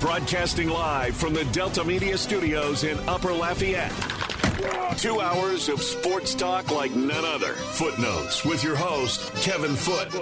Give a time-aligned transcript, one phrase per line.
[0.00, 3.92] Broadcasting live from the Delta Media Studios in Upper Lafayette.
[4.96, 7.54] Two hours of sports talk like none other.
[7.54, 10.14] Footnotes with your host, Kevin Foote.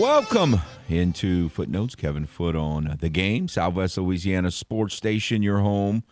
[0.00, 1.94] Welcome into Footnotes.
[1.94, 3.48] Kevin Foote on the game.
[3.48, 6.04] Southwest Louisiana Sports Station, your home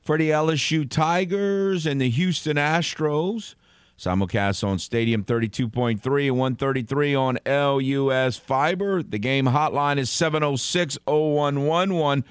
[0.00, 3.56] for the LSU Tigers and the Houston Astros.
[3.98, 9.02] Simulcast on Stadium 32.3 and 133 on LUS Fiber.
[9.02, 12.24] The game hotline is 706 0111.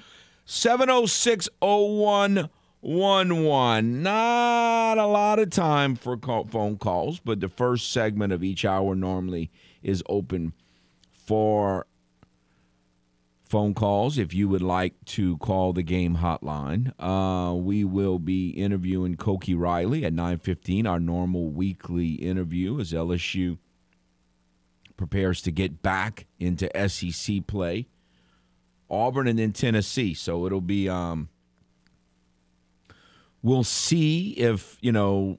[0.46, 4.02] 706 0111.
[4.02, 8.64] Not a lot of time for call, phone calls, but the first segment of each
[8.64, 9.50] hour normally
[9.82, 10.54] is open
[11.10, 11.86] for
[13.48, 16.92] phone calls if you would like to call the game hotline.
[16.98, 23.58] Uh, we will be interviewing Koki Riley at 9:15, our normal weekly interview as LSU
[24.96, 27.86] prepares to get back into SEC play.
[28.90, 30.14] Auburn and then Tennessee.
[30.14, 31.28] So it'll be um
[33.42, 35.38] we'll see if, you know,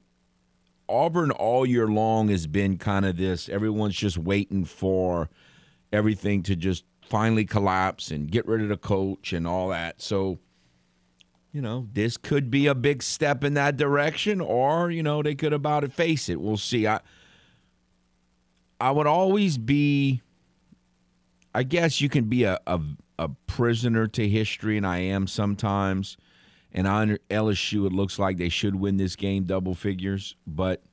[0.87, 5.29] Auburn all year long has been kind of this everyone's just waiting for
[5.91, 10.01] everything to just finally collapse and get rid of the coach and all that.
[10.01, 10.39] So,
[11.51, 15.35] you know, this could be a big step in that direction, or you know, they
[15.35, 16.39] could about to face it.
[16.39, 16.87] We'll see.
[16.87, 17.01] I
[18.79, 20.21] I would always be.
[21.53, 22.79] I guess you can be a, a,
[23.17, 26.15] a prisoner to history, and I am sometimes.
[26.71, 30.83] And on LSU, it looks like they should win this game double figures, but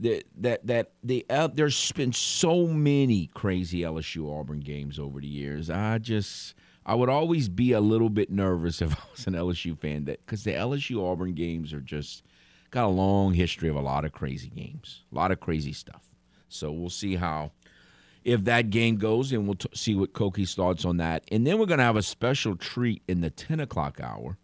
[0.00, 5.26] that that that the uh, there's been so many crazy LSU Auburn games over the
[5.26, 5.70] years.
[5.70, 6.54] I just
[6.86, 10.24] I would always be a little bit nervous if I was an LSU fan that
[10.24, 12.22] because the LSU Auburn games are just
[12.70, 16.08] got a long history of a lot of crazy games, a lot of crazy stuff.
[16.48, 17.52] So we'll see how
[18.24, 21.24] if that game goes, and we'll t- see what Koki's thoughts on that.
[21.32, 24.38] And then we're gonna have a special treat in the ten o'clock hour.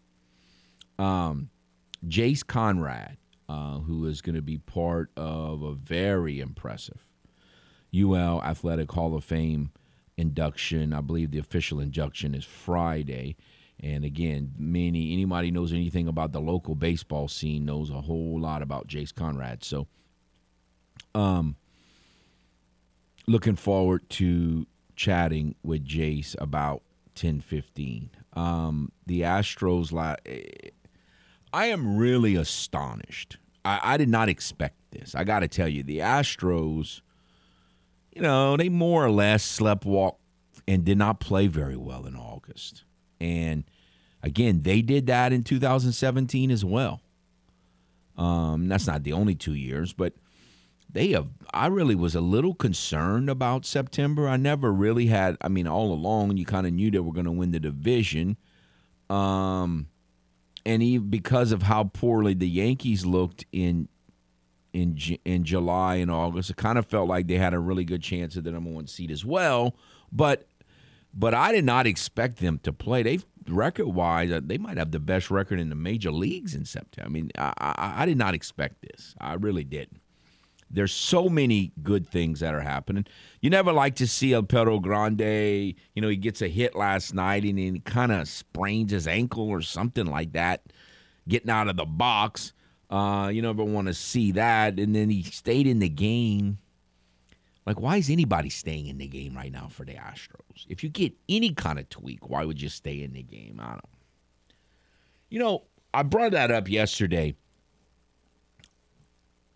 [0.97, 1.49] Um,
[2.07, 7.07] Jace Conrad uh, who is going to be part of a very impressive
[7.95, 9.71] UL Athletic Hall of Fame
[10.17, 10.93] induction.
[10.93, 13.35] I believe the official induction is Friday.
[13.79, 18.61] And again, many anybody knows anything about the local baseball scene knows a whole lot
[18.61, 19.63] about Jace Conrad.
[19.63, 19.87] So,
[21.13, 21.57] um,
[23.27, 26.83] looking forward to chatting with Jace about
[27.15, 28.11] ten fifteen.
[28.33, 29.91] Um, the Astros,
[31.55, 33.37] I am really astonished.
[33.63, 35.15] I, I did not expect this.
[35.15, 36.99] I got to tell you, the Astros,
[38.13, 40.19] you know, they more or less slept walk
[40.67, 42.83] and did not play very well in August.
[43.21, 43.63] And
[44.21, 46.99] again, they did that in 2017 as well.
[48.17, 50.11] Um, that's not the only two years, but
[50.91, 51.29] they have.
[51.53, 54.27] I really was a little concerned about September.
[54.27, 55.37] I never really had.
[55.39, 58.35] I mean, all along, you kind of knew they were going to win the division.
[59.09, 59.87] Um,
[60.65, 63.87] and even because of how poorly the Yankees looked in
[64.73, 68.01] in in July and August, it kind of felt like they had a really good
[68.01, 69.75] chance at the number one seed as well.
[70.11, 70.47] But
[71.13, 73.03] but I did not expect them to play.
[73.03, 76.65] They record wise, uh, they might have the best record in the major leagues in
[76.65, 77.07] September.
[77.07, 79.15] I mean, I, I, I did not expect this.
[79.19, 80.01] I really didn't.
[80.69, 83.05] There's so many good things that are happening.
[83.39, 85.75] You never like to see El Perro Grande.
[85.93, 89.47] You know, he gets a hit last night and he kind of sprains his ankle
[89.47, 90.63] or something like that,
[91.27, 92.53] getting out of the box.
[92.89, 94.79] Uh, you never want to see that.
[94.79, 96.57] And then he stayed in the game.
[97.65, 100.65] Like, why is anybody staying in the game right now for the Astros?
[100.67, 103.59] If you get any kind of tweak, why would you stay in the game?
[103.59, 103.81] I don't.
[105.29, 107.35] You know, I brought that up yesterday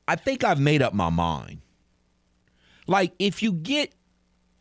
[0.10, 1.62] I think I've made up my mind.
[2.88, 3.94] Like if you get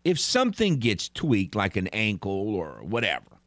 [0.04, 3.41] if something gets tweaked like an ankle or whatever,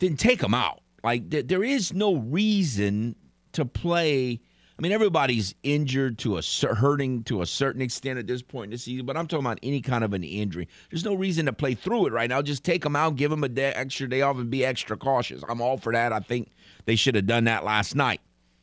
[0.00, 0.82] then take them out.
[1.04, 3.14] Like th- there is no reason
[3.52, 4.40] to play.
[4.76, 6.42] I mean, everybody's injured to a
[6.74, 9.60] hurting to a certain extent at this point in the season, but I'm talking about
[9.62, 10.66] any kind of an injury.
[10.90, 12.42] There's no reason to play through it right now.
[12.42, 15.44] Just take them out, give them a day, extra day off, and be extra cautious.
[15.48, 16.12] I'm all for that.
[16.12, 16.50] I think
[16.86, 18.20] they should have done that last night.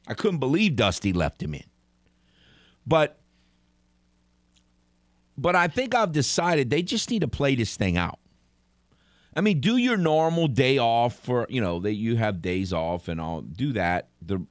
[0.09, 1.70] I couldn't believe Dusty left him in.
[2.85, 3.17] But
[5.37, 8.19] but I think I've decided they just need to play this thing out.
[9.35, 13.07] I mean, do your normal day off for you know that you have days off
[13.07, 13.41] and all.
[13.41, 14.09] Do that.
[14.21, 14.41] But,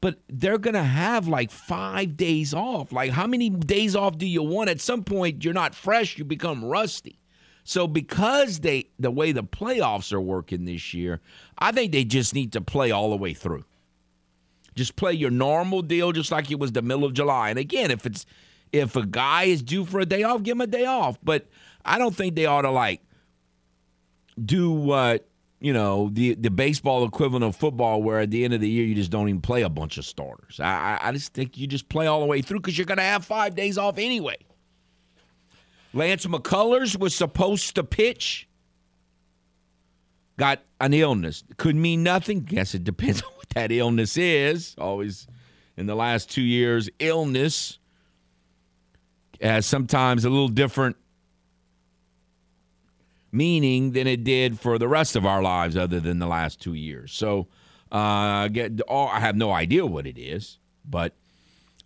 [0.00, 2.92] but they're gonna have like five days off.
[2.92, 4.70] Like, how many days off do you want?
[4.70, 6.18] At some point, you're not fresh.
[6.18, 7.18] You become rusty.
[7.64, 11.20] So because they the way the playoffs are working this year,
[11.58, 13.64] I think they just need to play all the way through.
[14.74, 17.50] Just play your normal deal, just like it was the middle of July.
[17.50, 18.24] And again, if it's
[18.72, 21.18] If a guy is due for a day off, give him a day off.
[21.22, 21.46] But
[21.84, 23.02] I don't think they ought to like
[24.42, 25.28] do what
[25.60, 28.86] you know the the baseball equivalent of football, where at the end of the year
[28.86, 30.58] you just don't even play a bunch of starters.
[30.58, 33.04] I I just think you just play all the way through because you're going to
[33.04, 34.38] have five days off anyway.
[35.92, 38.48] Lance McCullers was supposed to pitch.
[40.38, 41.44] Got an illness.
[41.58, 42.40] Could mean nothing.
[42.40, 44.74] Guess it depends on that illness is.
[44.78, 45.26] Always
[45.76, 47.78] in the last two years, illness
[49.40, 50.96] has sometimes a little different
[53.32, 56.74] meaning than it did for the rest of our lives, other than the last two
[56.74, 57.12] years.
[57.12, 57.48] So,
[57.90, 61.14] uh, get, oh, I have no idea what it is, but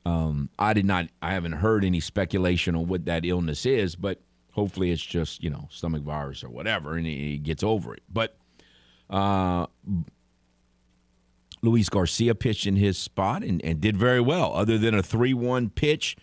[0.04, 1.08] um, I did not.
[1.22, 4.20] I haven't heard any speculation on what that illness is, but
[4.52, 8.02] hopefully it's just you know stomach virus or whatever, and he gets over it.
[8.08, 8.36] But
[9.10, 9.66] uh,
[11.66, 15.70] Luis Garcia pitched in his spot and, and did very well, other than a three-one
[15.70, 16.16] pitch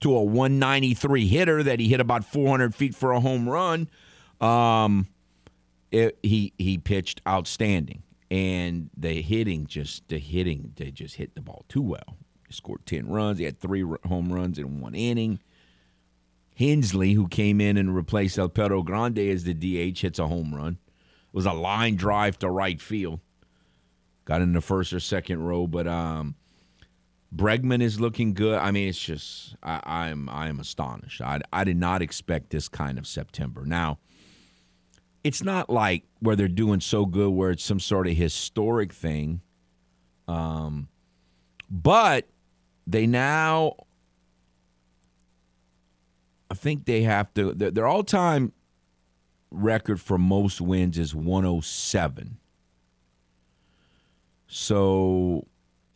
[0.00, 3.88] to a 193 hitter that he hit about 400 feet for a home run.
[4.40, 5.08] Um,
[5.90, 11.40] it, he he pitched outstanding, and the hitting just the hitting they just hit the
[11.40, 12.16] ball too well.
[12.46, 13.38] He scored ten runs.
[13.38, 15.40] He had three home runs in one inning.
[16.56, 20.54] Hensley, who came in and replaced El Perro Grande as the DH, hits a home
[20.54, 20.78] run.
[20.82, 23.20] It was a line drive to right field.
[24.28, 26.34] Got in the first or second row, but um,
[27.34, 28.58] Bregman is looking good.
[28.58, 31.22] I mean, it's just I, am I am astonished.
[31.22, 33.64] I I did not expect this kind of September.
[33.64, 33.98] Now
[35.24, 39.40] it's not like where they're doing so good where it's some sort of historic thing.
[40.26, 40.88] Um,
[41.70, 42.28] but
[42.86, 43.74] they now,
[46.50, 48.52] I think they have to, their, their all time
[49.50, 52.38] record for most wins is 107.
[54.48, 55.46] So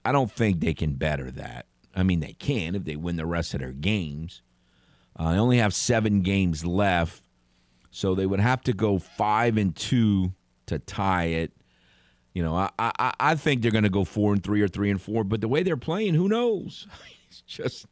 [0.05, 1.67] I don't think they can better that.
[1.95, 4.43] I mean, they can if they win the rest of their games.
[5.17, 7.23] Uh, they only have seven games left.
[7.91, 10.33] So they would have to go five and two
[10.67, 11.53] to tie it.
[12.33, 14.91] You know, I I, I think they're going to go four and three or three
[14.91, 15.25] and four.
[15.25, 16.87] But the way they're playing, who knows?
[17.29, 17.87] it's just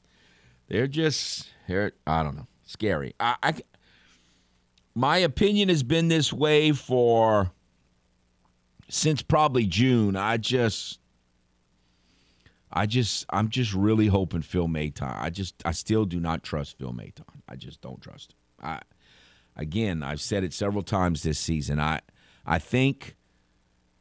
[0.69, 3.15] they're just they're I don't know scary.
[3.21, 3.55] I, I
[4.95, 7.53] my opinion has been this way for
[8.91, 10.17] since probably June.
[10.17, 10.99] I just
[12.73, 15.17] I just I'm just really hoping Phil Maton.
[15.19, 17.25] I just I still do not trust Phil Maton.
[17.49, 18.37] I just don't trust him.
[18.63, 18.81] I
[19.57, 21.81] again, I've said it several times this season.
[21.81, 22.01] I
[22.45, 23.17] I think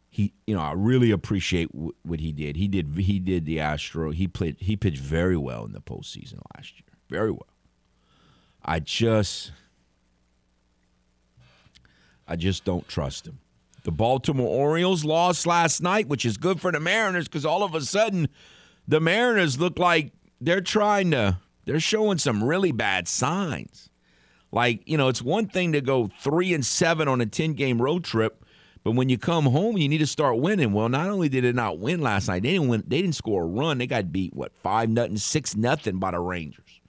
[0.10, 2.58] he, you know, I really appreciate w- what he did.
[2.58, 4.12] He did he did the Astro.
[4.12, 6.98] He played he pitched very well in the postseason last year.
[7.10, 7.48] Very well.
[8.64, 9.52] I just
[12.28, 13.40] I just don't trust him.
[13.90, 17.74] The Baltimore Orioles lost last night, which is good for the Mariners because all of
[17.74, 18.30] a sudden
[18.88, 23.90] the Mariners look like they're trying to they're showing some really bad signs.
[24.52, 27.82] Like, you know, it's one thing to go three and seven on a 10 game
[27.82, 28.46] road trip,
[28.84, 30.72] but when you come home, you need to start winning.
[30.72, 33.42] Well, not only did it not win last night, they didn't win, they didn't score
[33.42, 33.80] a run.
[33.80, 36.80] They got beat, what, five nothing, six nothing by the Rangers.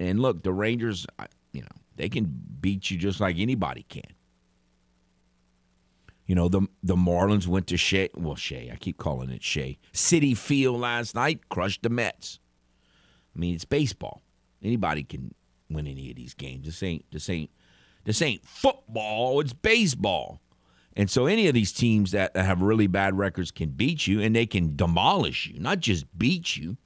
[0.00, 1.06] And look, the Rangers,
[1.52, 2.24] you know, they can
[2.60, 4.02] beat you just like anybody can.
[6.30, 8.08] You know, the the Marlins went to Shea.
[8.14, 9.80] Well, Shea, I keep calling it Shea.
[9.92, 12.38] Citi Field last night, crushed the Mets.
[13.34, 14.22] I mean, it's baseball.
[14.62, 15.34] Anybody can
[15.68, 16.66] win any of these games.
[16.66, 17.50] This ain't this ain't
[18.04, 19.40] this ain't football.
[19.40, 20.40] It's baseball.
[20.94, 24.36] And so any of these teams that have really bad records can beat you and
[24.36, 26.76] they can demolish you, not just beat you.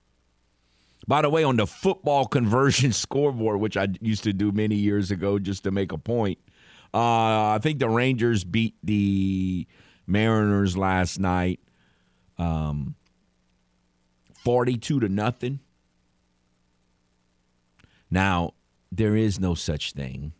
[1.06, 5.10] By the way, on the football conversion scoreboard, which I used to do many years
[5.10, 6.38] ago just to make a point,
[6.94, 9.66] uh, I think the Rangers beat the
[10.06, 11.58] Mariners last night,
[12.38, 12.94] um,
[14.44, 15.58] forty-two to nothing.
[18.10, 18.54] Now,
[18.92, 20.32] there is no such thing.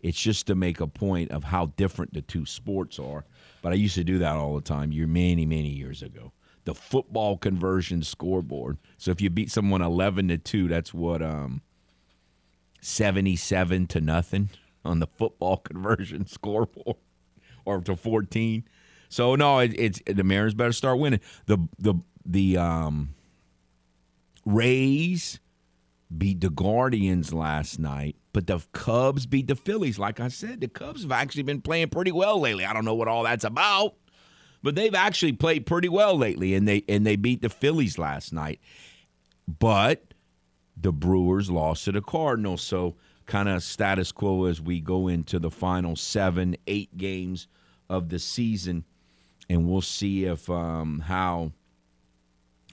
[0.00, 3.24] It's just to make a point of how different the two sports are.
[3.62, 6.32] But I used to do that all the time, year many, many years ago.
[6.64, 8.78] The football conversion scoreboard.
[8.98, 11.62] So if you beat someone eleven to two, that's what um
[12.80, 14.50] seventy-seven to nothing
[14.84, 16.96] on the football conversion scoreboard,
[17.64, 18.64] or to fourteen.
[19.08, 21.20] So no, it, it's the Mariners better start winning.
[21.46, 23.14] The the the um
[24.44, 25.38] Rays
[26.16, 29.98] beat the Guardians last night, but the Cubs beat the Phillies.
[29.98, 32.64] Like I said, the Cubs have actually been playing pretty well lately.
[32.64, 33.94] I don't know what all that's about,
[34.62, 38.32] but they've actually played pretty well lately, and they and they beat the Phillies last
[38.32, 38.60] night.
[39.46, 40.14] But
[40.76, 42.96] the Brewers lost to the Cardinals, so
[43.26, 47.48] kind of status quo as we go into the final seven, eight games
[47.88, 48.84] of the season,
[49.48, 51.52] and we'll see if um, how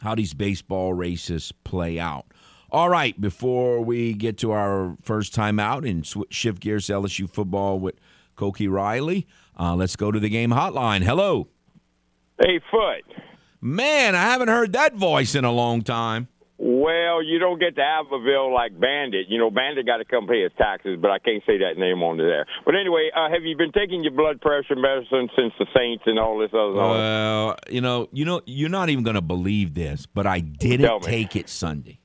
[0.01, 2.25] how these baseball races play out.
[2.72, 7.29] All right, before we get to our first time out and shift gears to LSU
[7.29, 7.96] football with
[8.36, 9.27] Koki Riley,
[9.60, 11.01] uh, let's go to the game hotline.
[11.01, 11.48] Hello.
[12.39, 13.03] Hey, Foot.
[13.60, 16.29] Man, I haven't heard that voice in a long time.
[16.61, 19.27] Well, you don't get to Abbeville like Bandit.
[19.29, 22.03] You know, Bandit got to come pay his taxes, but I can't say that name
[22.03, 22.45] on there.
[22.65, 26.19] But anyway, uh, have you been taking your blood pressure medicine since the Saints and
[26.19, 26.73] all this other?
[26.73, 31.01] Well, you know, you know, you're not even going to believe this, but I didn't
[31.03, 32.01] take it Sunday.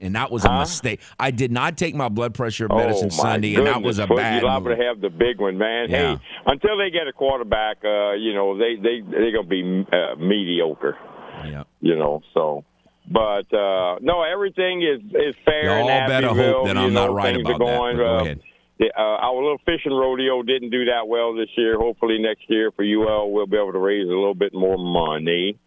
[0.00, 0.60] And that was a huh?
[0.60, 1.00] mistake.
[1.18, 3.74] I did not take my blood pressure medicine oh, Sunday, goodness.
[3.74, 4.40] and that was a bad.
[4.40, 5.90] You're liable to have the big one, man.
[5.90, 6.16] Yeah.
[6.16, 10.14] Hey, until they get a quarterback, uh, you know, they they they're gonna be uh,
[10.16, 10.96] mediocre.
[11.44, 11.64] Yeah.
[11.80, 12.64] You know, so.
[13.10, 15.64] But uh no, everything is is fair.
[15.78, 18.06] Y'all in better hope that you I'm know, not right about are that, going, go
[18.18, 18.40] uh, ahead.
[18.80, 21.78] uh, our little fishing rodeo didn't do that well this year.
[21.78, 25.58] Hopefully next year for UL we'll be able to raise a little bit more money,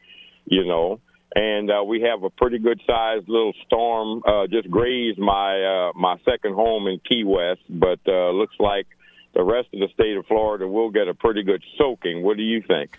[0.46, 1.00] you know.
[1.34, 5.92] And uh, we have a pretty good sized little storm uh, just grazed my uh,
[5.96, 8.86] my second home in Key West, but uh, looks like
[9.34, 12.22] the rest of the state of Florida will get a pretty good soaking.
[12.22, 12.98] What do you think?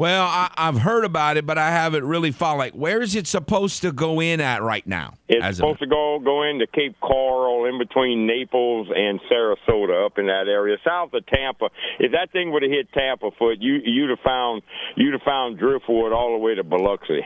[0.00, 2.56] Well, I, I've heard about it, but I haven't really followed.
[2.58, 5.14] Like, where is it supposed to go in at right now?
[5.28, 10.26] It's supposed to go go into Cape Coral, in between Naples and Sarasota, up in
[10.26, 11.68] that area, south of Tampa.
[11.98, 14.62] If that thing would have hit Tampa foot, you you'd have found
[14.96, 17.20] you'd have found driftwood all the way to Biloxi.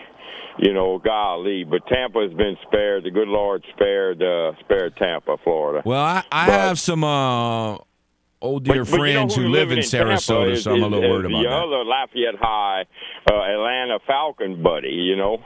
[0.59, 3.04] You know, golly, but Tampa has been spared.
[3.04, 5.83] The good Lord spared uh, spared Tampa, Florida.
[5.85, 7.76] well, I, I But- have some uh,
[8.45, 10.83] old dear But- but you know friends who live in Tampa Sarasota, is- so I'm
[10.83, 11.51] a little is worried about the that.
[11.51, 12.85] The other Lafayette High,
[13.31, 14.91] uh, Atlanta Falcon buddy.
[14.93, 15.39] You know.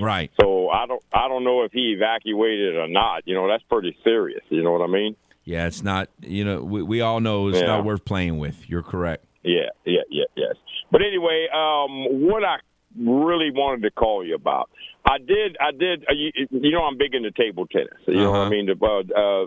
[0.00, 0.30] Right.
[0.40, 3.22] So I don't I don't know if he evacuated or not.
[3.26, 4.42] You know, that's pretty serious.
[4.48, 5.14] You know what I mean?
[5.44, 6.08] Yeah, it's not.
[6.22, 7.66] You know, we, we all know it's Yeah.
[7.66, 8.68] not worth playing with.
[8.68, 9.24] You're correct.
[9.42, 10.54] Yeah, yeah, yeah, yes.
[10.90, 12.56] But anyway, um, what I
[12.98, 14.68] really wanted to call you about,
[15.06, 16.04] I did, I did.
[16.08, 17.88] Uh, you, you know, I'm big into table tennis.
[18.06, 18.46] You know what Uh-huh.
[18.46, 18.66] I mean?
[18.66, 19.46] The, uh, uh,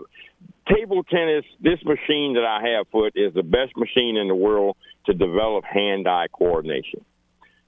[0.68, 1.44] table tennis.
[1.60, 5.64] This machine that I have, foot, is the best machine in the world to develop
[5.64, 7.04] hand-eye coordination.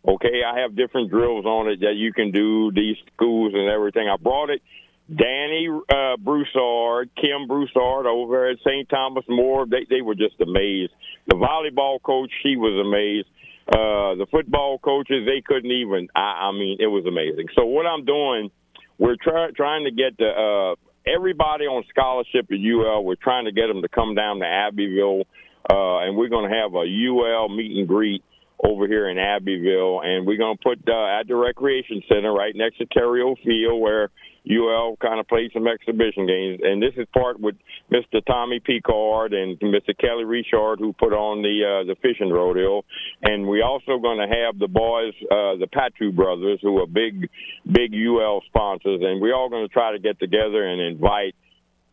[0.07, 4.09] Okay, I have different drills on it that you can do, these schools and everything.
[4.09, 4.63] I brought it.
[5.09, 8.89] Danny uh, Broussard, Kim Broussard over at St.
[8.89, 10.93] Thomas More, they, they were just amazed.
[11.29, 13.29] The volleyball coach, she was amazed.
[13.69, 17.47] Uh, the football coaches, they couldn't even, I, I mean, it was amazing.
[17.57, 18.51] So what I'm doing,
[18.99, 20.75] we're try, trying to get the, uh,
[21.07, 25.25] everybody on scholarship at UL, we're trying to get them to come down to Abbeville,
[25.71, 28.23] uh, and we're going to have a UL meet and greet
[28.63, 32.55] over here in Abbeville, and we're going to put uh, at the recreation center right
[32.55, 34.11] next to Terrio Field where
[34.49, 36.61] UL kind of plays some exhibition games.
[36.63, 37.57] And this is part with
[37.93, 38.25] Mr.
[38.25, 39.97] Tommy Picard and Mr.
[39.99, 42.85] Kelly Richard who put on the uh, the fishing rodeo,
[43.23, 47.29] and we also going to have the boys, uh, the Patu brothers, who are big
[47.71, 51.35] big UL sponsors, and we're all going to try to get together and invite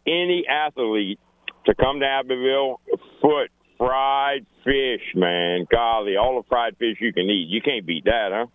[0.05, 1.19] any athlete
[1.65, 2.79] to come to Abbeville.
[3.21, 5.65] Foot fried fish, man.
[5.69, 7.47] Golly, all the fried fish you can eat.
[7.49, 8.45] You can't beat that, huh?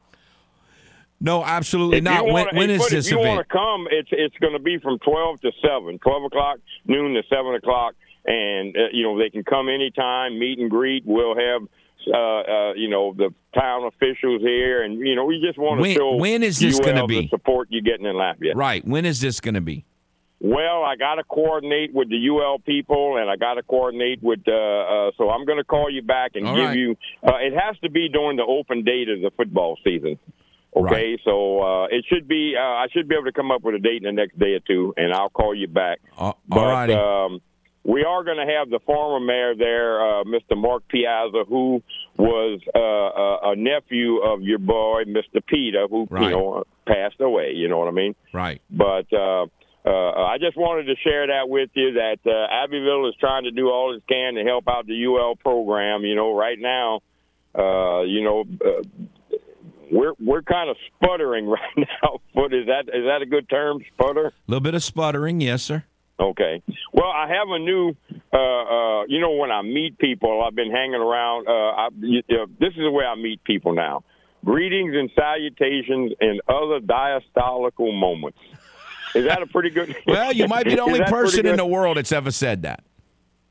[1.20, 2.24] No, absolutely If not.
[2.24, 3.36] When, wanna- when hey, is this If you event?
[3.36, 7.14] want to come, it's it's going to be from twelve to seven, twelve o'clock noon
[7.14, 7.94] to seven o'clock,
[8.24, 11.04] and uh, you know they can come anytime, meet and greet.
[11.06, 11.62] We'll have.
[12.06, 15.92] Uh, uh, you know the town officials here, and you know we just want to
[15.92, 18.56] show when is this gonna be the support you're getting in Lafayette.
[18.56, 18.86] Right.
[18.86, 19.84] When is this going to be?
[20.40, 24.38] Well, I got to coordinate with the UL people, and I got to coordinate with.
[24.46, 26.78] Uh, uh, so I'm going to call you back and All give right.
[26.78, 26.96] you.
[27.26, 30.18] Uh, it has to be during the open date of the football season.
[30.76, 32.54] Okay, so uh, it should be.
[32.58, 34.52] Uh, I should be able to come up with a date in the next day
[34.54, 35.98] or two, and I'll call you back.
[36.16, 37.40] Uh, But um,
[37.84, 40.56] we are going to have the former mayor there, uh, Mr.
[40.56, 41.82] Mark Piazza, who
[42.18, 45.44] was uh, a, a nephew of your boy, Mr.
[45.46, 46.24] Peter, who Right.
[46.24, 47.52] you know passed away.
[47.54, 48.14] You know what I mean?
[48.32, 48.60] right.
[48.70, 49.46] But uh,
[49.86, 53.50] uh, I just wanted to share that with you that uh, Abbeville is trying to
[53.50, 56.02] do all it can to help out the UL program.
[56.04, 57.00] You know, right now,
[57.58, 58.82] uh, you know, uh,
[59.90, 62.20] we're we're kind of sputtering right now.
[62.34, 64.26] But is that is that a good term, sputter?
[64.26, 65.84] A little bit of sputtering, yes, sir.
[66.20, 66.62] Okay.
[66.92, 67.94] Well, I have a new.
[68.32, 71.46] Uh, uh, you know, when I meet people, I've been hanging around.
[71.46, 74.02] Uh, I, you, uh, this is the way I meet people now.
[74.44, 78.38] Greetings and salutations and other diastolical moments.
[79.14, 79.96] Is that a pretty good?
[80.06, 82.84] Well, you might be the only person in the world that's ever said that.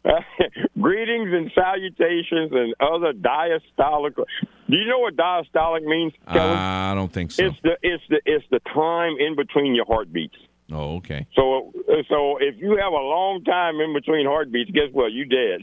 [0.82, 4.16] Greetings and salutations and other diastolic.
[4.16, 6.42] Do you know what diastolic means, Kevin?
[6.58, 7.46] I don't think so.
[7.46, 10.36] it's the it's the it's the time in between your heartbeats.
[10.72, 11.26] Oh, okay.
[11.36, 11.74] So
[12.10, 15.12] so if you have a long time in between heartbeats, guess what?
[15.12, 15.62] You dead.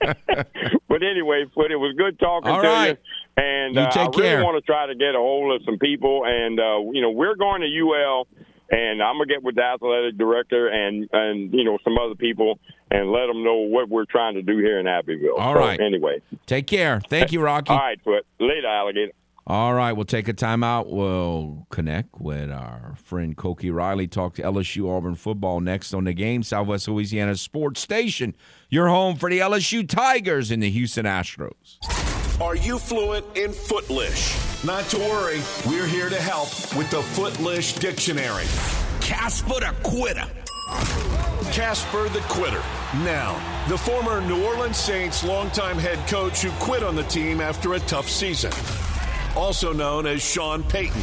[0.88, 2.88] but anyway, Foot, it was good talking All to right.
[3.36, 3.42] you.
[3.42, 4.44] And You uh, I really care.
[4.44, 6.24] want to try to get a hold of some people.
[6.26, 8.26] And uh, you know, we're going to UL
[8.70, 12.58] and I'm gonna get with the athletic director and and you know some other people
[12.90, 15.36] and let them know what we're trying to do here in Abbeville.
[15.36, 15.80] All so, right.
[15.80, 17.00] Anyway, Take care.
[17.08, 17.70] Thank you, Rocky.
[17.70, 19.12] all right, foot later, alligator.
[19.46, 20.90] All right, we'll take a timeout.
[20.90, 26.12] We'll connect with our friend Koki Riley, talk to LSU Auburn football next on the
[26.12, 26.42] game.
[26.42, 28.36] Southwest Louisiana Sports Station,
[28.68, 31.78] your home for the LSU Tigers and the Houston Astros.
[32.40, 34.64] Are you fluent in Footlish?
[34.64, 38.44] Not to worry, we're here to help with the Footlish Dictionary.
[39.00, 40.24] Casper the quitter.
[41.50, 42.62] Casper the Quitter.
[43.02, 43.34] Now,
[43.68, 47.80] the former New Orleans Saints longtime head coach who quit on the team after a
[47.80, 48.52] tough season.
[49.34, 51.02] Also known as Sean Payton.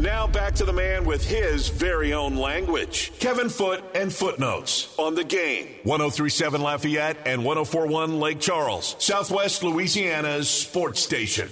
[0.00, 3.12] Now back to the man with his very own language.
[3.20, 5.68] Kevin Foote and Footnotes on the game.
[5.84, 11.48] 1037 Lafayette and 1041 Lake Charles, Southwest Louisiana's sports station.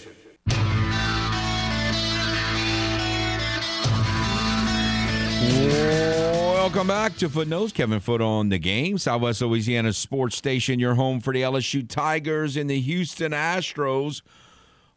[6.72, 7.72] Welcome back to Footnotes.
[7.72, 8.96] Kevin Foote on the game.
[8.96, 14.22] Southwest Louisiana Sports Station, your home for the LSU Tigers and the Houston Astros.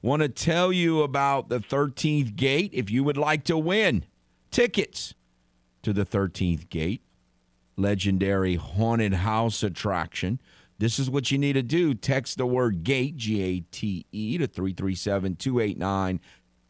[0.03, 4.03] Want to tell you about the 13th gate if you would like to win
[4.51, 5.13] tickets
[5.81, 7.01] to the 13th gate,
[7.77, 10.41] legendary haunted house attraction.
[10.77, 11.93] This is what you need to do.
[11.93, 16.19] Text the word GATE, G A T E, to 337 289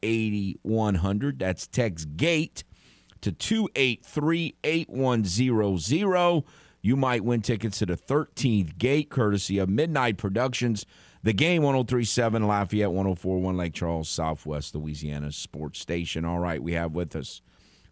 [0.04, 1.40] 8100.
[1.40, 2.64] That's text GATE
[3.22, 6.44] to 283 8100.
[6.84, 10.86] You might win tickets to the 13th gate, courtesy of Midnight Productions.
[11.24, 16.26] The game 1037 Lafayette, 1041 Lake Charles, Southwest Louisiana Sports Station.
[16.26, 17.42] All right, we have with us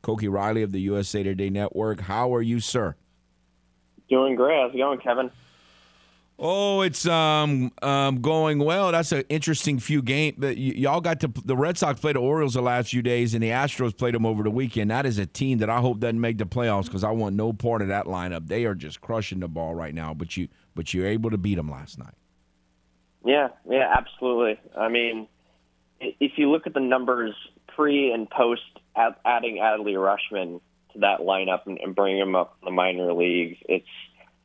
[0.01, 2.01] Koki Riley of the USA Today Network.
[2.01, 2.95] How are you, sir?
[4.09, 4.59] Doing great.
[4.59, 5.31] How's it going, Kevin?
[6.43, 8.91] Oh, it's um um going well.
[8.91, 10.35] That's an interesting few games.
[10.37, 13.33] But y- y'all got to the Red Sox played the Orioles the last few days,
[13.33, 14.91] and the Astros played them over the weekend.
[14.91, 17.53] That is a team that I hope doesn't make the playoffs because I want no
[17.53, 18.47] part of that lineup.
[18.47, 20.13] They are just crushing the ball right now.
[20.13, 22.15] But you but you're able to beat them last night.
[23.23, 24.59] Yeah, yeah, absolutely.
[24.77, 25.27] I mean,
[25.99, 27.33] if you look at the numbers
[27.75, 28.61] pre and post
[28.95, 30.59] adding Adley Rutschman
[30.93, 33.87] to that lineup and, bringing him up in the minor leagues, it's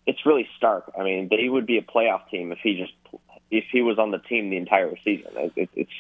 [0.07, 0.93] it's really stark.
[0.99, 2.93] I mean, they would be a playoff team if he just
[3.51, 5.31] if he was on the team the entire season.
[5.37, 5.91] It, it, it's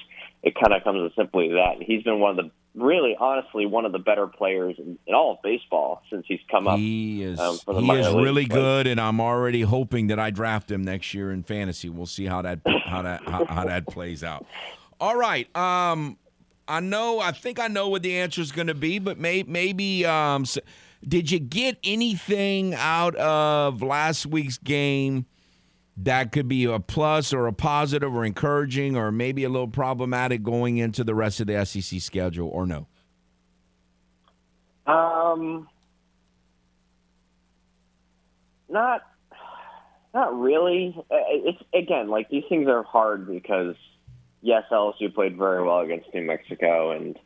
[0.43, 1.83] it kind of comes as simply that.
[1.83, 5.33] He's been one of the really, honestly, one of the better players in, in all
[5.33, 6.79] of baseball since he's come up.
[6.79, 10.85] He is um, he is really good, and I'm already hoping that I draft him
[10.85, 11.89] next year in fantasy.
[11.89, 14.47] We'll see how that how that how, how that plays out.
[15.01, 15.55] All right.
[15.57, 16.19] Um,
[16.69, 17.21] I know.
[17.21, 20.05] I think I know what the answer is going to be, but may, maybe.
[20.05, 20.45] Um,
[21.07, 25.27] did you get anything out of last week's game
[25.99, 30.43] that could be a plus or a positive or encouraging or maybe a little problematic
[30.43, 32.87] going into the rest of the SEC schedule, or no?
[34.87, 35.69] Um,
[38.69, 39.03] not,
[40.15, 40.95] not really.
[41.11, 43.75] Uh, It's again like these things are hard because
[44.43, 47.19] yes, LSU played very well against New Mexico, and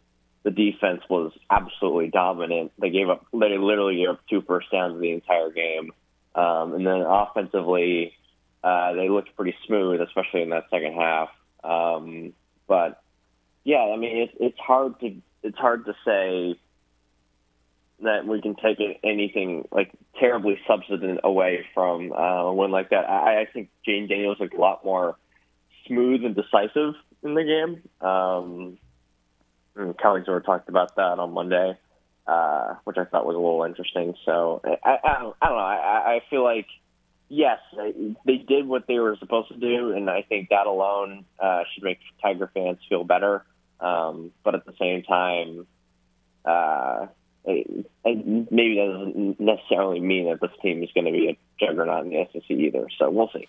[0.43, 2.73] the defense was absolutely dominant.
[2.79, 5.93] They gave up, they literally gave up two first downs the entire game,
[6.35, 8.15] um, and then offensively,
[8.63, 11.29] uh, they looked pretty smooth, especially in that second half.
[11.65, 12.33] Um,
[12.67, 13.03] but
[13.65, 16.59] yeah, I mean, it's it's hard to it's hard to say
[18.03, 23.09] that we can take anything like terribly substantive away from uh, a win like that.
[23.09, 25.17] I, I think Jayden Daniels looked a lot more
[25.87, 27.83] smooth and decisive in the game.
[28.01, 28.79] Um,
[29.77, 31.79] and sort of talked about that on Monday,
[32.27, 34.15] uh, which I thought was a little interesting.
[34.25, 35.63] So I, I, don't, I don't know.
[35.63, 36.67] I, I feel like
[37.31, 37.61] yes,
[38.27, 41.85] they- did what they were supposed to do, and I think that alone uh, should
[41.85, 43.45] make Tiger fans feel better.
[43.79, 45.67] Um, but at the same time,
[46.45, 47.07] uh,
[47.45, 51.39] it, it maybe that doesn't necessarily mean that this team is going to be a
[51.59, 52.89] juggernaut in the SEC either.
[52.99, 53.47] So we'll see.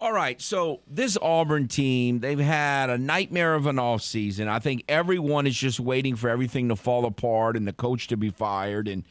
[0.00, 4.48] All right, so this Auburn team, they've had a nightmare of an offseason.
[4.48, 8.16] I think everyone is just waiting for everything to fall apart and the coach to
[8.16, 9.04] be fired and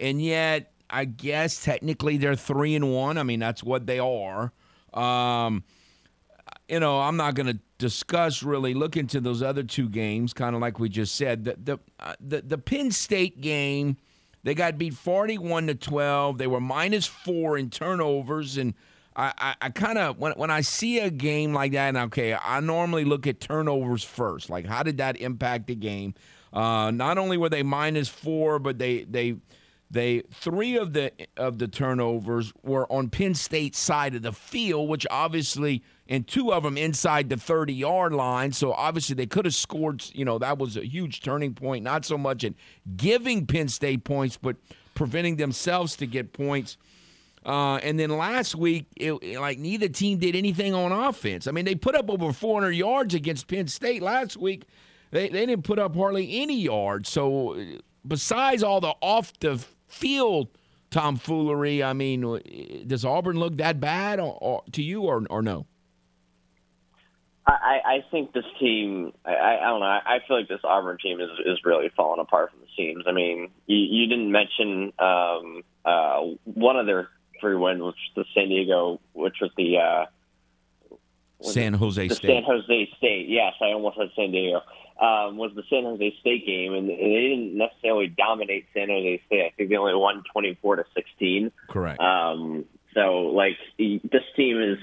[0.00, 3.18] and yet I guess technically they're 3 and 1.
[3.18, 4.52] I mean, that's what they are.
[4.92, 5.64] Um
[6.68, 10.54] you know, I'm not going to discuss really look into those other two games kind
[10.54, 11.44] of like we just said.
[11.44, 13.96] The the uh, the, the Penn State game,
[14.44, 16.38] they got beat 41 to 12.
[16.38, 18.74] They were minus 4 in turnovers and
[19.16, 22.34] I, I, I kind of when when I see a game like that, and okay,
[22.34, 24.50] I normally look at turnovers first.
[24.50, 26.14] Like, how did that impact the game?
[26.52, 29.36] Uh, not only were they minus four, but they they
[29.90, 34.88] They three of the of the turnovers were on Penn State's side of the field,
[34.88, 38.52] which obviously, and two of them inside the 30 yard line.
[38.52, 40.04] So obviously they could have scored.
[40.12, 41.84] You know that was a huge turning point.
[41.84, 42.54] Not so much in
[42.96, 44.56] giving Penn State points, but
[44.94, 46.76] preventing themselves to get points.
[47.44, 51.46] Uh, and then last week, it, like neither team did anything on offense.
[51.46, 54.64] I mean, they put up over 400 yards against Penn State last week.
[55.10, 57.10] They, they didn't put up hardly any yards.
[57.10, 57.54] So
[58.06, 60.48] besides all the off the field
[60.90, 65.66] tomfoolery, I mean, does Auburn look that bad or, or, to you or, or no?
[67.46, 69.12] I, I think this team.
[69.24, 69.86] I, I don't know.
[69.86, 73.04] I feel like this Auburn team is is really falling apart from the seams.
[73.06, 77.08] I mean, you, you didn't mention um, uh, one of their
[77.40, 80.06] three wins, which was the San Diego, which was the uh,
[81.52, 82.28] San Jose the State.
[82.28, 83.28] San Jose State.
[83.28, 84.62] Yes, I almost said San Diego.
[85.00, 89.44] Um, was the San Jose State game, and they didn't necessarily dominate San Jose State.
[89.46, 91.50] I think they only won twenty four to sixteen.
[91.68, 92.00] Correct.
[92.00, 94.78] Um, so, like, this team is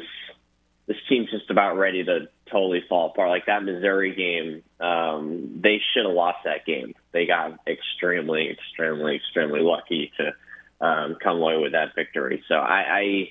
[0.87, 3.29] this team's just about ready to totally fall apart.
[3.29, 6.93] Like that Missouri game, um, they should have lost that game.
[7.13, 12.43] They got extremely, extremely, extremely lucky to um, come away with that victory.
[12.47, 13.29] So I,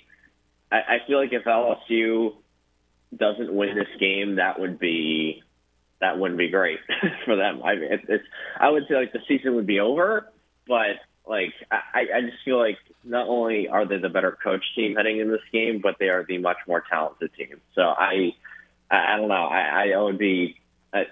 [0.72, 2.34] I, I feel like if LSU
[3.16, 5.42] doesn't win this game, that would be
[6.00, 6.78] that wouldn't be great
[7.24, 7.62] for them.
[7.62, 8.24] I mean, it's,
[8.58, 10.30] I would say like the season would be over,
[10.66, 10.96] but
[11.26, 15.20] like I, I just feel like not only are they the better coach team heading
[15.20, 17.60] in this game, but they are the much more talented team.
[17.74, 18.34] So I,
[18.90, 19.34] I, I don't know.
[19.34, 20.56] I, I would be.
[20.92, 21.04] I,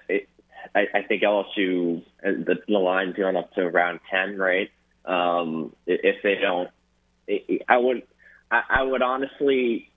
[0.75, 4.69] I, I think LSU the, the line's going up to around ten, right?
[5.05, 6.69] Um, if they don't,
[7.67, 8.03] I would.
[8.51, 9.88] I, I would honestly.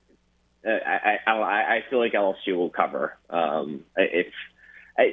[0.64, 3.16] I, I I feel like LSU will cover.
[3.30, 4.34] Um, it's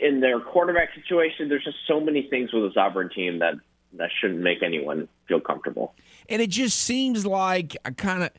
[0.02, 1.50] in their quarterback situation.
[1.50, 3.56] There's just so many things with this Auburn team that
[3.94, 5.96] that shouldn't make anyone feel comfortable.
[6.28, 8.32] And it just seems like I kind of.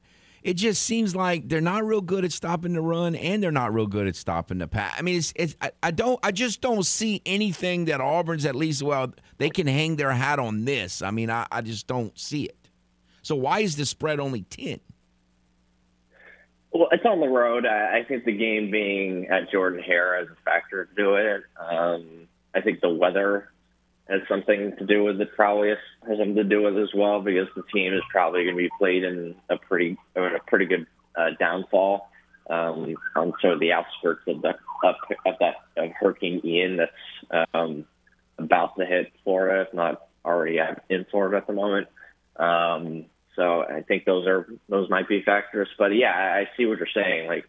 [0.42, 3.74] It just seems like they're not real good at stopping the run, and they're not
[3.74, 4.94] real good at stopping the pass.
[4.96, 8.54] I mean, it's, it's I, I don't, I just don't see anything that Auburn's at
[8.54, 8.82] least.
[8.82, 11.02] Well, they can hang their hat on this.
[11.02, 12.56] I mean, I, I just don't see it.
[13.20, 14.80] So why is the spread only ten?
[16.72, 17.66] Well, it's on the road.
[17.66, 21.42] I, think the game being at Jordan Hare has a factor to do it.
[21.58, 23.50] Um, I think the weather
[24.08, 25.34] has something to do with it.
[25.34, 28.56] Probably has something to do with it as well because the team is probably going
[28.56, 32.08] to be played in a pretty in a pretty good uh, downfall
[32.48, 34.54] um, on sort of the outskirts of the
[34.84, 37.84] up of that of Hurricane Ian that's um,
[38.38, 41.88] about to hit Florida, if not already in Florida at the moment.
[42.36, 43.06] Um,
[43.40, 45.68] so I think those are those might be factors.
[45.78, 47.26] But yeah, I see what you're saying.
[47.26, 47.46] Like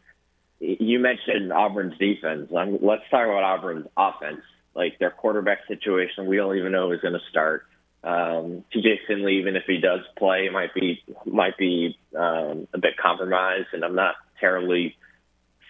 [0.61, 2.49] you mentioned Auburn's defense.
[2.57, 4.39] I'm, let's talk about Auburn's offense
[4.73, 6.27] like their quarterback situation.
[6.27, 7.65] We don't even know who's going to start.
[8.05, 12.95] Um, TJ Finley, even if he does play, might be might be um, a bit
[12.95, 14.95] compromised, and I'm not terribly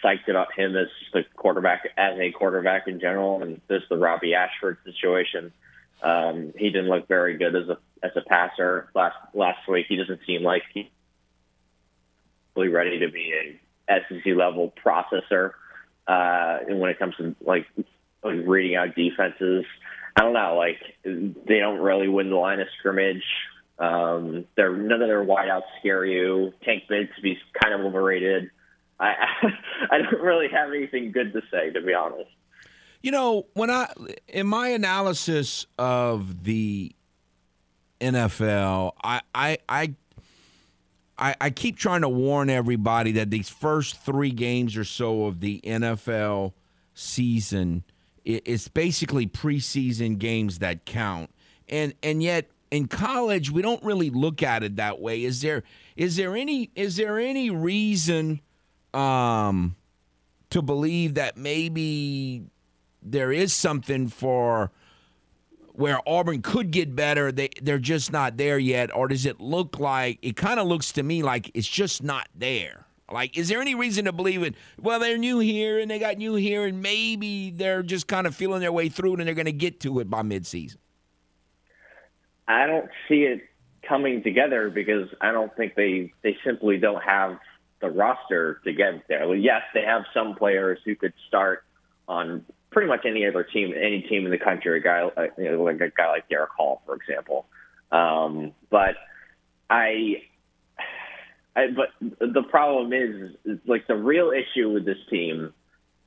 [0.04, 3.42] psyched about him as the quarterback as a quarterback in general.
[3.42, 5.52] And this the Robbie Ashford situation.
[6.02, 9.86] Um, he didn't look very good as a as a passer last last week.
[9.88, 10.86] He doesn't seem like he's
[12.56, 15.52] really ready to be a SEC level processor.
[16.08, 17.68] Uh, when it comes to like
[18.24, 19.66] like reading out defenses.
[20.16, 23.24] I don't know, like they don't really win the line of scrimmage.
[23.80, 26.54] Um, they're none of their wideouts scare you.
[26.64, 28.52] Tank Bigsby's kind of overrated.
[29.00, 29.14] I
[29.92, 32.30] I don't really have anything good to say, to be honest.
[33.02, 33.92] You know, when I
[34.28, 36.94] in my analysis of the
[38.00, 39.96] NFL, I I I
[41.40, 45.62] I, keep trying to warn everybody that these first three games or so of the
[45.64, 46.54] NFL
[46.96, 47.84] season
[48.24, 51.30] it's basically preseason games that count.
[51.68, 55.24] And and yet in college we don't really look at it that way.
[55.24, 55.64] Is there
[55.96, 58.42] is there any is there any reason
[58.94, 59.76] um
[60.50, 62.44] to believe that maybe
[63.02, 64.72] there is something for
[65.74, 69.80] where Auburn could get better, they they're just not there yet, or does it look
[69.80, 72.86] like it kind of looks to me like it's just not there?
[73.12, 74.56] Like, is there any reason to believe it?
[74.80, 78.36] Well, they're new here and they got new here, and maybe they're just kind of
[78.36, 80.78] feeling their way through and they're going to get to it by midseason.
[82.48, 83.42] I don't see it
[83.88, 87.40] coming together because I don't think they they simply don't have
[87.82, 89.28] the roster to get there.
[89.28, 91.64] Well, yes, they have some players who could start
[92.08, 94.80] on pretty much any other team, any team in the country.
[94.80, 97.46] A guy you know, like a guy like Derick Hall, for example.
[97.92, 98.96] Um, but
[99.70, 100.24] I
[101.56, 105.54] I, but the problem is, is, like the real issue with this team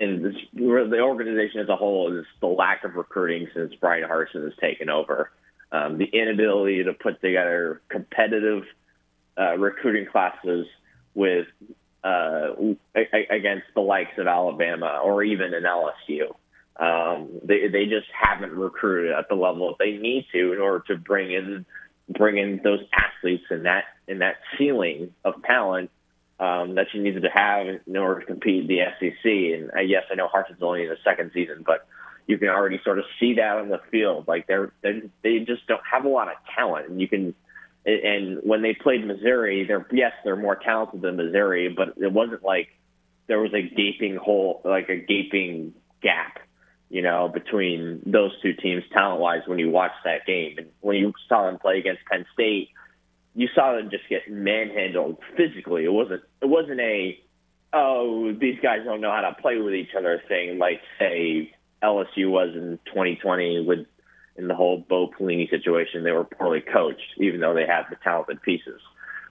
[0.00, 4.42] and this, the organization as a whole is the lack of recruiting since Bryan Harsin
[4.44, 5.30] has taken over.
[5.74, 8.62] um, the inability to put together competitive
[9.36, 10.66] uh, recruiting classes
[11.14, 11.46] with
[12.04, 12.50] uh,
[12.94, 16.34] against the likes of Alabama or even an LSU.
[16.78, 20.84] Um, they they just haven't recruited at the level that they need to in order
[20.88, 21.64] to bring in
[22.08, 25.90] bring in those athletes and that in that ceiling of talent
[26.40, 29.24] um, that you needed to have in order to compete the SEC.
[29.24, 31.86] And uh, yes, I know Harsin's only in the second season, but
[32.26, 34.26] you can already sort of see that on the field.
[34.26, 37.34] Like they're, they're they just don't have a lot of talent, and you can.
[37.86, 42.42] And when they played Missouri, they're yes, they're more talented than Missouri, but it wasn't
[42.42, 42.68] like
[43.26, 46.38] there was a gaping hole, like a gaping gap,
[46.90, 50.56] you know, between those two teams talent wise when you watch that game.
[50.58, 52.70] And when you saw them play against Penn State,
[53.34, 55.84] you saw them just get manhandled physically.
[55.84, 57.18] It wasn't it wasn't a
[57.72, 62.30] oh these guys don't know how to play with each other thing like say LSU
[62.30, 63.86] was in 2020 with
[64.36, 66.02] in the whole Bo Pelini situation.
[66.02, 68.80] They were poorly coached, even though they had the talented pieces,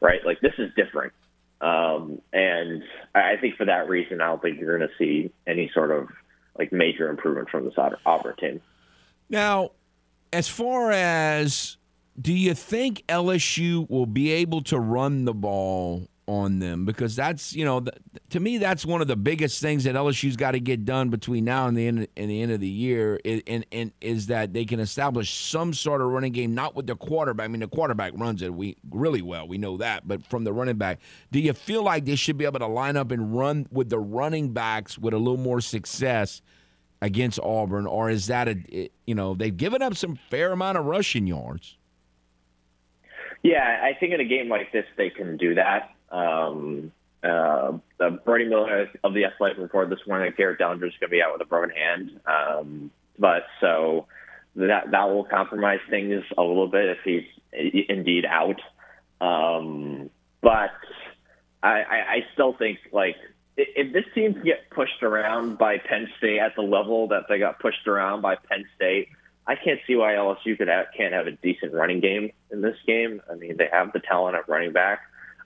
[0.02, 0.20] right?
[0.26, 1.14] Like this is different.
[1.62, 2.84] Um, and
[3.16, 6.10] I think for that reason, I don't think you're going to see any sort of
[6.58, 7.74] like major improvement from this
[8.06, 8.62] Auburn team.
[9.30, 9.72] Now,
[10.32, 11.78] as far as
[12.20, 17.54] do you think LSU will be able to run the ball on them because that's
[17.54, 17.92] you know the,
[18.30, 21.44] to me that's one of the biggest things that LSU's got to get done between
[21.44, 24.64] now and the end and the end of the year and, and is that they
[24.64, 28.14] can establish some sort of running game not with the quarterback I mean the quarterback
[28.16, 31.00] runs it we really well we know that but from the running back
[31.32, 34.00] do you feel like they should be able to line up and run with the
[34.00, 36.42] running backs with a little more success
[37.02, 40.86] against Auburn or is that a you know they've given up some fair amount of
[40.86, 41.78] rushing yards
[43.44, 45.92] yeah, I think in a game like this they can do that.
[46.14, 46.92] Um,
[47.24, 47.74] uh,
[48.26, 51.22] Brody Miller of the Athletic report this morning that Garrett Dellinger is going to be
[51.22, 52.20] out with a broken hand.
[52.26, 54.08] Um, but so
[54.56, 57.24] that that will compromise things a little bit if he's
[57.90, 58.60] indeed out.
[59.22, 60.10] Um,
[60.42, 60.72] but
[61.62, 63.16] I, I, I still think like
[63.56, 67.40] if this team can get pushed around by Penn State at the level that they
[67.40, 69.10] got pushed around by Penn State,
[69.46, 72.78] I can't see why LSU could have, can't have a decent running game in this
[72.88, 73.22] game.
[73.32, 75.02] I mean, they have the talent at running back.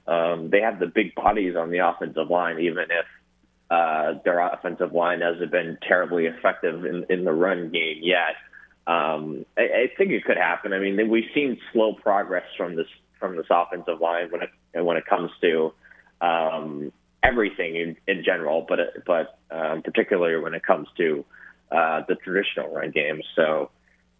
[0.07, 3.05] Um, they have the big bodies on the offensive line, even if
[3.69, 8.35] uh, their offensive line hasn't been terribly effective in, in the run game yet.
[8.87, 10.71] Um, I, I think it could happen.
[10.71, 12.87] I mean, we've seen slow progress from this
[13.19, 15.73] from this offensive line when it when it comes to
[16.21, 16.93] um,
[17.23, 21.25] everything in, in general, but but um, particularly when it comes to
[21.71, 23.21] uh, the traditional run game.
[23.35, 23.71] So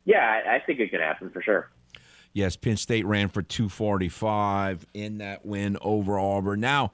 [0.04, 1.70] yeah, I, I think it can happen for sure.
[2.38, 6.60] Yes, Penn State ran for 245 in that win over Auburn.
[6.60, 6.92] Now,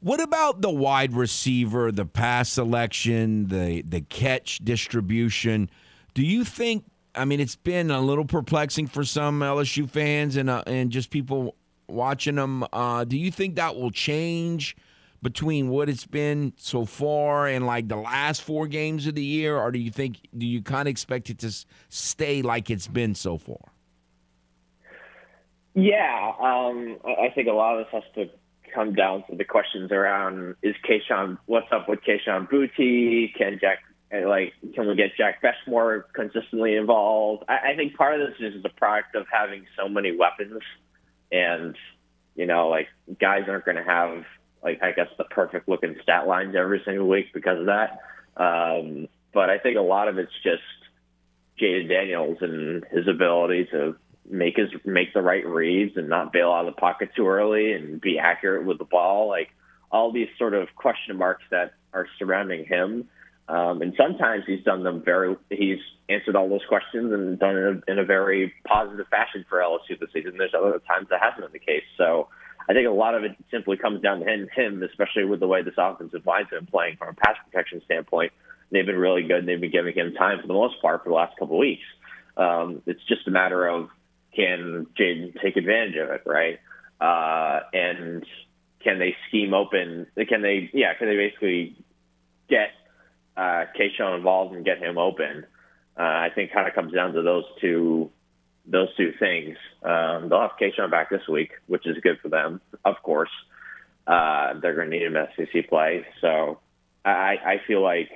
[0.00, 5.68] what about the wide receiver, the pass selection, the the catch distribution?
[6.14, 6.86] Do you think?
[7.14, 11.10] I mean, it's been a little perplexing for some LSU fans and uh, and just
[11.10, 12.64] people watching them.
[12.72, 14.78] Uh, do you think that will change
[15.22, 19.58] between what it's been so far and like the last four games of the year,
[19.58, 21.54] or do you think do you kind of expect it to
[21.90, 23.74] stay like it's been so far?
[25.74, 28.30] Yeah, um, I think a lot of this has to
[28.74, 31.38] come down to the questions around: Is Kayshon?
[31.46, 33.34] What's up with Kayshon Boutte?
[33.36, 33.78] Can Jack
[34.12, 37.44] like can we get Jack Bech more consistently involved?
[37.48, 40.60] I, I think part of this is the product of having so many weapons,
[41.30, 41.76] and
[42.34, 42.88] you know, like
[43.20, 44.24] guys aren't going to have
[44.62, 48.00] like I guess the perfect looking stat lines every single week because of that.
[48.36, 50.62] Um, but I think a lot of it's just
[51.60, 53.96] Jayden Daniels and his ability to
[54.30, 57.72] make his make the right reads and not bail out of the pocket too early
[57.72, 59.28] and be accurate with the ball.
[59.28, 59.48] Like
[59.90, 63.08] all these sort of question marks that are surrounding him.
[63.48, 65.36] Um, and sometimes he's done them very.
[65.50, 69.44] He's answered all those questions and done it in a, in a very positive fashion
[69.48, 70.34] for LSU this season.
[70.38, 71.82] There's other times that hasn't been the case.
[71.98, 72.28] So
[72.68, 75.48] I think a lot of it simply comes down to him, him especially with the
[75.48, 78.32] way this offensive line's been playing from a pass protection standpoint.
[78.70, 79.46] They've been really good.
[79.46, 81.82] They've been giving him time for the most part for the last couple of weeks.
[82.36, 83.88] Um, it's just a matter of
[84.34, 86.58] can Jayden take advantage of it, right?
[87.00, 88.24] Uh, and
[88.82, 90.06] can they scheme open?
[90.28, 91.76] Can they, yeah, can they basically
[92.48, 92.70] get
[93.36, 95.46] uh, Kayshon involved and get him open?
[95.98, 98.10] Uh, I think kind of comes down to those two
[98.66, 99.56] those two things.
[99.82, 103.30] Um, they'll have Kayshon back this week, which is good for them, of course.
[104.06, 106.04] Uh, they're going to need him SEC play.
[106.20, 106.58] So
[107.04, 108.08] I, I feel like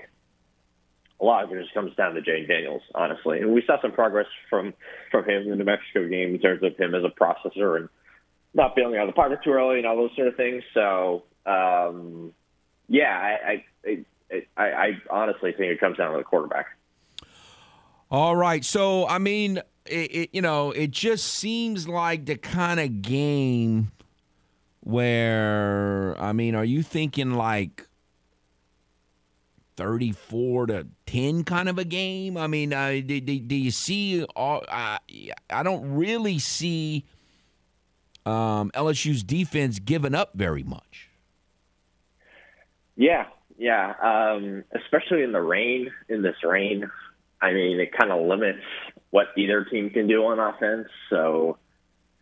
[1.24, 3.40] a lot of it just comes down to Jayden Daniels, honestly.
[3.40, 4.74] And we saw some progress from
[5.10, 7.88] from him in the New Mexico game in terms of him as a processor and
[8.52, 10.62] not bailing out of the pocket too early and all those sort of things.
[10.74, 12.34] So um,
[12.88, 16.66] yeah, I I, I I honestly think it comes down to the quarterback.
[18.10, 18.64] All right.
[18.64, 23.92] So, I mean, it, it you know, it just seems like the kind of game
[24.80, 27.88] where I mean, are you thinking like
[29.76, 32.36] 34 to 10 kind of a game?
[32.36, 34.98] I mean, uh, do, do, do, you see all uh,
[35.50, 37.04] I don't really see
[38.26, 41.10] um, LSU's defense giving up very much.
[42.96, 43.26] Yeah,
[43.58, 45.90] yeah, um, especially in the rain.
[46.08, 46.90] In this rain,
[47.40, 48.62] I mean, it kind of limits
[49.10, 50.88] what either team can do on offense.
[51.10, 51.58] So,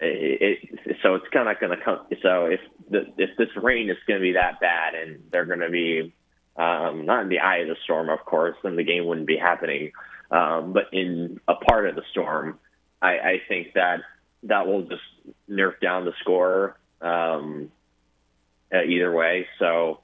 [0.01, 2.01] it, it so it's kind of going to come.
[2.23, 2.61] So if
[2.91, 6.15] the, if this rain is going to be that bad and they're going to be
[6.57, 9.37] um, not in the eye of the storm, of course, then the game wouldn't be
[9.37, 9.93] happening.
[10.31, 12.59] Um, but in a part of the storm,
[13.01, 14.01] I, I think that
[14.45, 15.03] that will just
[15.49, 17.71] nerf down the score um,
[18.73, 19.47] either way.
[19.59, 20.01] So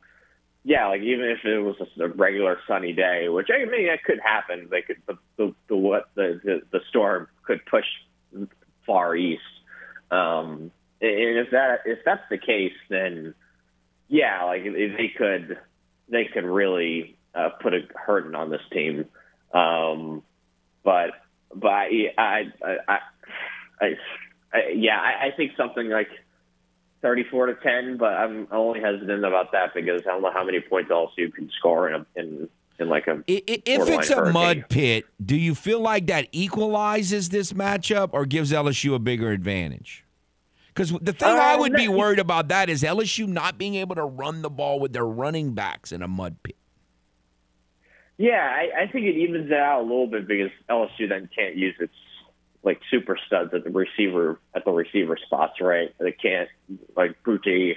[0.64, 4.04] yeah, like even if it was just a regular sunny day, which I mean that
[4.04, 7.86] could happen, they could the the, the what the, the the storm could push
[8.86, 9.42] far east.
[10.10, 13.34] Um, and if that if that's the case, then
[14.08, 15.58] yeah, like they could
[16.10, 19.06] they could really uh, put a hurting on this team.
[19.52, 20.22] Um,
[20.84, 21.10] but
[21.54, 22.98] but I I I,
[23.80, 23.88] I,
[24.52, 26.08] I yeah I, I think something like
[27.02, 30.60] 34 to 10, but I'm only hesitant about that because I don't know how many
[30.60, 32.48] points LSU can score in a, in
[32.80, 34.32] in like a if it's a hurricane.
[34.32, 39.30] mud pit, do you feel like that equalizes this matchup or gives LSU a bigger
[39.30, 40.04] advantage?
[40.78, 43.96] Because the thing uh, I would be worried about that is LSU not being able
[43.96, 46.54] to run the ball with their running backs in a mud pit.
[48.16, 51.56] Yeah, I, I think it evens it out a little bit because LSU then can't
[51.56, 51.92] use its
[52.62, 55.92] like super studs at the receiver at the receiver spots, right?
[55.98, 56.48] They can't
[56.96, 57.74] like Boutte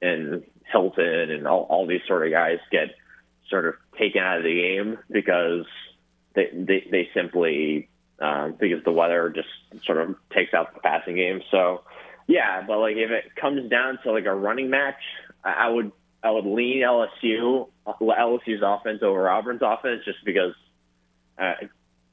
[0.00, 2.94] and Hilton and all, all these sort of guys get
[3.50, 5.66] sort of taken out of the game because
[6.36, 7.88] they they, they simply
[8.20, 9.48] um, because the weather just
[9.84, 11.42] sort of takes out the passing game.
[11.50, 11.82] So
[12.26, 15.00] yeah, but like if it comes down to like a running match,
[15.44, 20.54] I, would I would lean LSU LSU's offense over Auburn's offense just because
[21.38, 21.54] uh,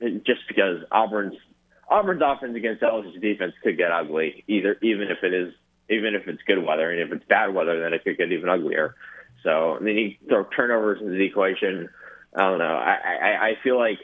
[0.02, 1.36] just because Auburn's
[1.90, 5.54] Auburn's offense against LSU's defense could get ugly, either even if it is
[5.90, 8.50] even if it's good weather, and if it's bad weather, then it could get even
[8.50, 8.96] uglier.
[9.44, 11.90] So then you throw turnovers into the equation.
[12.36, 12.66] I don't know.
[12.66, 14.00] I, I, I feel like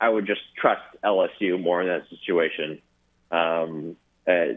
[0.00, 2.80] I would just trust LSU more in that situation,
[3.30, 4.56] um, uh,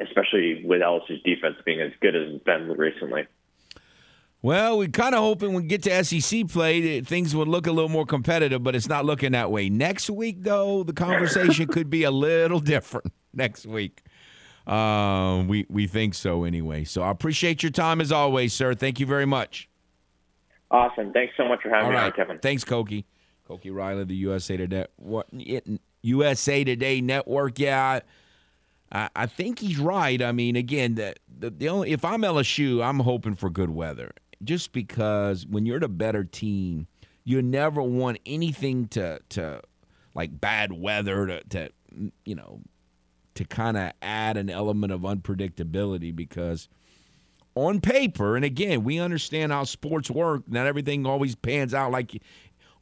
[0.00, 3.26] especially with LSU's defense being as good as it's been recently.
[4.42, 7.72] Well, we kind of hoping when we get to SEC play, things would look a
[7.72, 9.68] little more competitive, but it's not looking that way.
[9.68, 13.12] Next week, though, the conversation could be a little different.
[13.34, 14.02] Next week,
[14.66, 16.84] uh, we we think so anyway.
[16.84, 18.74] So I appreciate your time as always, sir.
[18.74, 19.68] Thank you very much.
[20.70, 21.12] Awesome.
[21.12, 22.06] Thanks so much for having All me right.
[22.06, 22.38] on, Kevin.
[22.38, 23.04] Thanks, Koki.
[23.46, 25.26] Koki Riley, the USA Today, what
[26.02, 27.58] USA Today Network.
[27.58, 28.00] Yeah.
[28.92, 30.20] I, I think he's right.
[30.20, 34.12] I mean, again, the, the, the only if I'm LSU, I'm hoping for good weather.
[34.42, 36.86] Just because when you're the better team,
[37.24, 39.60] you never want anything to to
[40.14, 41.70] like bad weather to, to
[42.24, 42.60] you know
[43.34, 46.68] to kind of add an element of unpredictability because
[47.54, 50.42] on paper and again we understand how sports work.
[50.48, 52.22] Not everything always pans out like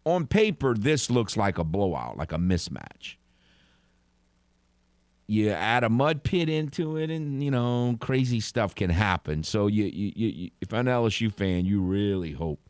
[0.05, 3.17] on paper this looks like a blowout like a mismatch
[5.29, 9.45] you add a mud pit into it, and you know crazy stuff can happen.
[9.45, 12.61] So you, you, you if I'm an LSU fan, you really hope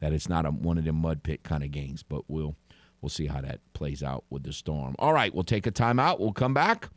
[0.00, 2.02] that it's not a, one of them mud pit kind of games.
[2.02, 2.54] But we'll
[3.00, 4.94] we'll see how that plays out with the storm.
[4.98, 6.20] All right, we'll take a timeout.
[6.20, 6.90] We'll come back.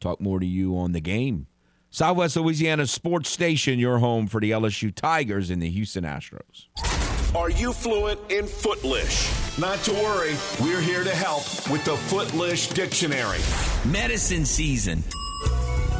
[0.00, 1.48] Talk more to you on the game.
[1.90, 7.07] Southwest Louisiana Sports Station, your home for the LSU Tigers and the Houston Astros.
[7.34, 9.58] Are you fluent in Footlish?
[9.58, 13.38] Not to worry, we're here to help with the Footlish Dictionary.
[13.86, 15.04] Medicine season.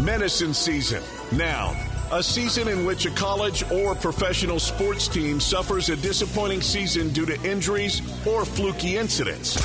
[0.01, 1.03] Medicine season.
[1.31, 1.77] Now,
[2.11, 7.27] a season in which a college or professional sports team suffers a disappointing season due
[7.27, 9.59] to injuries or fluky incidents.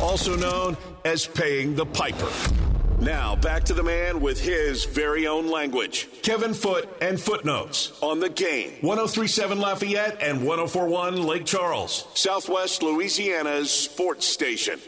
[0.00, 2.65] Also known as paying the piper.
[2.98, 6.08] Now, back to the man with his very own language.
[6.22, 8.72] Kevin Foote and Footnotes on the game.
[8.80, 14.80] 1037 Lafayette and 1041 Lake Charles, Southwest Louisiana's sports station.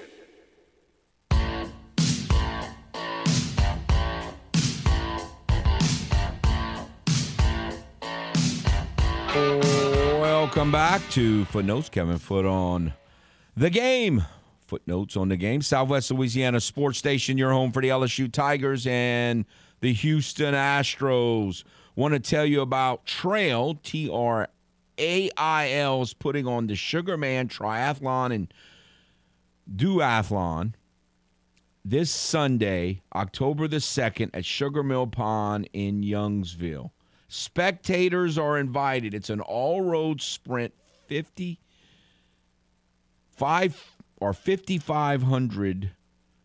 [10.48, 11.90] Welcome back to Footnotes.
[11.90, 12.94] Kevin Foote on
[13.54, 14.24] the game
[14.68, 15.62] footnotes on the game.
[15.62, 19.44] Southwest Louisiana Sports Station, your home for the LSU Tigers and
[19.80, 21.64] the Houston Astros.
[21.96, 24.48] Want to tell you about Trail, T R
[24.98, 28.54] A I L's putting on the Sugarman Triathlon and
[29.74, 30.74] Duathlon
[31.84, 36.90] this Sunday, October the 2nd, at Sugar Mill Pond in Youngsville.
[37.28, 39.14] Spectators are invited.
[39.14, 40.74] It's an all road sprint,
[41.06, 41.58] 50,
[43.36, 45.92] 5 or 5,500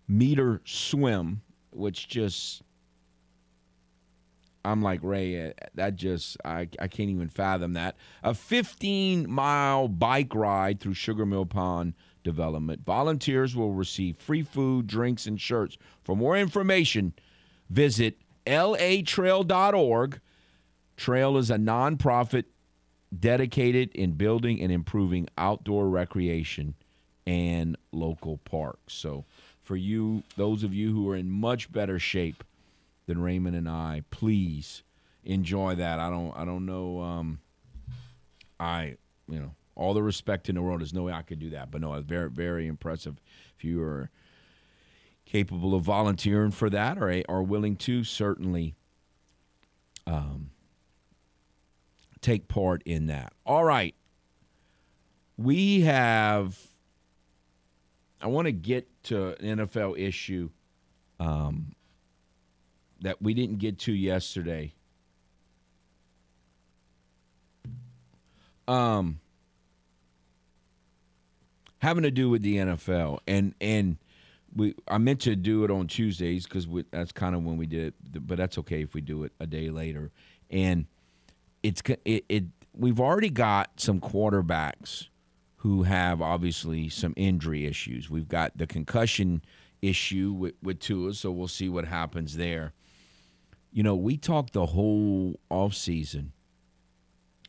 [0.07, 2.61] meter swim, which just,
[4.63, 7.97] I'm like, Ray, uh, that just, I, I can't even fathom that.
[8.23, 11.93] A 15 mile bike ride through Sugar Mill Pond
[12.23, 12.85] development.
[12.85, 15.77] Volunteers will receive free food, drinks, and shirts.
[16.03, 17.13] For more information,
[17.69, 20.19] visit latrail.org.
[20.95, 22.45] Trail is a nonprofit
[23.17, 26.75] dedicated in building and improving outdoor recreation
[27.25, 28.93] and local parks.
[28.93, 29.25] So,
[29.61, 32.43] for you, those of you who are in much better shape
[33.05, 34.83] than Raymond and I, please
[35.23, 35.99] enjoy that.
[35.99, 36.99] I don't, I don't know.
[37.01, 37.39] Um,
[38.59, 38.97] I,
[39.29, 40.81] you know, all the respect in the world.
[40.81, 41.71] There's no way I could do that.
[41.71, 43.21] But no, it's very, very impressive.
[43.57, 44.09] If you are
[45.25, 48.75] capable of volunteering for that or are willing to, certainly
[50.05, 50.51] um,
[52.21, 53.33] take part in that.
[53.45, 53.95] All right.
[55.37, 56.59] We have,
[58.23, 60.49] I want to get to an NFL issue
[61.19, 61.73] um,
[63.01, 64.73] that we didn't get to yesterday.
[68.65, 69.19] Um,
[71.79, 73.97] having to do with the NFL, and and
[74.55, 77.87] we I meant to do it on Tuesdays because that's kind of when we did
[77.87, 80.11] it, but that's okay if we do it a day later.
[80.49, 80.85] And
[81.61, 85.07] it's it, it we've already got some quarterbacks
[85.63, 88.09] who have obviously some injury issues.
[88.09, 89.41] We've got the concussion
[89.81, 92.73] issue with, with Tua, so we'll see what happens there.
[93.71, 96.31] You know, we talked the whole offseason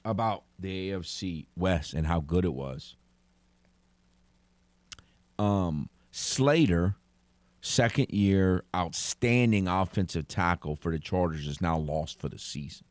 [0.04, 2.94] about the AFC West and how good it was.
[5.36, 6.94] Um, Slater,
[7.62, 12.86] second year outstanding offensive tackle for the Chargers, is now lost for the season.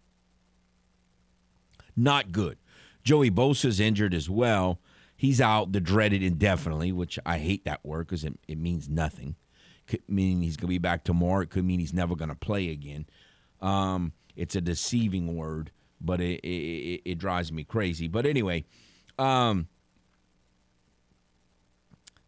[1.95, 2.57] Not good.
[3.05, 4.81] Joey Bosa's injured as well.
[5.15, 9.35] He's out the dreaded indefinitely, which I hate that word because it, it means nothing.
[9.87, 11.41] Could mean he's going to be back tomorrow.
[11.41, 13.05] It could mean he's never going to play again.
[13.61, 18.07] Um, it's a deceiving word, but it, it, it, drives me crazy.
[18.07, 18.65] But anyway,
[19.17, 19.67] um,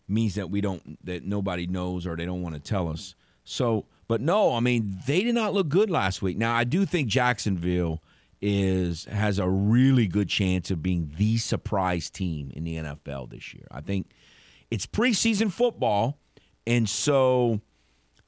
[0.07, 3.15] means that we don't that nobody knows or they don't want to tell us.
[3.43, 6.37] So, but no, I mean they did not look good last week.
[6.37, 8.01] Now I do think Jacksonville
[8.41, 13.53] is has a really good chance of being the surprise team in the NFL this
[13.53, 13.65] year.
[13.71, 14.11] I think
[14.69, 16.17] it's preseason football,
[16.67, 17.61] and so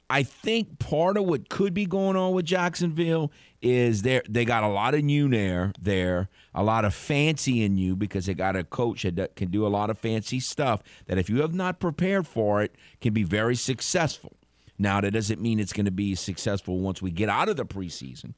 [0.10, 3.32] I think part of what could be going on with Jacksonville
[3.62, 7.78] is they they got a lot of new there there, a lot of fancy in
[7.78, 11.18] you because they got a coach that can do a lot of fancy stuff that
[11.18, 14.34] if you have not prepared for it can be very successful.
[14.80, 17.66] Now that doesn't mean it's going to be successful once we get out of the
[17.66, 18.34] preseason,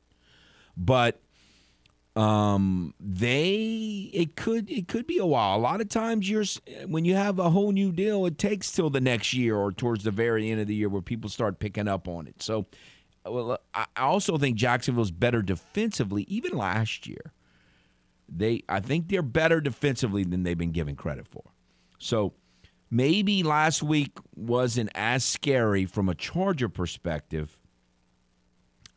[0.76, 1.22] but
[2.16, 5.58] um they it could it could be a while.
[5.58, 6.44] A lot of times you're
[6.88, 10.04] when you have a whole new deal it takes till the next year or towards
[10.04, 12.42] the very end of the year where people start picking up on it.
[12.42, 12.66] So
[13.26, 17.32] well i also think jacksonville's better defensively even last year.
[18.28, 21.44] They i think they're better defensively than they've been given credit for.
[22.00, 22.34] So
[22.90, 27.56] maybe last week wasn't as scary from a charger perspective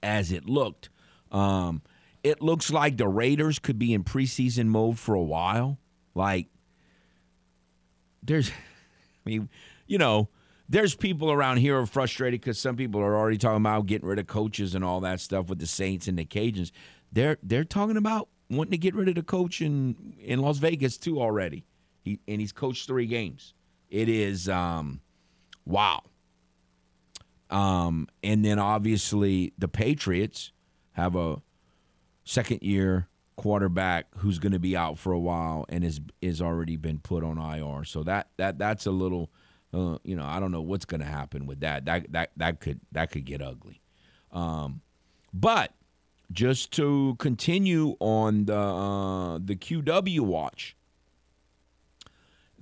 [0.03, 0.89] as it looked.
[1.31, 1.83] Um
[2.23, 5.79] it looks like the Raiders could be in preseason mode for a while.
[6.15, 6.49] Like,
[8.23, 9.49] there's, I mean,
[9.87, 10.29] you know,
[10.69, 14.19] there's people around here are frustrated because some people are already talking about getting rid
[14.19, 16.71] of coaches and all that stuff with the Saints and the Cajuns.
[17.13, 20.97] They're they're talking about wanting to get rid of the coach in in Las Vegas
[20.97, 21.67] too already.
[22.03, 23.53] He and he's coached three games.
[23.91, 25.03] It is um,
[25.67, 26.03] wow.
[27.51, 30.53] Um, and then obviously the Patriots
[30.93, 31.43] have a
[32.25, 36.77] second year quarterback who's going to be out for a while and is is already
[36.77, 37.85] been put on IR.
[37.85, 39.31] So that that that's a little
[39.75, 41.87] uh, you know, I don't know what's going to happen with that.
[41.87, 43.81] That that that could that could get ugly.
[44.31, 44.83] Um,
[45.33, 45.73] but
[46.31, 50.77] just to continue on the uh, the QW watch.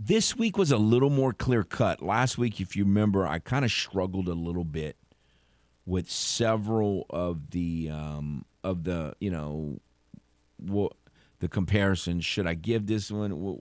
[0.02, 2.00] This week was a little more clear cut.
[2.00, 4.96] Last week, if you remember, I kind of struggled a little bit
[5.90, 9.80] with several of the um, of the you know
[10.58, 10.92] what
[11.40, 12.24] the comparisons.
[12.24, 13.60] Should I give this one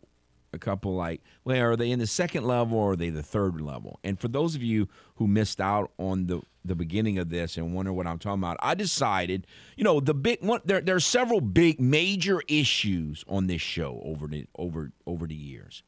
[0.54, 3.62] a couple like, well, are they in the second level or are they the third
[3.62, 4.00] level?
[4.04, 7.74] And for those of you who missed out on the the beginning of this and
[7.74, 10.62] wonder what I'm talking about, I decided, you know, the big one.
[10.66, 15.36] There there are several big major issues on this show over the over over the
[15.36, 15.84] years.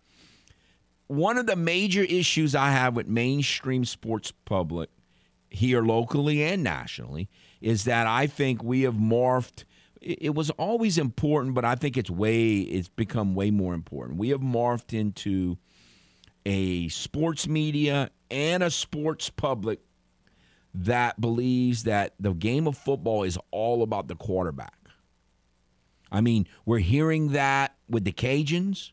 [1.08, 4.90] one of the major issues I have with mainstream sports public
[5.52, 7.30] here locally and nationally
[7.60, 9.66] is that I think we have morphed.
[10.02, 14.18] It was always important, but I think it's way it's become way more important.
[14.18, 15.58] We have morphed into
[16.46, 19.80] a sports media and a sports public
[20.74, 24.74] that believes that the game of football is all about the quarterback.
[26.12, 28.92] I mean, we're hearing that with the Cajuns.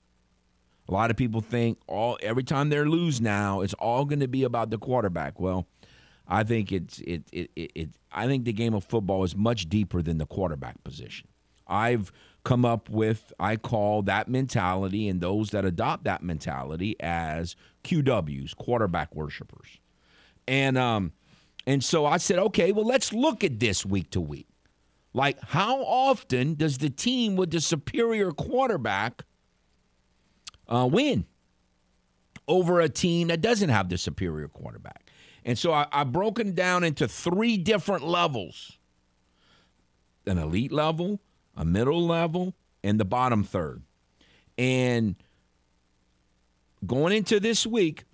[0.88, 4.28] A lot of people think all every time they lose now, it's all going to
[4.28, 5.38] be about the quarterback.
[5.38, 5.66] Well,
[6.28, 10.02] I think it's it, it it I think the game of football is much deeper
[10.02, 11.28] than the quarterback position.
[11.66, 12.12] I've
[12.44, 18.54] come up with I call that mentality and those that adopt that mentality as QWs,
[18.56, 19.78] quarterback worshipers.
[20.46, 21.12] And um
[21.66, 24.48] and so I said, okay, well let's look at this week to week.
[25.14, 29.24] Like how often does the team with the superior quarterback
[30.68, 31.24] uh, win
[32.46, 35.07] over a team that doesn't have the superior quarterback?
[35.48, 38.76] And so I, I've broken down into three different levels
[40.26, 41.20] an elite level,
[41.56, 42.52] a middle level,
[42.84, 43.82] and the bottom third.
[44.58, 45.16] And
[46.86, 48.04] going into this week,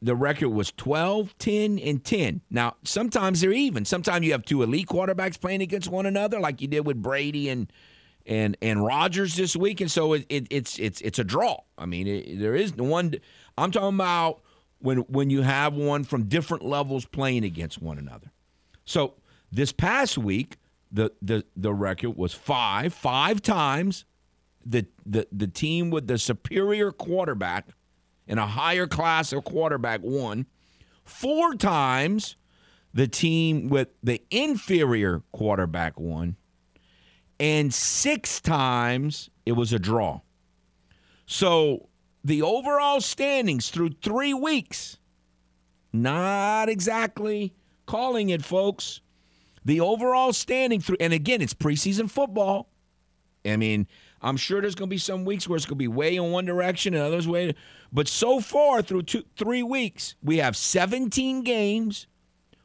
[0.00, 2.42] the record was 12, 10, and 10.
[2.48, 3.84] Now, sometimes they're even.
[3.84, 7.48] Sometimes you have two elite quarterbacks playing against one another, like you did with Brady
[7.48, 7.72] and
[8.24, 11.58] and and Rodgers this week, and so it, it, it's it's it's a draw.
[11.76, 13.16] I mean, it, there is one.
[13.58, 14.42] I'm talking about
[14.82, 18.32] when when you have one from different levels playing against one another.
[18.84, 19.14] So
[19.50, 20.56] this past week,
[20.90, 24.04] the the the record was five five times
[24.64, 27.68] the the the team with the superior quarterback
[28.26, 30.46] in a higher class of quarterback won.
[31.04, 32.36] Four times
[32.94, 36.36] the team with the inferior quarterback won.
[37.40, 40.20] And six times it was a draw.
[41.26, 41.88] So
[42.24, 44.98] the overall standings through three weeks.
[45.92, 47.52] Not exactly
[47.86, 49.00] calling it, folks.
[49.64, 52.68] The overall standing through, and again, it's preseason football.
[53.44, 53.86] I mean,
[54.20, 56.30] I'm sure there's going to be some weeks where it's going to be way in
[56.30, 57.54] one direction and others way.
[57.92, 62.06] But so far, through two, three weeks, we have 17 games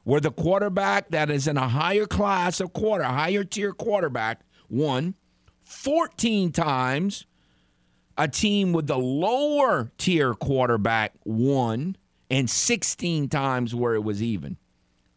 [0.04, 5.16] where the quarterback that is in a higher class of quarter, higher tier quarterback, won.
[5.64, 7.26] 14 times
[8.18, 11.96] a team with the lower tier quarterback won,
[12.30, 14.58] and 16 times where it was even.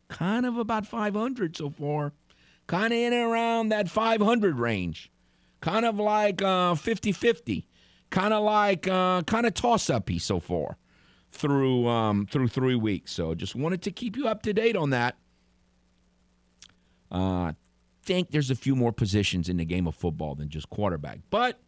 [0.08, 2.12] Kind of about 500 so far.
[2.66, 5.10] Kind of in and around that 500 range.
[5.60, 6.74] Kind of like 50 uh,
[7.14, 7.66] 50.
[8.10, 10.76] Kind of like, uh, kind of toss uppy so far
[11.32, 13.12] through um, through three weeks.
[13.12, 15.16] So just wanted to keep you up to date on that.
[17.10, 17.52] Uh,
[18.02, 21.60] think there's a few more positions in the game of football than just quarterback, but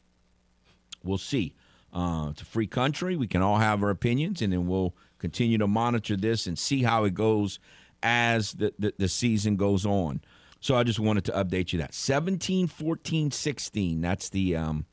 [1.04, 1.54] We'll see.
[1.92, 3.16] Uh, it's a free country.
[3.16, 6.82] We can all have our opinions, and then we'll continue to monitor this and see
[6.82, 7.58] how it goes
[8.02, 10.20] as the, the, the season goes on.
[10.60, 14.00] So I just wanted to update you that 17, 14, 16.
[14.00, 14.86] That's the um,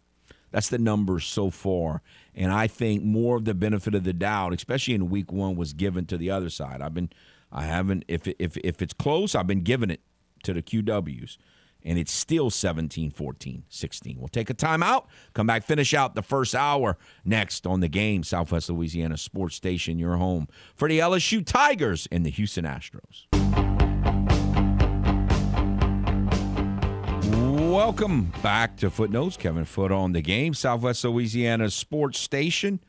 [0.51, 2.01] that's the numbers so far,
[2.33, 5.73] and I think more of the benefit of the doubt, especially in week one, was
[5.73, 6.81] given to the other side.
[6.81, 7.11] I've been,
[7.51, 8.03] I haven't.
[8.07, 10.01] If if if it's close, I've been giving it
[10.43, 11.37] to the QWs
[11.83, 14.17] and it's still 17 14 16.
[14.19, 18.23] We'll take a timeout, come back, finish out the first hour next on the game,
[18.23, 23.25] Southwest Louisiana Sports Station, your home for the LSU Tigers and the Houston Astros.
[27.71, 29.37] Welcome back to Footnotes.
[29.37, 32.79] Kevin Foote on the game, Southwest Louisiana Sports Station,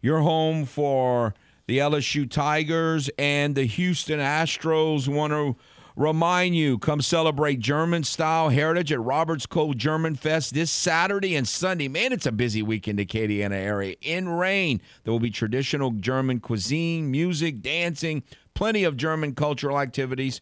[0.00, 1.34] your home for
[1.66, 5.06] the LSU Tigers and the Houston Astros.
[5.06, 5.56] Want to
[6.00, 11.46] remind you come celebrate German style heritage at Roberts Cove German Fest this Saturday and
[11.46, 11.88] Sunday.
[11.88, 13.94] Man, it's a busy weekend in the Acadiana area.
[14.00, 18.22] In rain, there will be traditional German cuisine, music, dancing,
[18.54, 20.40] plenty of German cultural activities,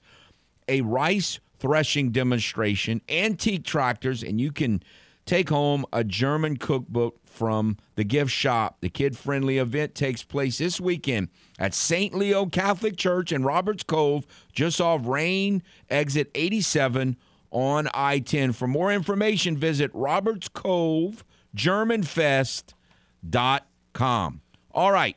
[0.68, 4.80] a rice threshing demonstration, antique tractors, and you can
[5.26, 8.78] take home a German cookbook from the gift shop.
[8.80, 11.28] The kid friendly event takes place this weekend
[11.58, 12.12] at St.
[12.12, 17.16] Leo Catholic Church in Roberts Cove, just off Rayne exit 87
[17.52, 18.52] on I 10.
[18.52, 21.24] For more information, visit Roberts Cove
[21.56, 24.40] GermanFest.com.
[24.72, 25.16] All right.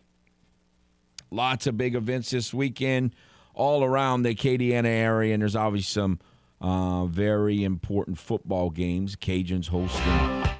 [1.31, 3.15] Lots of big events this weekend
[3.53, 6.19] all around the Acadiana area, and there's obviously some
[6.59, 9.15] uh, very important football games.
[9.15, 10.50] Cajuns hosting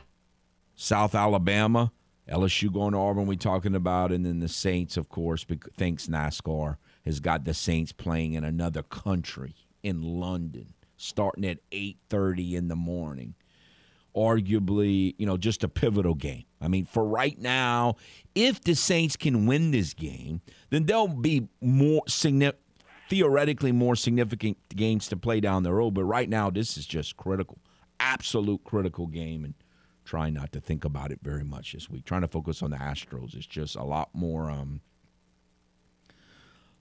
[0.82, 1.92] South Alabama,
[2.28, 3.28] LSU going to Auburn.
[3.28, 5.46] We talking about, and then the Saints, of course.
[5.78, 9.54] Thanks NASCAR has got the Saints playing in another country
[9.84, 13.36] in London, starting at eight thirty in the morning.
[14.16, 16.46] arguably, you know, just a pivotal game.
[16.60, 17.96] I mean, for right now,
[18.36, 22.60] if the Saints can win this game, then there'll be more significant
[23.10, 25.92] theoretically more significant games to play down the road.
[25.94, 27.58] But right now, this is just critical,
[28.00, 29.54] absolute critical game, and
[30.12, 32.04] trying not to think about it very much this week.
[32.04, 33.34] Trying to focus on the Astros.
[33.34, 34.82] It's just a lot more, um,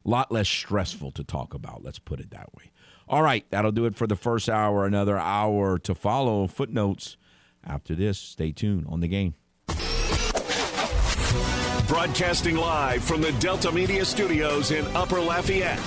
[0.02, 1.84] lot less stressful to talk about.
[1.84, 2.72] Let's put it that way.
[3.06, 4.84] All right, that'll do it for the first hour.
[4.84, 6.48] Another hour to follow.
[6.48, 7.16] Footnotes
[7.64, 8.18] after this.
[8.18, 9.34] Stay tuned on the game.
[11.86, 15.78] Broadcasting live from the Delta Media Studios in Upper Lafayette.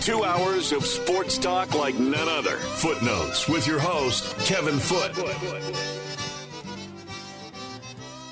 [0.00, 2.56] Two hours of sports talk like none other.
[2.56, 6.05] Footnotes with your host, Kevin Foote.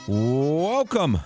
[0.07, 1.21] Welcome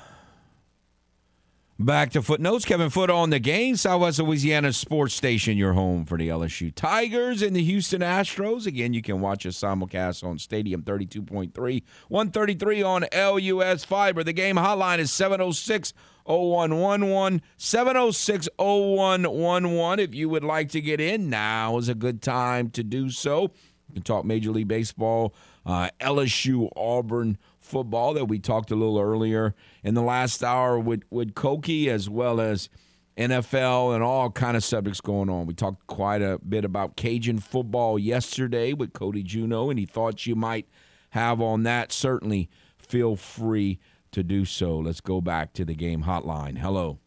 [1.81, 2.65] back to Footnotes.
[2.65, 3.75] Kevin Foote on the game.
[3.75, 8.69] Southwest Louisiana Sports Station, your home for the LSU Tigers and the Houston Astros.
[8.69, 14.23] Again, you can watch us simulcast on Stadium 32.3, 133 on LUS Fiber.
[14.23, 15.93] The game hotline is 706
[16.27, 19.99] 0111 706 0111.
[19.99, 23.51] If you would like to get in, now is a good time to do so.
[23.89, 25.35] You can talk Major League Baseball,
[25.67, 27.39] uh, LSU, Auburn
[27.69, 29.55] football that we talked a little earlier
[29.85, 32.69] in the last hour with, with Koki as well as
[33.17, 35.47] NFL and all kind of subjects going on.
[35.47, 40.27] We talked quite a bit about Cajun football yesterday with Cody Juneau, and he thought
[40.27, 40.69] you might
[41.11, 41.93] have on that.
[41.93, 43.79] Certainly feel free
[44.13, 44.79] to do so.
[44.79, 46.59] Let's go back to the game hotline.
[46.59, 46.99] Hello.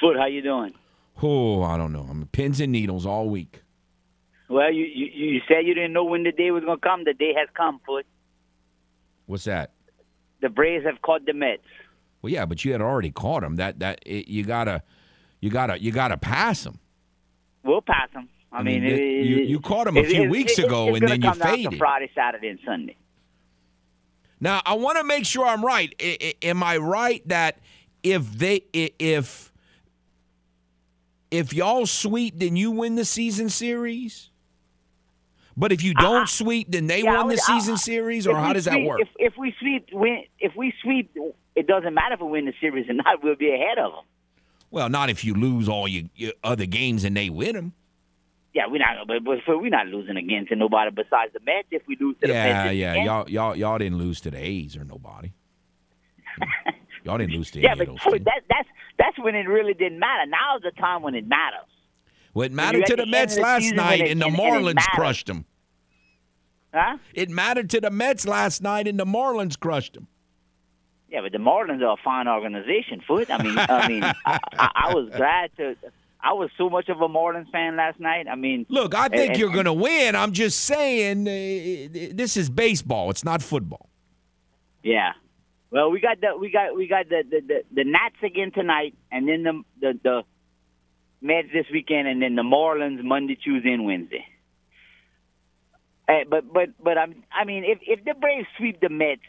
[0.00, 0.16] Foote.
[0.16, 0.72] how you doing?
[1.22, 2.06] Oh, I don't know.
[2.08, 3.62] I'm pins and needles all week.
[4.48, 7.04] Well, you, you you said you didn't know when the day was going to come.
[7.04, 8.06] The day has come, Foote.
[9.28, 9.72] What's that?
[10.40, 11.62] The Braves have caught the Mets.
[12.22, 13.56] Well, yeah, but you had already caught them.
[13.56, 14.82] That that it, you gotta,
[15.40, 16.78] you gotta, you gotta pass them.
[17.62, 18.28] We'll pass them.
[18.50, 21.20] I, I mean, mean, it, it- you- you them a few weeks ago, and then
[21.22, 21.78] you come down to faded.
[21.78, 22.96] Friday, Saturday, and Sunday.
[24.40, 25.94] Now, I want to make sure I'm right.
[26.00, 27.58] I, I- am I right that
[28.02, 29.52] if they if
[31.30, 34.27] if y'all sweep, then you win the season series?
[35.58, 37.02] But if you don't sweep, then they.
[37.02, 39.00] Yeah, won the would- season uh, series, or how does that work?
[39.00, 41.10] If, if we sweep, win, if we sweep,
[41.56, 43.06] it doesn't matter if we win the series or not.
[43.24, 44.04] We'll be ahead of them.
[44.70, 47.72] well, not if you lose all your, your other games and they win them.
[48.54, 51.68] Yeah, we're not, but, but we're not losing again to nobody besides the Mets.
[51.70, 53.04] If we lose to the Yeah, Mets, yeah, again.
[53.04, 55.32] y'all, y'all, y'all didn't lose to the A's or nobody.
[57.04, 57.88] y'all didn't lose to Yeah, but.
[58.24, 60.24] That, that's that's when it really didn't matter.
[60.26, 61.68] Now's the time when it matters.
[62.34, 65.26] Well, it mattered to the Mets the last night, it- and the and Marlins crushed
[65.26, 65.44] them.
[66.72, 66.98] Huh?
[67.14, 70.06] It mattered to the Mets last night, and the Marlins crushed them.
[71.10, 73.30] Yeah, but the Marlins are a fine organization, Foote.
[73.30, 75.74] I mean, I mean, I, I, I was glad to.
[76.20, 78.26] I was so much of a Marlins fan last night.
[78.30, 80.14] I mean, Look, I think and- you're going to win.
[80.16, 83.08] I'm just saying uh, this is baseball.
[83.10, 83.88] It's not football.
[84.82, 85.12] yeah.
[85.70, 88.94] Well, we got the we got we got the the, the, the Nats again tonight,
[89.12, 90.22] and then the the the
[91.20, 94.24] Mets this weekend, and then the Marlins Monday, Tuesday, and Wednesday.
[96.08, 99.20] Uh, but but but I'm, I mean, if if the Braves sweep the Mets,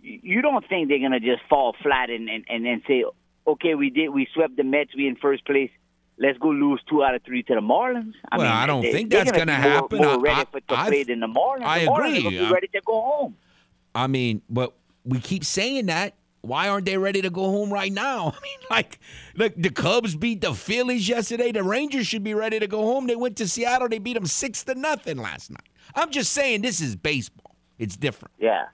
[0.00, 3.04] you don't think they're gonna just fall flat and and and, and say,
[3.46, 5.70] okay, we did we swept the Mets, we in first place.
[6.20, 8.12] Let's go lose two out of three to the Marlins.
[8.30, 9.98] I Well, mean, I don't they- think that's be more- happen.
[9.98, 11.62] More I- ready I- for to play than the Marlins.
[11.62, 12.38] I the Marlins agree.
[12.38, 13.36] Are be ready to go home.
[13.94, 14.74] I mean, but
[15.04, 16.14] we keep saying that.
[16.40, 18.34] Why aren't they ready to go home right now?
[18.36, 18.98] I mean, like,
[19.34, 21.52] look, the Cubs beat the Phillies yesterday.
[21.52, 23.06] The Rangers should be ready to go home.
[23.06, 23.88] They went to Seattle.
[23.88, 25.68] They beat them six to nothing last night.
[25.94, 27.56] I'm just saying this is baseball.
[27.78, 28.34] It's different.
[28.38, 28.66] Yeah,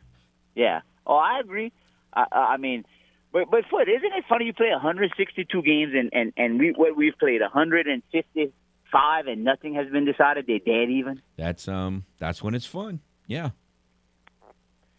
[0.54, 0.80] yeah.
[1.06, 1.72] Oh, I agree.
[2.12, 2.84] I, I I mean,
[3.32, 4.46] but but Foote, isn't it funny?
[4.46, 9.88] You play 162 games, and and and we what we've played 155, and nothing has
[9.90, 10.46] been decided.
[10.46, 11.20] They're dead even.
[11.36, 12.04] That's um.
[12.18, 13.00] That's when it's fun.
[13.26, 13.50] Yeah.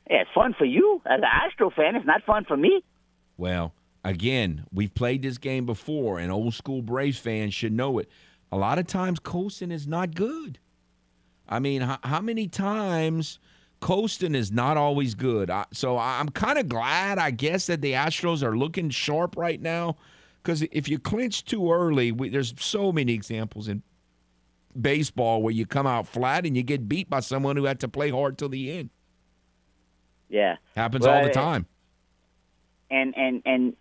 [0.10, 1.96] Yeah, it's fun for you as an Astro fan.
[1.96, 2.84] It's not fun for me.
[3.38, 8.10] Well, again, we've played this game before, and old school Braves fans should know it.
[8.52, 10.60] A lot of times, coasting is not good.
[11.50, 13.40] I mean, how, how many times
[13.80, 15.50] coasting is not always good?
[15.50, 19.62] I, so I'm kind of glad, I guess, that the Astros are looking sharp right
[19.62, 19.98] now.
[20.42, 23.82] Because if you clinch too early, we, there's so many examples in
[24.80, 27.88] baseball where you come out flat and you get beat by someone who had to
[27.88, 28.92] play hard till the end.
[30.30, 31.66] Yeah, Happens all the uh, time.
[32.90, 33.74] and and and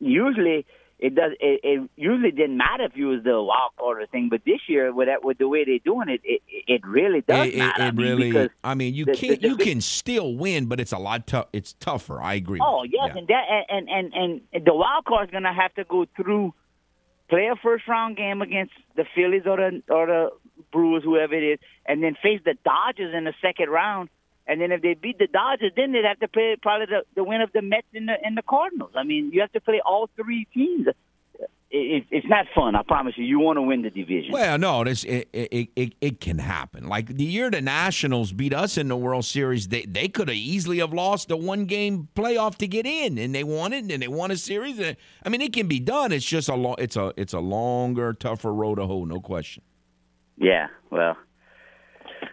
[0.00, 0.66] usually
[0.98, 1.32] it does.
[1.38, 4.60] It, it usually didn't matter if you was the wild card or thing, but this
[4.68, 7.82] year with that with the way they're doing it, it it really does it, matter.
[7.82, 8.30] it I mean, really.
[8.32, 9.40] because I mean, you the- can't.
[9.40, 11.46] the- you the- can still win, but it's a lot tough.
[11.52, 12.20] It's tougher.
[12.20, 12.60] I agree.
[12.62, 13.10] Oh yes.
[13.12, 13.18] Yeah.
[13.18, 16.52] and that and and and and the wild card's gonna have to go through,
[17.28, 20.30] play a first round game against the Phillies or the or the
[20.72, 24.08] Brewers, whoever it is, and then face the Dodgers in the second round,
[24.48, 27.22] And then if they beat the Dodgers, then they'd have to play probably the, the
[27.22, 28.92] win of the Mets and the, and the Cardinals.
[28.96, 30.88] I mean, you have to play all three teams.
[30.88, 30.96] It,
[31.70, 32.74] it, it's not fun.
[32.74, 33.26] I promise you.
[33.26, 34.32] You want to win the division.
[34.32, 36.88] Well, no, it, it it it can happen.
[36.88, 40.36] Like the year the Nationals beat us in the World Series, they they could have
[40.36, 44.02] easily have lost a one game playoff to get in, and they won it, and
[44.02, 44.80] they won a series.
[44.80, 46.10] I mean, it can be done.
[46.10, 49.62] It's just a long, it's a it's a longer, tougher road to hoe, no question.
[50.38, 51.18] Yeah, well,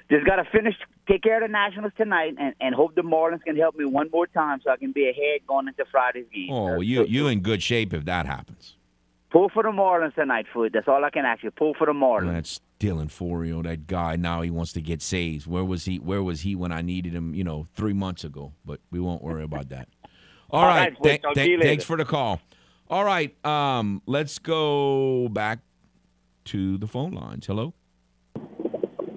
[0.09, 0.75] just got to finish,
[1.07, 4.09] take care of the Nationals tonight, and, and hope the Marlins can help me one
[4.11, 6.49] more time so I can be ahead going into Friday's game.
[6.51, 8.75] Oh, well, you you in good shape if that happens.
[9.31, 10.71] Pull for the Marlins tonight, Foote.
[10.71, 11.51] That's all I can ask you.
[11.51, 12.31] Pull for the Marlins.
[12.31, 14.15] That's Dylan Floro, that guy.
[14.15, 15.45] Now he wants to get saves.
[15.45, 15.97] Where was he?
[15.97, 17.33] Where was he when I needed him?
[17.33, 18.53] You know, three months ago.
[18.63, 19.89] But we won't worry about that.
[20.49, 20.95] all, all right.
[21.03, 22.39] right th- th- thanks for the call.
[22.89, 23.35] All right.
[23.45, 25.59] Um, let's go back
[26.45, 27.45] to the phone lines.
[27.45, 27.73] Hello.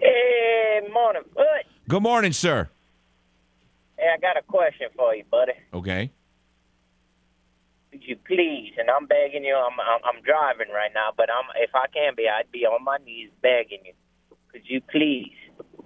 [0.01, 1.67] Hey, morning, Foote.
[1.89, 2.69] Good morning, sir.
[3.97, 5.53] Hey, I got a question for you, buddy.
[5.75, 6.13] Okay
[7.99, 8.73] could you please?
[8.79, 9.57] And I'm begging you.
[9.57, 12.85] I'm, I'm I'm driving right now, but I'm if I can be, I'd be on
[12.85, 13.93] my knees begging you.
[14.53, 15.33] Could you please,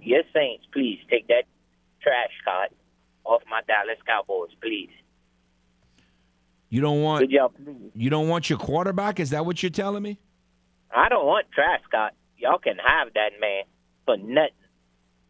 [0.01, 1.43] your Saints, please take that
[2.01, 2.71] trash cart
[3.25, 4.89] off my Dallas Cowboys, please.
[6.69, 9.19] You don't want you don't want your quarterback?
[9.19, 10.19] Is that what you're telling me?
[10.95, 12.13] I don't want trash cart.
[12.37, 13.63] Y'all can have that man
[14.05, 14.51] for nothing.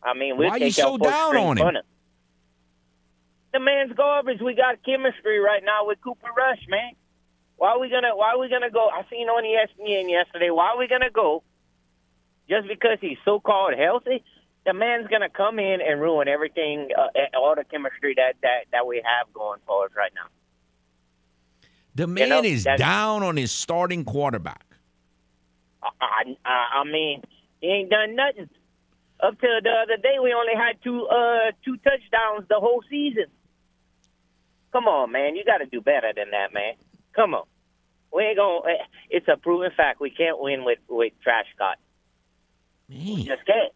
[0.04, 1.84] I mean, we'll why take you so down on him?
[3.54, 4.42] the man's garbage.
[4.42, 6.94] We got chemistry right now with Cooper Rush, man.
[7.56, 8.90] Why are we gonna Why are we gonna go?
[8.90, 10.50] I seen on ESPN yesterday.
[10.50, 11.44] Why are we gonna go?
[12.50, 14.24] Just because he's so called healthy,
[14.66, 18.86] the man's gonna come in and ruin everything, uh, all the chemistry that that that
[18.86, 20.28] we have going for us right now.
[21.96, 24.66] The man you know, is down on his starting quarterback.
[26.02, 27.22] I, I, I mean,
[27.62, 28.50] he ain't done nothing.
[29.24, 33.26] Up till the other day, we only had two uh two touchdowns the whole season.
[34.74, 35.36] Come on, man.
[35.36, 36.74] You got to do better than that, man.
[37.16, 37.46] Come on.
[38.14, 38.76] We ain't going to.
[39.10, 40.02] It's a proven fact.
[40.02, 41.78] We can't win with, with Trash Scott.
[42.90, 43.72] We just can't.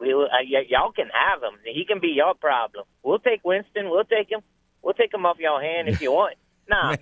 [0.00, 1.58] We, uh, y- y'all can have him.
[1.64, 2.84] He can be your problem.
[3.02, 3.88] We'll take Winston.
[3.90, 4.40] We'll take him.
[4.82, 6.34] We'll take him off your hand if you want.
[6.70, 6.92] Nah.
[6.92, 6.96] uh,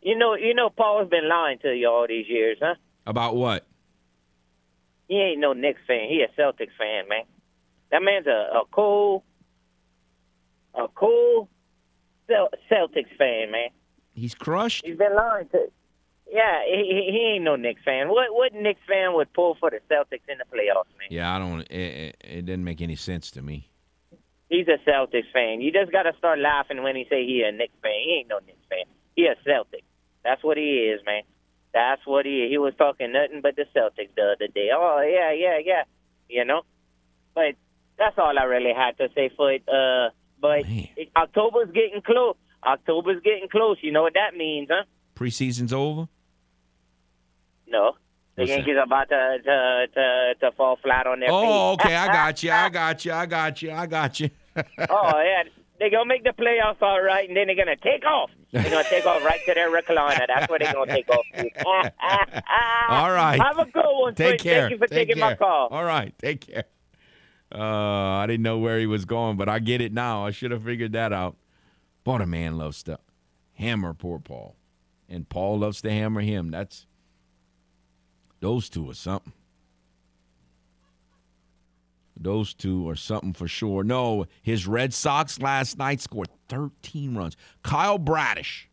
[0.00, 2.76] you know, you know, Paul's been lying to you all these years, huh?
[3.06, 3.66] About what?
[5.08, 6.08] He ain't no Knicks fan.
[6.08, 7.24] He a Celtics fan, man.
[7.90, 9.24] That man's a, a cool
[10.74, 11.48] a cool
[12.30, 13.68] Celtics fan, man.
[14.14, 14.84] He's crushed.
[14.84, 15.70] He's been lying to.
[16.30, 18.08] Yeah, he, he ain't no Knicks fan.
[18.08, 21.08] What what Knicks fan would pull for the Celtics in the playoffs, man?
[21.10, 21.60] Yeah, I don't.
[21.62, 23.68] It, it, it didn't make any sense to me.
[24.48, 25.60] He's a Celtics fan.
[25.60, 27.92] You just got to start laughing when he say he a Knicks fan.
[28.04, 28.84] He ain't no Knicks fan.
[29.16, 29.84] He a Celtic.
[30.24, 31.22] That's what he is, man.
[31.72, 32.48] That's what he.
[32.50, 34.68] He was talking nothing but the Celtics the other day.
[34.74, 35.82] Oh yeah, yeah, yeah.
[36.28, 36.62] You know,
[37.34, 37.54] but
[37.98, 39.62] that's all I really had to say for it.
[39.68, 40.10] Uh,
[40.40, 42.36] but it, October's getting close.
[42.64, 43.78] October's getting close.
[43.80, 44.84] You know what that means, huh?
[45.14, 46.08] Preseason's over.
[47.66, 47.94] No,
[48.36, 51.48] the Yankees are about to, to to to fall flat on their oh, feet.
[51.48, 51.96] Oh, okay.
[51.96, 52.50] I got you.
[52.50, 53.12] I got you.
[53.12, 53.72] I got you.
[53.72, 54.30] I got you.
[54.56, 55.42] oh yeah,
[55.82, 58.30] they're gonna make the playoffs all right, and then they're gonna take off.
[58.52, 60.28] They're gonna take off right to their recliner.
[60.28, 61.26] That's where they're gonna take off.
[62.88, 63.42] all right.
[63.42, 64.14] Have a good one.
[64.14, 64.68] Take care.
[64.68, 65.30] Thank you for take taking care.
[65.30, 65.66] my call.
[65.72, 66.16] All right.
[66.20, 66.66] Take care.
[67.52, 70.24] Uh, I didn't know where he was going, but I get it now.
[70.24, 71.36] I should have figured that out.
[72.04, 73.00] But a man loves to
[73.54, 74.54] hammer poor Paul,
[75.08, 76.52] and Paul loves to hammer him.
[76.52, 76.86] That's
[78.38, 79.32] those two are something.
[82.22, 83.84] Those two are something for sure.
[83.84, 87.36] No, his Red Sox last night scored 13 runs.
[87.62, 88.68] Kyle Bradish.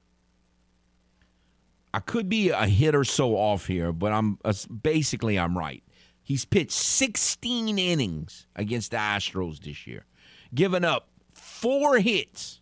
[1.93, 5.83] I could be a hit or so off here, but I'm uh, basically I'm right.
[6.21, 10.05] He's pitched 16 innings against the Astros this year,
[10.53, 12.61] given up four hits,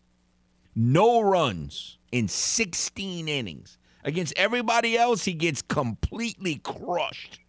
[0.73, 3.77] no runs in 16 innings.
[4.05, 7.41] Against everybody else, he gets completely crushed.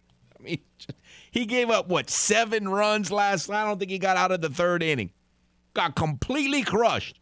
[1.31, 3.49] He gave up what seven runs last.
[3.49, 5.11] I don't think he got out of the third inning.
[5.73, 7.19] Got completely crushed.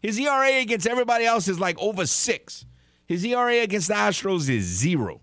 [0.00, 2.64] His ERA against everybody else is like over six.
[3.06, 5.22] His ERA against the Astros is zero.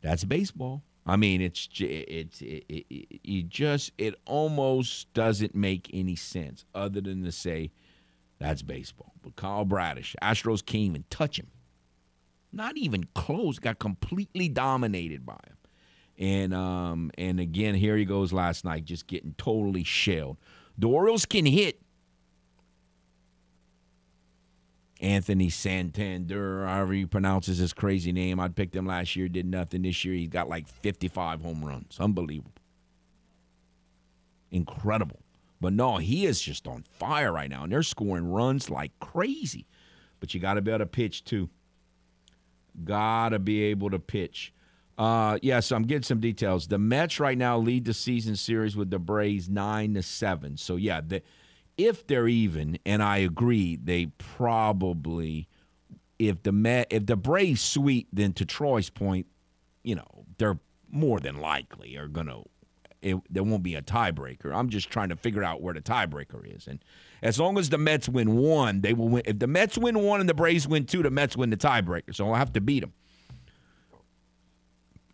[0.00, 0.82] That's baseball.
[1.06, 6.64] I mean, it's it's it, it, it, it just it almost doesn't make any sense
[6.74, 7.72] other than to say
[8.38, 9.12] that's baseball.
[9.22, 11.48] But Kyle Bradish, Astros can't even touch him.
[12.52, 13.58] Not even close.
[13.58, 15.56] Got completely dominated by him.
[16.20, 20.38] And um and again, here he goes last night, just getting totally shelled.
[20.78, 21.82] The Orioles can hit
[25.00, 28.40] Anthony Santander, however he pronounces his crazy name.
[28.40, 29.82] I picked him last year, did nothing.
[29.82, 31.98] This year, he's got like 55 home runs.
[32.00, 32.52] Unbelievable.
[34.50, 35.20] incredible.
[35.60, 39.66] But no, he is just on fire right now, and they're scoring runs like crazy.
[40.20, 41.50] But you got to be able to pitch too.
[42.84, 44.52] Got to be able to pitch.
[45.00, 46.66] Uh, yeah, so I'm getting some details.
[46.66, 50.58] The Mets right now lead the season series with the Braves nine to seven.
[50.58, 51.22] So yeah, the,
[51.78, 55.48] if they're even, and I agree, they probably
[56.18, 59.26] if the Met if the Braves sweep, then to Troy's point,
[59.82, 60.58] you know they're
[60.90, 62.42] more than likely are gonna.
[63.00, 64.54] It, there won't be a tiebreaker.
[64.54, 66.78] I'm just trying to figure out where the tiebreaker is, and
[67.22, 69.22] as long as the Mets win one, they will win.
[69.24, 72.14] If the Mets win one and the Braves win two, the Mets win the tiebreaker.
[72.14, 72.92] So I'll have to beat them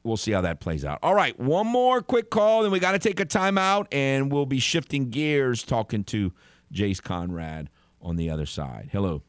[0.07, 0.99] we'll see how that plays out.
[1.03, 4.47] All right, one more quick call, then we got to take a timeout, and we'll
[4.47, 6.33] be shifting gears talking to
[6.73, 7.69] Jace Conrad
[8.01, 8.91] on the other side.
[8.93, 9.23] Hello.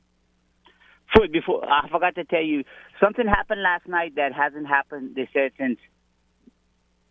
[1.14, 2.64] Foote, before I forgot to tell you
[3.02, 5.16] something happened last night that hasn't happened.
[5.16, 5.80] They said since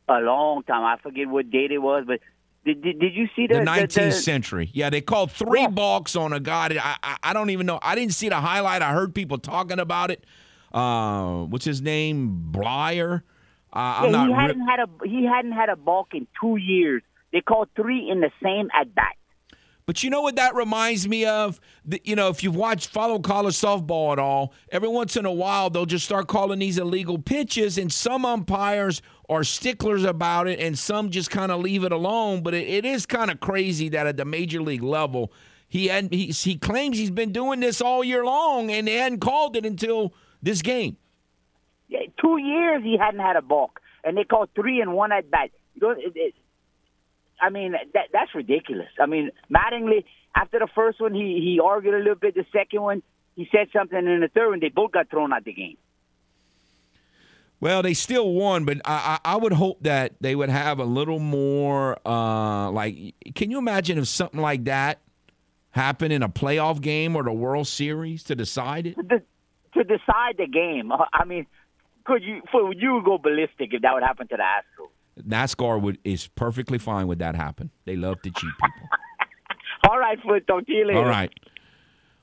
[0.08, 0.84] a long time.
[0.84, 2.20] I forget what date it was, but
[2.64, 4.70] did, did, did you see the, the 19th the, the, century?
[4.72, 5.68] Yeah, they called three Yeah.
[5.68, 6.76] balks on a guy.
[6.80, 7.78] I, I I don't even know.
[7.82, 8.82] I didn't see the highlight.
[8.82, 10.24] I heard people talking about it.
[10.72, 12.48] Uh, what's his name?
[12.50, 13.22] Bleier.
[13.76, 14.26] I'm Yeah, not.
[14.28, 17.02] he re- hadn't had a he hadn't had a balk in two years.
[17.32, 19.14] They called three in the same at bat.
[19.84, 21.60] But you know what that reminds me of?
[21.84, 25.32] The, you know, if you've watched follow college softball at all, every once in a
[25.32, 30.58] while they'll just start calling these illegal pitches, and some umpires are sticklers about it,
[30.58, 32.42] and some just kind of leave it alone.
[32.42, 35.32] But it, it is kind of crazy that at the major league level,
[35.68, 39.20] he had he, he claims he's been doing this all year long, and they hadn't
[39.20, 40.12] called it until
[40.42, 40.96] this game.
[42.20, 45.50] Two years he hadn't had a balk, and they called three and one at bat.
[45.74, 46.34] You know, it, it,
[47.40, 48.88] I mean, that that's ridiculous.
[49.00, 50.04] I mean, Mattingly
[50.36, 52.34] after the first one, he he argued a little bit.
[52.34, 53.02] The second one,
[53.34, 55.78] he said something, and in the third one, they both got thrown out the game.
[57.58, 60.84] Well, they still won, but I, I I would hope that they would have a
[60.84, 61.98] little more.
[62.06, 65.00] Uh, like, can you imagine if something like that
[65.70, 68.96] happened in a playoff game or the World Series to decide it?
[69.74, 71.46] To decide the game, uh, I mean,
[72.06, 74.88] could you for you would go ballistic if that would happen to the Astros?
[75.28, 77.70] NASCAR would is perfectly fine with that happen.
[77.84, 78.88] They love to cheat people.
[79.90, 80.46] All right, Foote.
[80.46, 80.98] Talk to you later.
[80.98, 81.32] All right,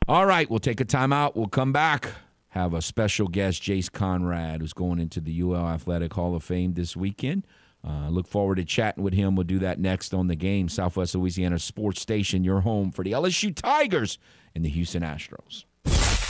[0.08, 0.50] all right.
[0.50, 1.36] We'll take a timeout.
[1.36, 2.12] We'll come back.
[2.50, 6.74] Have a special guest, Jace Conrad, who's going into the UL Athletic Hall of Fame
[6.74, 7.48] this weekend.
[7.88, 9.36] Uh, look forward to chatting with him.
[9.36, 10.68] We'll do that next on the game.
[10.68, 14.20] Southwest Louisiana Sports Station, your home for the LSU Tigers
[14.54, 15.64] and the Houston Astros.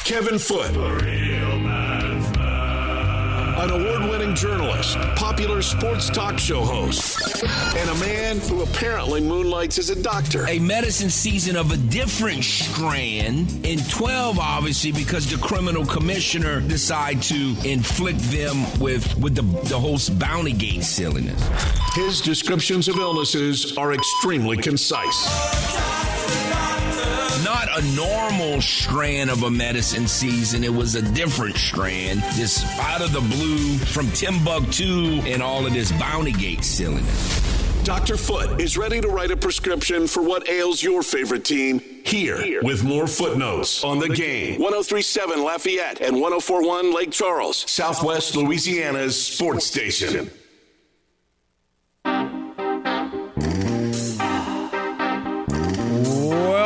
[0.05, 0.75] Kevin Foote.
[3.63, 7.45] An award winning journalist, popular sports talk show host,
[7.77, 10.45] and a man who apparently moonlights as a doctor.
[10.49, 17.23] A medicine season of a different strand in 12, obviously, because the criminal commissioner decided
[17.23, 21.41] to inflict them with, with the, the whole bounty gate silliness.
[21.93, 26.12] His descriptions of illnesses are extremely concise.
[27.43, 30.63] Not a normal strand of a medicine season.
[30.63, 32.21] It was a different strand.
[32.35, 37.83] This out of the blue from Timbuktu and all of this bounty gate silliness.
[37.83, 38.15] Dr.
[38.15, 42.81] Foote is ready to write a prescription for what ails your favorite team here, with
[42.85, 44.53] more footnotes on the game.
[44.61, 50.31] 1037 Lafayette and 1041 Lake Charles, Southwest Louisiana's sports station.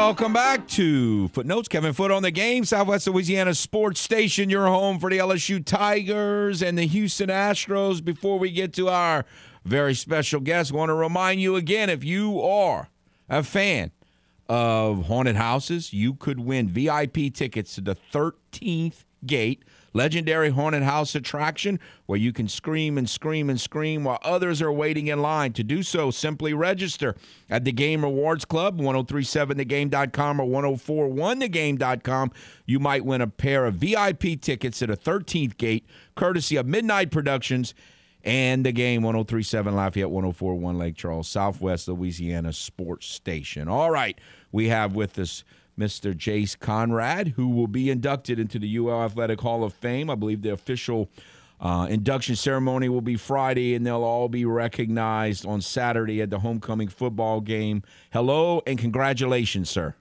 [0.07, 1.67] Welcome back to Footnotes.
[1.67, 6.61] Kevin Foote on the game, Southwest Louisiana Sports Station, your home for the LSU Tigers
[6.61, 8.01] and the Houston Astros.
[8.01, 9.25] Before we get to our
[9.65, 12.87] very special guest, want to remind you again if you are
[13.27, 13.91] a fan
[14.47, 19.61] of haunted houses, you could win VIP tickets to the 13th Gate
[19.97, 24.71] legendary haunted house attraction where you can scream and scream and scream while others are
[24.71, 25.51] waiting in line.
[25.53, 27.15] To do so, simply register
[27.49, 32.31] at the Game Rewards Club, 1037thegame.com or 1041thegame.com.
[32.65, 35.85] You might win a pair of VIP tickets at a 13th Gate,
[36.15, 37.73] courtesy of Midnight Productions
[38.23, 43.67] and the game 1037 Lafayette 1041 Lake Charles, Southwest Louisiana Sports Station.
[43.67, 44.19] All right,
[44.51, 45.43] we have with us
[45.77, 46.13] Mr.
[46.13, 50.09] Jace Conrad, who will be inducted into the UL Athletic Hall of Fame.
[50.09, 51.09] I believe the official
[51.59, 56.39] uh, induction ceremony will be Friday, and they'll all be recognized on Saturday at the
[56.39, 57.83] homecoming football game.
[58.11, 59.95] Hello and congratulations, sir.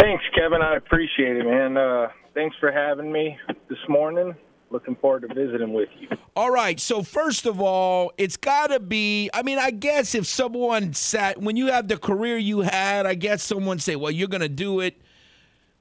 [0.00, 0.62] Thanks, Kevin.
[0.62, 1.76] I appreciate it, man.
[1.76, 3.36] Uh, thanks for having me
[3.68, 4.34] this morning.
[4.72, 6.08] Looking forward to visiting with you.
[6.34, 6.80] All right.
[6.80, 9.28] So first of all, it's got to be.
[9.34, 13.14] I mean, I guess if someone sat when you have the career you had, I
[13.14, 14.98] guess someone say, "Well, you're going to do it."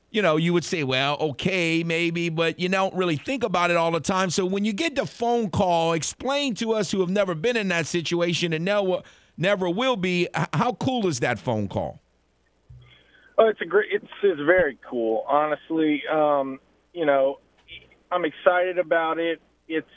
[0.10, 3.78] You know, you would say, "Well, okay, maybe," but you don't really think about it
[3.78, 4.30] all the time.
[4.30, 7.70] So when you get the phone call, explain to us who have never been in
[7.70, 9.06] that situation and what
[9.38, 10.28] never will be.
[10.54, 12.02] How cool is that phone call?
[13.38, 13.88] Oh, it's a great.
[13.90, 15.24] It's it's very cool.
[15.30, 16.60] Honestly, um,
[16.94, 17.40] you know,
[18.12, 19.42] I'm excited about it.
[19.68, 19.88] It's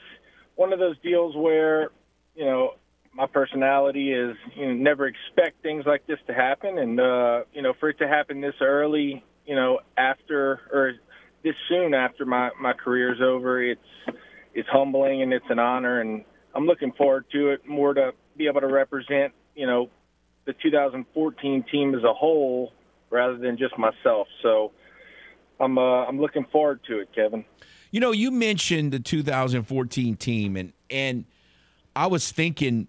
[0.55, 1.91] one of those deals where,
[2.35, 2.75] you know,
[3.13, 7.63] my personality is you know never expect things like this to happen, and uh, you
[7.63, 10.95] know, for it to happen this early, you know, after or
[11.45, 13.81] this soon after my my career's over, it's
[14.53, 18.47] it's humbling and it's an honor, and I'm looking forward to it more to be
[18.49, 19.91] able to represent, you know,
[20.45, 22.73] the 2014 team as a whole
[23.11, 24.27] rather than just myself.
[24.43, 24.73] So
[25.61, 27.45] I'm uh, I'm looking forward to it, Kevin.
[27.95, 31.25] You know, you mentioned the 2014 team, and and
[31.95, 32.89] I was thinking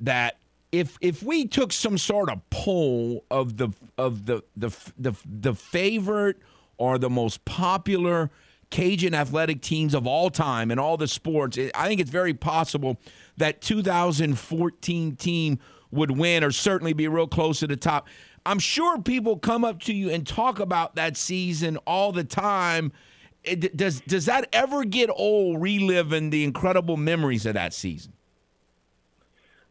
[0.00, 0.38] that
[0.72, 5.54] if if we took some sort of poll of the of the the the, the
[5.54, 6.38] favorite
[6.78, 8.32] or the most popular
[8.70, 12.98] Cajun athletic teams of all time in all the sports, I think it's very possible
[13.36, 15.60] that 2014 team
[15.92, 18.08] would win or certainly be real close to the top.
[18.44, 22.90] I'm sure people come up to you and talk about that season all the time.
[23.46, 28.12] It, does does that ever get old reliving the incredible memories of that season?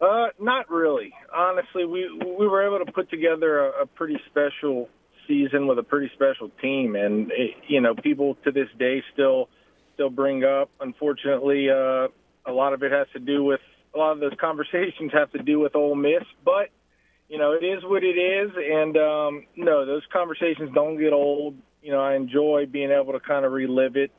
[0.01, 1.13] Uh, not really.
[1.33, 2.09] Honestly, we
[2.39, 4.89] we were able to put together a, a pretty special
[5.27, 9.49] season with a pretty special team, and it, you know, people to this day still
[9.93, 10.69] still bring up.
[10.79, 12.07] Unfortunately, uh,
[12.45, 13.61] a lot of it has to do with
[13.93, 16.69] a lot of those conversations have to do with Ole Miss, but
[17.29, 18.51] you know, it is what it is.
[18.55, 21.55] And um, no, those conversations don't get old.
[21.85, 24.09] You know, I enjoy being able to kind of relive it.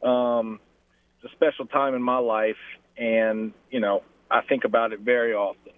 [0.00, 0.60] Um,
[1.20, 2.54] it's a special time in my life,
[2.96, 5.72] and you know, I think about it very often.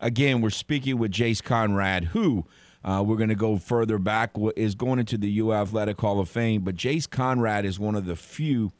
[0.00, 2.46] Again, we're speaking with Jace Conrad, who
[2.82, 6.28] uh, we're going to go further back is going into the U Athletic Hall of
[6.28, 6.62] Fame.
[6.62, 8.72] But Jace Conrad is one of the few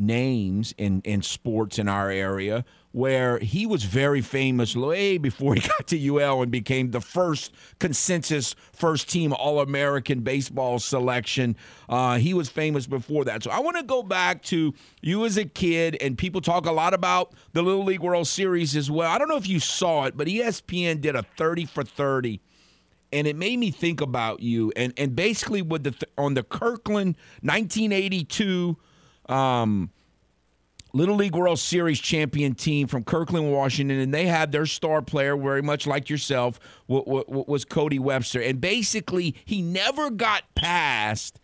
[0.00, 5.60] names in, in sports in our area where he was very famous way before he
[5.68, 11.56] got to UL and became the first consensus first team All American baseball selection.
[11.88, 13.44] Uh, he was famous before that.
[13.44, 16.72] So I want to go back to you as a kid, and people talk a
[16.72, 19.10] lot about the Little League World Series as well.
[19.10, 22.40] I don't know if you saw it, but ESPN did a 30 for 30
[23.12, 27.16] and it made me think about you and and basically with the on the Kirkland
[27.42, 28.76] 1982
[29.30, 29.90] um,
[30.92, 35.36] Little League World Series champion team from Kirkland, Washington, and they had their star player,
[35.36, 36.58] very much like yourself,
[36.88, 38.40] was Cody Webster.
[38.40, 41.38] And basically, he never got past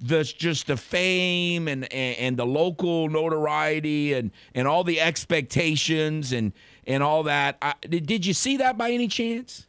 [0.00, 6.32] the just the fame and, and, and the local notoriety and and all the expectations
[6.32, 6.52] and
[6.86, 7.58] and all that.
[7.60, 9.66] I, did you see that by any chance?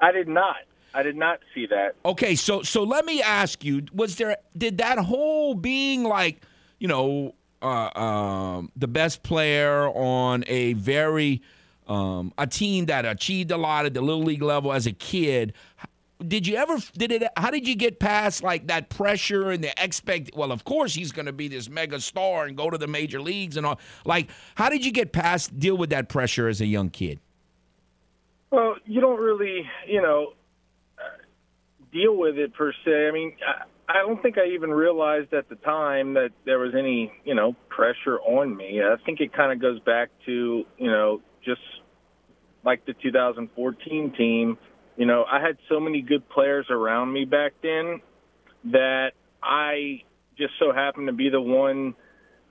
[0.00, 0.56] I did not.
[0.94, 1.94] I did not see that.
[2.04, 6.40] Okay, so so let me ask you: Was there did that whole being like
[6.78, 11.42] you know uh, um, the best player on a very
[11.86, 15.52] um, a team that achieved a lot at the little league level as a kid.
[16.26, 17.24] Did you ever did it?
[17.36, 20.30] How did you get past like that pressure and the expect?
[20.34, 23.20] Well, of course he's going to be this mega star and go to the major
[23.20, 23.78] leagues and all.
[24.04, 27.20] Like, how did you get past deal with that pressure as a young kid?
[28.50, 30.32] Well, you don't really, you know,
[31.92, 33.08] deal with it per se.
[33.08, 33.32] I mean,
[33.88, 37.54] I don't think I even realized at the time that there was any, you know,
[37.68, 38.80] pressure on me.
[38.82, 41.60] I think it kind of goes back to, you know, just
[42.64, 44.58] like the 2014 team.
[44.96, 48.00] You know, I had so many good players around me back then
[48.72, 50.02] that I
[50.36, 51.94] just so happened to be the one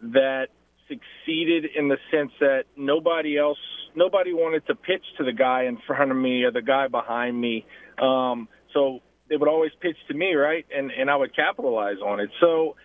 [0.02, 0.48] that
[0.88, 3.58] succeeded in the sense that nobody else,
[3.96, 7.40] nobody wanted to pitch to the guy in front of me or the guy behind
[7.40, 7.66] me.
[8.02, 9.00] Um, so
[9.30, 10.66] they would always pitch to me, right?
[10.76, 12.30] And and I would capitalize on it.
[12.40, 12.76] So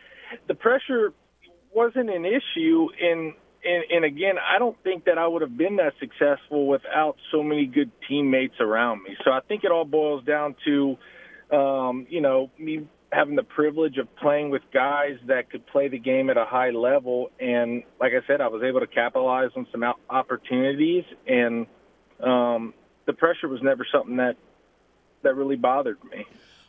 [0.49, 1.13] the pressure
[1.73, 2.89] wasn't an issue
[3.63, 7.43] and, and again, I don't think that I would have been that successful without so
[7.43, 9.17] many good teammates around me.
[9.25, 10.97] So I think it all boils down to,
[11.55, 15.99] um, you know, me having the privilege of playing with guys that could play the
[15.99, 17.31] game at a high level.
[17.39, 21.67] And like I said, I was able to capitalize on some opportunities, and
[22.25, 22.73] um,
[23.07, 24.37] the pressure was never something that
[25.23, 26.27] that really bothered me.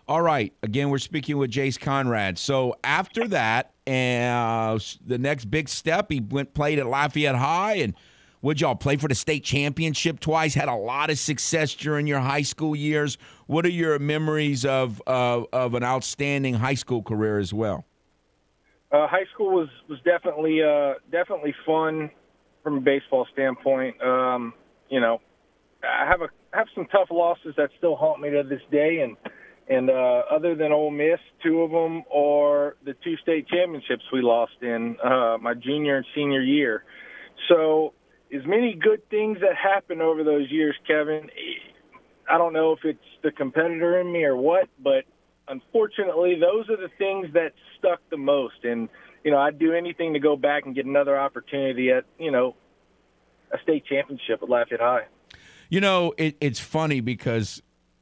[0.08, 0.54] All right.
[0.64, 2.38] Again, we're speaking with Jace Conrad.
[2.38, 7.94] So after that, uh, the next big step, he went played at Lafayette High, and
[8.42, 10.54] would y'all play for the state championship twice?
[10.54, 13.18] Had a lot of success during your high school years.
[13.48, 17.86] What are your memories of uh, of an outstanding high school career as well?
[18.92, 22.10] Uh, high school was was definitely uh, definitely fun
[22.64, 24.02] from a baseball standpoint.
[24.02, 24.54] Um,
[24.90, 25.22] you know,
[25.84, 29.18] I have a have some tough losses that still haunt me to this day, and
[29.70, 34.22] and uh, other than Ole Miss, two of them are the two state championships we
[34.22, 36.84] lost in uh, my junior and senior year.
[37.48, 37.94] So
[38.34, 41.30] as many good things that happened over those years, Kevin.
[42.30, 45.04] I don't know if it's the competitor in me or what, but
[45.48, 48.64] unfortunately, those are the things that stuck the most.
[48.64, 48.88] And
[49.24, 52.56] you know, I'd do anything to go back and get another opportunity at you know
[53.54, 55.08] a state championship at Lafayette High.
[55.72, 57.62] You know, it, it's funny because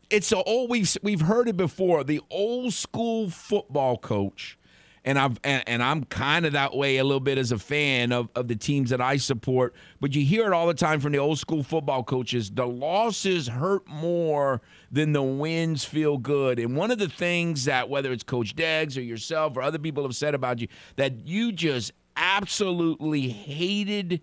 [0.09, 2.03] it's a old we've we've heard it before.
[2.03, 4.57] The old school football coach
[5.05, 8.11] and I've and, and I'm kind of that way a little bit as a fan
[8.11, 9.75] of, of the teams that I support.
[10.01, 12.49] But you hear it all the time from the old school football coaches.
[12.49, 14.61] The losses hurt more
[14.91, 16.57] than the wins feel good.
[16.57, 20.01] And one of the things that whether it's Coach Deggs or yourself or other people
[20.01, 24.21] have said about you that you just absolutely hated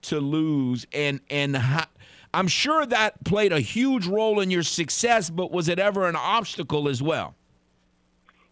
[0.00, 1.62] to lose and and.
[2.32, 6.16] I'm sure that played a huge role in your success, but was it ever an
[6.16, 7.34] obstacle as well?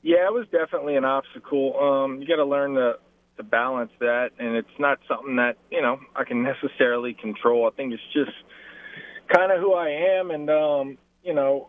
[0.02, 1.78] Yeah, it was definitely an obstacle.
[1.78, 2.98] Um, you got to learn to
[3.36, 7.66] to balance that, and it's not something that you know I can necessarily control.
[7.66, 8.36] I think it's just
[9.32, 11.68] kind of who I am, and um, you know,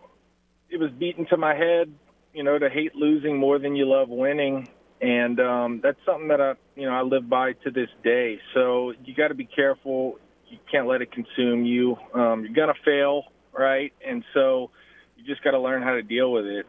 [0.70, 1.94] it was beaten to my head,
[2.34, 4.68] you know, to hate losing more than you love winning,
[5.02, 8.40] and um, that's something that I, you know, I live by to this day.
[8.54, 10.18] So you got to be careful.
[10.50, 11.98] You can't let it consume you.
[12.14, 13.94] Um, you're gonna fail, right?
[14.06, 14.72] And so
[15.20, 16.66] you just got to learn how to deal with it.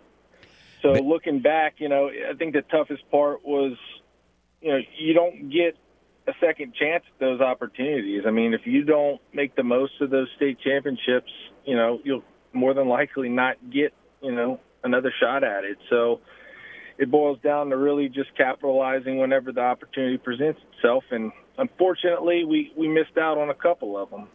[0.83, 3.76] So but, looking back, you know, I think the toughest part was,
[4.61, 5.76] you know, you don't get
[6.26, 8.24] a second chance at those opportunities.
[8.26, 11.31] I mean, if you don't make the most of those state championships,
[11.64, 15.78] you know, you'll more than likely not get, you know, another shot at it.
[15.89, 16.20] So
[16.99, 21.05] it boils down to really just capitalizing whenever the opportunity presents itself.
[21.11, 24.28] And unfortunately, we, we missed out on a couple of them.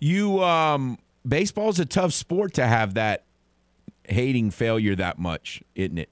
[0.00, 3.24] You, um, baseball's a tough sport to have that
[4.08, 6.10] hating failure that much, isn't it?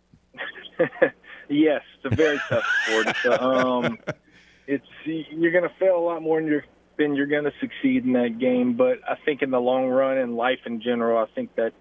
[1.48, 3.08] yes, it's a very tough sport.
[3.08, 3.98] It's, um,
[4.66, 6.64] it's you're going to fail a lot more than you're
[6.98, 8.74] than you're going to succeed in that game.
[8.74, 11.72] But I think in the long run, in life in general, I think that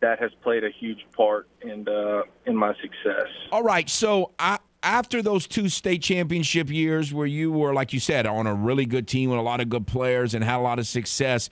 [0.00, 3.28] that has played a huge part in uh, in my success.
[3.52, 8.00] All right, so I after those two state championship years where you were, like you
[8.00, 10.62] said, on a really good team with a lot of good players and had a
[10.62, 11.48] lot of success,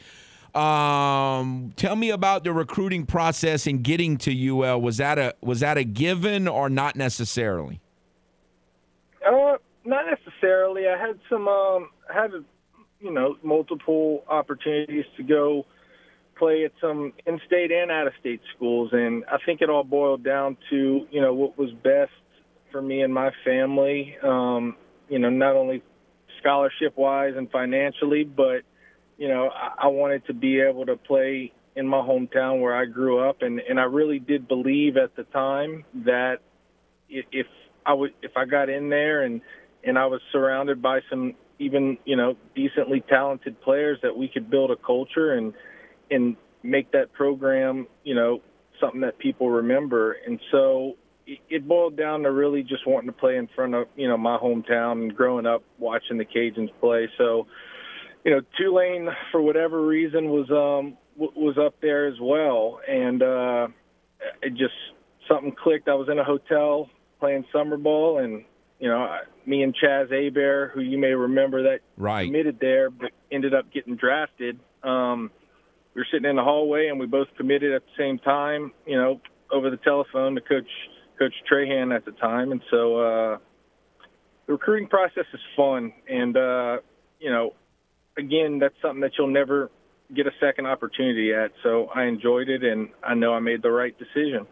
[0.54, 4.80] um, tell me about the recruiting process and getting to UL.
[4.80, 7.80] Was that a was that a given or not necessarily?
[9.24, 10.88] Uh, not necessarily.
[10.88, 12.32] I had some um, had
[13.00, 15.66] you know multiple opportunities to go
[16.36, 21.06] play at some in-state and out-of-state schools, and I think it all boiled down to
[21.10, 22.10] you know what was best
[22.70, 24.16] for me and my family.
[24.22, 24.76] Um,
[25.08, 25.82] you know, not only
[26.40, 28.62] scholarship-wise and financially, but
[29.18, 32.86] you know, I, I wanted to be able to play in my hometown where I
[32.86, 36.38] grew up, and and I really did believe at the time that
[37.08, 37.46] if
[37.84, 39.40] I would if I got in there and
[39.84, 44.50] and I was surrounded by some even you know decently talented players that we could
[44.50, 45.54] build a culture and
[46.10, 48.40] and make that program you know
[48.80, 50.96] something that people remember and so
[51.48, 54.36] it boiled down to really just wanting to play in front of you know my
[54.36, 57.46] hometown and growing up watching the Cajuns play so
[58.24, 63.68] you know, Tulane for whatever reason was um was up there as well, and uh,
[64.42, 64.74] it just
[65.28, 65.88] something clicked.
[65.88, 68.44] I was in a hotel playing summer ball, and
[68.78, 72.26] you know, me and Chaz Abear, who you may remember that right.
[72.26, 74.58] committed there, but ended up getting drafted.
[74.82, 75.30] Um,
[75.94, 78.72] we were sitting in the hallway, and we both committed at the same time.
[78.86, 79.20] You know,
[79.52, 80.68] over the telephone to Coach
[81.20, 83.38] Coach Trahan at the time, and so uh,
[84.46, 86.78] the recruiting process is fun, and uh,
[87.20, 87.52] you know,
[88.16, 89.70] again, that's something that you'll never
[90.14, 91.52] get a second opportunity at.
[91.62, 94.46] So I enjoyed it, and I know I made the right decision.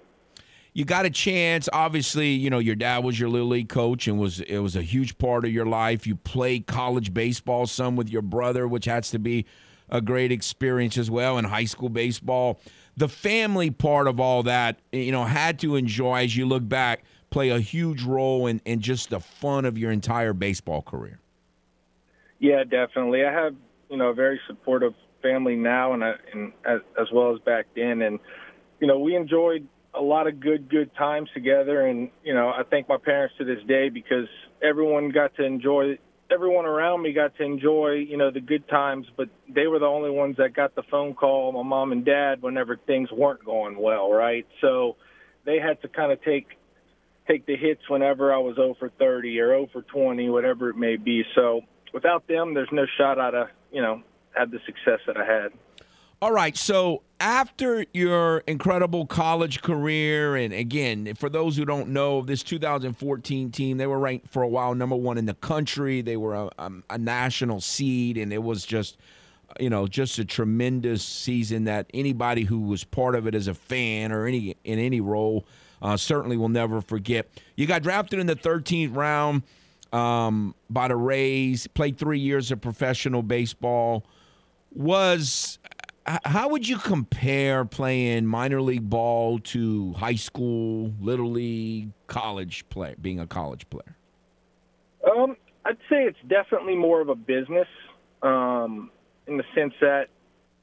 [0.75, 1.71] You got a chance.
[1.73, 4.83] Obviously, you know your dad was your little league coach, and was it was a
[4.83, 6.07] huge part of your life.
[6.07, 9.47] You played college baseball some with your brother, which has to be
[9.89, 11.39] a great experience as well.
[11.39, 12.61] And high school baseball,
[12.99, 17.05] the family part of all that, you know, had to enjoy as you look back,
[17.31, 21.21] play a huge role in, in just the fun of your entire baseball career.
[22.41, 23.25] Yeah, definitely.
[23.25, 23.55] I have
[23.89, 27.67] you know a very supportive family now, and, I, and as, as well as back
[27.77, 28.19] then, and
[28.81, 32.63] you know we enjoyed a lot of good good times together, and you know I
[32.69, 34.29] thank my parents to this day because
[34.63, 35.99] everyone got to enjoy.
[36.31, 39.87] Everyone around me got to enjoy, you know, the good times, but they were the
[39.87, 43.79] only ones that got the phone call, my mom and dad, whenever things weren't going
[43.79, 44.47] well, right?
[44.61, 44.97] So
[45.47, 46.49] they had to kind of take
[47.27, 50.77] take the hits whenever I was 0 for 30 or 0 for 20, whatever it
[50.77, 51.25] may be.
[51.35, 51.61] So
[51.93, 54.03] without them, there's no shot I'd have, you know,
[54.35, 55.53] had the success that I had.
[56.21, 62.23] All right, so after your incredible college career, and again, for those who don't know,
[62.23, 66.03] this 2014 team, they were ranked for a while number one in the country.
[66.03, 68.97] They were a, a, a national seed, and it was just,
[69.61, 73.55] you know, just a tremendous season that anybody who was part of it as a
[73.55, 75.47] fan or any in any role
[75.83, 77.29] uh, certainly will never forget.
[77.55, 79.45] You got drafted in the 13th round
[79.93, 84.05] um, by the Rays, played three years of professional baseball.
[84.75, 85.61] Was
[86.25, 92.95] how would you compare playing minor league ball to high school, little league, college play,
[93.01, 93.97] being a college player?
[95.09, 97.69] Um, I'd say it's definitely more of a business,
[98.23, 98.91] um,
[99.27, 100.09] in the sense that,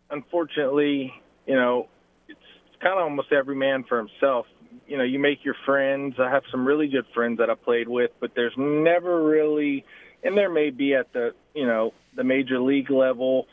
[0.09, 1.13] unfortunately,
[1.45, 1.87] you know,
[2.27, 4.47] it's, it's kind of almost every man for himself.
[4.87, 6.15] You know, you make your friends.
[6.19, 9.85] I have some really good friends that I played with, but there's never really,
[10.23, 13.47] and there may be at the, you know, the major league level,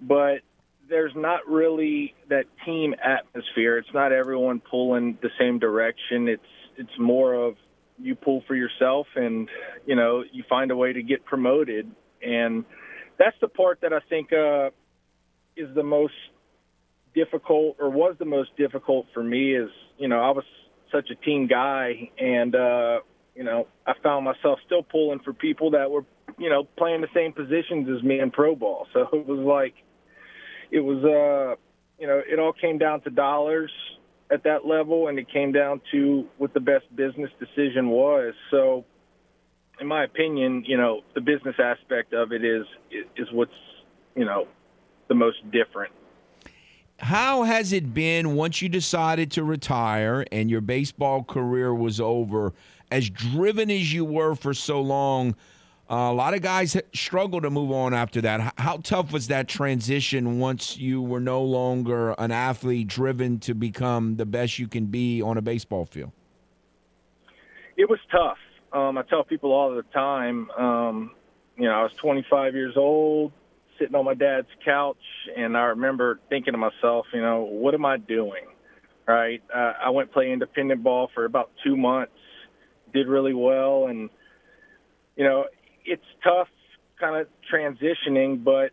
[0.00, 0.40] but
[0.88, 3.78] there's not really that team atmosphere.
[3.78, 6.28] It's not everyone pulling the same direction.
[6.28, 6.42] It's
[6.76, 7.56] it's more of
[8.00, 9.48] you pull for yourself and
[9.86, 11.90] you know you find a way to get promoted
[12.22, 12.64] and
[13.18, 14.70] that's the part that I think uh,
[15.56, 16.14] is the most
[17.14, 20.44] difficult or was the most difficult for me is you know I was
[20.92, 23.00] such a team guy and uh,
[23.34, 26.04] you know I found myself still pulling for people that were
[26.38, 29.74] you know playing the same positions as me in pro ball so it was like
[30.70, 31.56] it was uh
[31.98, 33.70] you know it all came down to dollars
[34.30, 38.34] at that level and it came down to what the best business decision was.
[38.50, 38.84] So
[39.80, 42.66] in my opinion you know the business aspect of it is
[43.16, 43.52] is what's
[44.14, 44.46] you know
[45.08, 45.92] the most different.
[47.00, 52.52] How has it been once you decided to retire and your baseball career was over
[52.90, 55.36] as driven as you were for so long
[55.90, 58.52] uh, a lot of guys struggle to move on after that.
[58.58, 64.16] How tough was that transition once you were no longer an athlete driven to become
[64.16, 66.12] the best you can be on a baseball field?
[67.76, 68.36] It was tough.
[68.72, 71.12] Um, I tell people all the time, um,
[71.56, 73.32] you know, I was 25 years old,
[73.78, 74.96] sitting on my dad's couch,
[75.36, 78.44] and I remember thinking to myself, you know, what am I doing?
[79.06, 79.42] Right?
[79.54, 82.12] Uh, I went play independent ball for about two months,
[82.92, 84.10] did really well, and
[85.16, 85.46] you know,
[85.88, 86.48] it's tough
[87.00, 88.72] kind of transitioning, but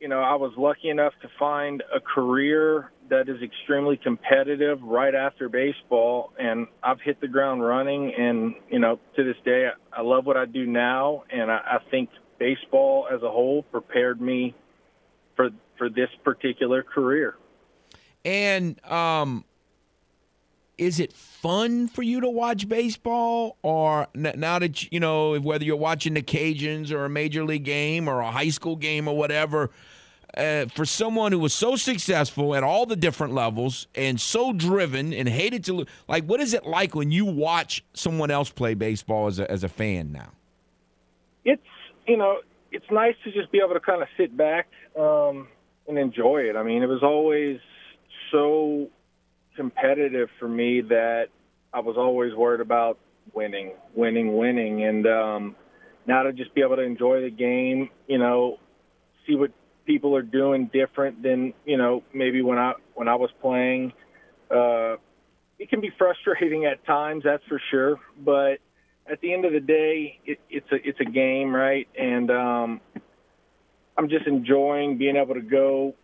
[0.00, 5.14] you know, I was lucky enough to find a career that is extremely competitive right
[5.14, 8.12] after baseball, and I've hit the ground running.
[8.12, 11.78] And you know, to this day, I love what I do now, and I, I
[11.90, 14.56] think baseball as a whole prepared me
[15.36, 17.36] for for this particular career.
[18.24, 19.44] And um,
[20.82, 23.56] is it fun for you to watch baseball?
[23.62, 28.08] Or now that you know whether you're watching the cajuns or a major league game
[28.08, 29.70] or a high school game or whatever
[30.36, 35.12] uh, for someone who was so successful at all the different levels and so driven
[35.12, 39.26] and hated to like what is it like when you watch someone else play baseball
[39.26, 40.30] as a, as a fan now?
[41.44, 41.62] It's
[42.06, 42.38] you know
[42.70, 44.68] it's nice to just be able to kind of sit back
[44.98, 45.48] um,
[45.86, 46.56] and enjoy it.
[46.56, 47.60] I mean it was always
[48.32, 48.88] so
[49.56, 51.26] competitive for me that
[51.72, 52.98] I was always worried about
[53.32, 55.56] winning, winning, winning, and um,
[56.06, 58.58] now to just be able to enjoy the game, you know,
[59.26, 59.52] see what
[59.86, 63.92] people are doing different than you know maybe when I when I was playing.
[64.50, 64.96] Uh,
[65.58, 67.98] it can be frustrating at times, that's for sure.
[68.24, 68.58] But
[69.10, 71.88] at the end of the day, it, it's a it's a game, right?
[71.98, 72.80] And um,
[73.96, 75.94] I'm just enjoying being able to go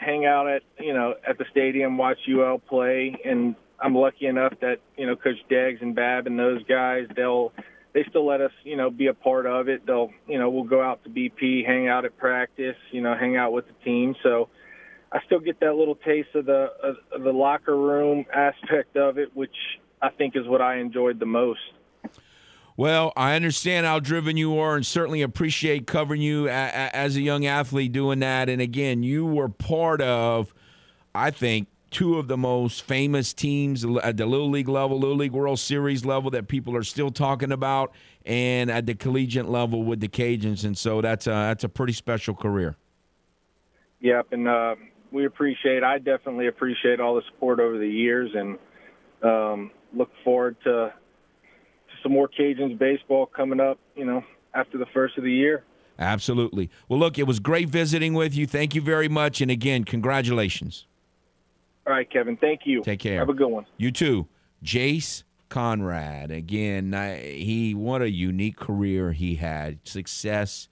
[0.00, 4.54] hang out at you know at the stadium, watch UL play, and I'm lucky enough
[4.60, 7.52] that you know Coach Deggs and Bab and those guys they'll
[7.92, 9.86] they still let us you know be a part of it.
[9.86, 13.36] They'll you know we'll go out to BP, hang out at practice, you know hang
[13.36, 14.16] out with the team.
[14.22, 14.48] So
[15.12, 16.68] I still get that little taste of the
[17.12, 19.54] of the locker room aspect of it, which
[20.00, 21.60] I think is what I enjoyed the most.
[22.80, 27.14] Well, I understand how driven you are and certainly appreciate covering you a- a- as
[27.14, 28.48] a young athlete doing that.
[28.48, 30.54] And again, you were part of,
[31.14, 35.32] I think, two of the most famous teams at the Little League level, Little League
[35.32, 37.92] World Series level that people are still talking about,
[38.24, 40.64] and at the collegiate level with the Cajuns.
[40.64, 42.78] And so that's a, that's a pretty special career.
[44.00, 44.76] Yep, and uh,
[45.12, 45.84] we appreciate.
[45.84, 48.58] I definitely appreciate all the support over the years, and
[49.22, 50.94] um, look forward to
[52.02, 54.22] some more Cajuns baseball coming up, you know,
[54.54, 55.64] after the first of the year.
[55.98, 56.70] Absolutely.
[56.88, 58.46] Well, look, it was great visiting with you.
[58.46, 59.40] Thank you very much.
[59.40, 60.86] And again, congratulations.
[61.86, 62.36] All right, Kevin.
[62.36, 62.82] Thank you.
[62.82, 63.18] Take care.
[63.18, 63.66] Have a good one.
[63.76, 64.28] You too.
[64.64, 66.30] Jace Conrad.
[66.30, 69.78] Again, he what a unique career he had.
[69.86, 70.68] Success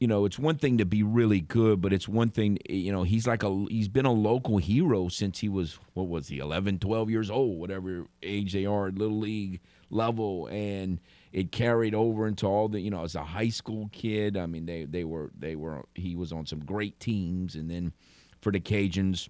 [0.00, 3.02] you know, it's one thing to be really good, but it's one thing, you know,
[3.02, 6.78] he's like a he's been a local hero since he was what was he 11,
[6.78, 9.60] 12 years old, whatever age they are little league
[9.90, 11.00] level and
[11.32, 14.64] it carried over into all the, you know, as a high school kid, I mean,
[14.64, 17.92] they they were they were he was on some great teams and then
[18.40, 19.28] for the Cajuns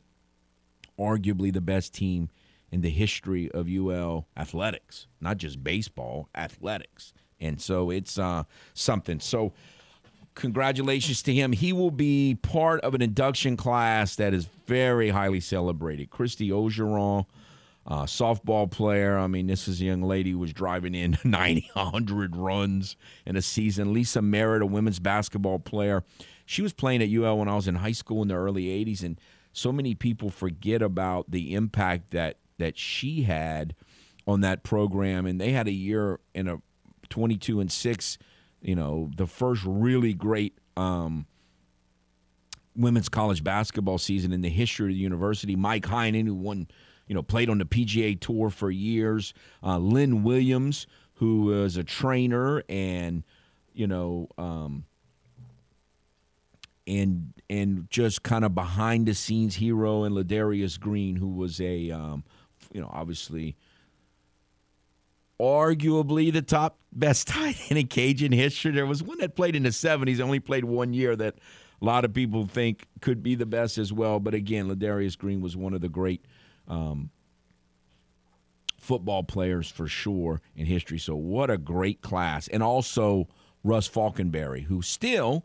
[1.01, 2.31] arguably the best team
[2.71, 7.13] in the history of UL athletics, not just baseball, athletics.
[7.41, 8.45] And so it's uh,
[8.75, 9.19] something.
[9.19, 9.53] So
[10.41, 11.53] congratulations to him.
[11.53, 16.11] He will be part of an induction class that is very highly celebrated.
[16.11, 17.27] Christy Ogeron,
[17.87, 19.19] uh, softball player.
[19.19, 23.37] I mean, this is a young lady who was driving in 90, 100 runs in
[23.37, 23.93] a season.
[23.93, 26.03] Lisa Merritt, a women's basketball player.
[26.47, 29.05] She was playing at UL when I was in high school in the early 80s,
[29.05, 29.21] and
[29.53, 33.75] so many people forget about the impact that that she had
[34.27, 35.27] on that program.
[35.27, 36.61] And they had a year in a
[37.09, 38.19] 22 and six,
[38.63, 41.27] you know, the first really great um,
[42.77, 45.57] women's college basketball season in the history of the university.
[45.57, 46.69] Mike Heinen, who won,
[47.07, 49.35] you know, played on the PGA Tour for years.
[49.63, 53.25] Uh, Lynn Williams, who was a trainer and,
[53.73, 54.85] you know, um,
[56.87, 61.91] and and just kind of behind the scenes hero and Ladarius Green, who was a
[61.91, 62.25] um,
[62.73, 63.57] you know, obviously
[65.41, 68.73] arguably the top best tight end in Cajun history.
[68.73, 71.37] There was one that played in the 70s, only played one year that
[71.81, 74.21] a lot of people think could be the best as well.
[74.21, 76.25] But again, Ladarius Green was one of the great
[76.69, 77.11] um,
[78.79, 80.99] football players for sure in history.
[80.99, 82.49] So what a great class.
[82.49, 83.29] And also
[83.65, 85.45] Russ Faulkinberry, who still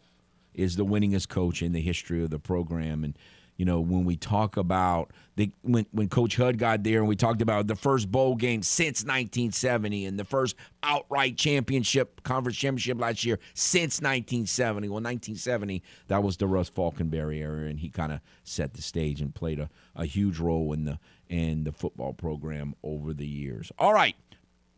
[0.54, 3.04] is the winningest coach in the history of the program.
[3.04, 3.18] And
[3.58, 7.16] you know, when we talk about the when when Coach Hud got there and we
[7.16, 13.00] talked about the first bowl game since 1970 and the first outright championship conference championship
[13.00, 14.90] last year since 1970.
[14.90, 19.22] Well, 1970 that was the Russ Faulkinberry era, and he kind of set the stage
[19.22, 21.00] and played a, a huge role in the
[21.30, 23.72] in the football program over the years.
[23.80, 24.16] All right.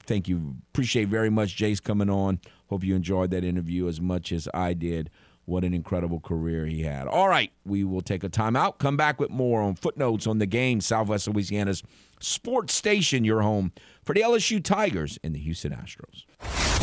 [0.06, 0.56] Thank you.
[0.70, 2.40] Appreciate very much Jace coming on.
[2.70, 5.10] Hope you enjoyed that interview as much as I did.
[5.48, 7.07] What an incredible career he had.
[7.07, 8.80] All right, we will take a timeout.
[8.80, 10.82] Come back with more on footnotes on the game.
[10.82, 11.84] Southwest Louisiana's
[12.19, 13.72] sports station, your home
[14.03, 16.26] for the LSU Tigers and the Houston Astros.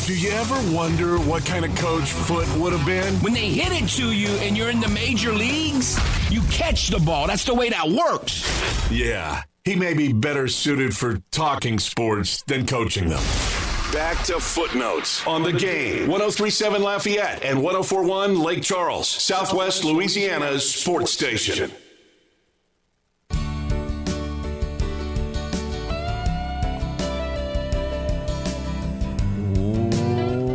[0.07, 3.12] Do you ever wonder what kind of coach Foote would have been?
[3.16, 5.99] When they hit it to you and you're in the major leagues,
[6.31, 7.27] you catch the ball.
[7.27, 8.51] That's the way that works.
[8.91, 13.23] Yeah, he may be better suited for talking sports than coaching them.
[13.95, 16.09] Back to footnotes on the game.
[16.09, 21.71] 1037 Lafayette and 1041 Lake Charles, Southwest Louisiana's sports station.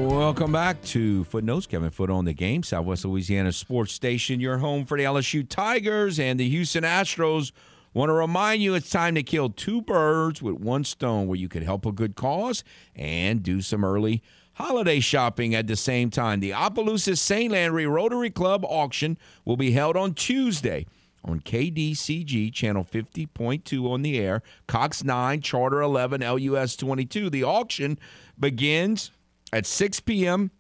[0.10, 1.66] Welcome back to Footnotes.
[1.66, 6.20] Kevin Foote on the game, Southwest Louisiana Sports Station, your home for the LSU Tigers
[6.20, 7.53] and the Houston Astros.
[7.94, 11.49] Want to remind you it's time to kill two birds with one stone where you
[11.49, 12.64] can help a good cause
[12.95, 14.22] and do some early
[14.53, 16.40] holiday shopping at the same time.
[16.40, 17.52] The Opelousas St.
[17.52, 20.86] Landry Rotary Club auction will be held on Tuesday
[21.24, 27.30] on KDCG channel 50.2 on the air, Cox 9, Charter 11, LUS 22.
[27.30, 27.98] The auction
[28.40, 29.11] begins
[29.52, 30.52] at 6 p.m.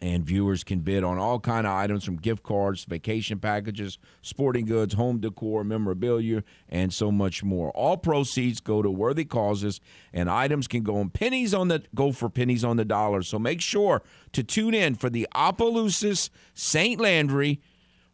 [0.00, 4.66] and viewers can bid on all kind of items from gift cards, vacation packages, sporting
[4.66, 7.70] goods, home decor, memorabilia, and so much more.
[7.70, 9.80] All proceeds go to worthy causes,
[10.12, 13.22] and items can go on pennies on the go for pennies on the dollar.
[13.22, 14.02] So make sure
[14.32, 17.00] to tune in for the Opelousas St.
[17.00, 17.60] Landry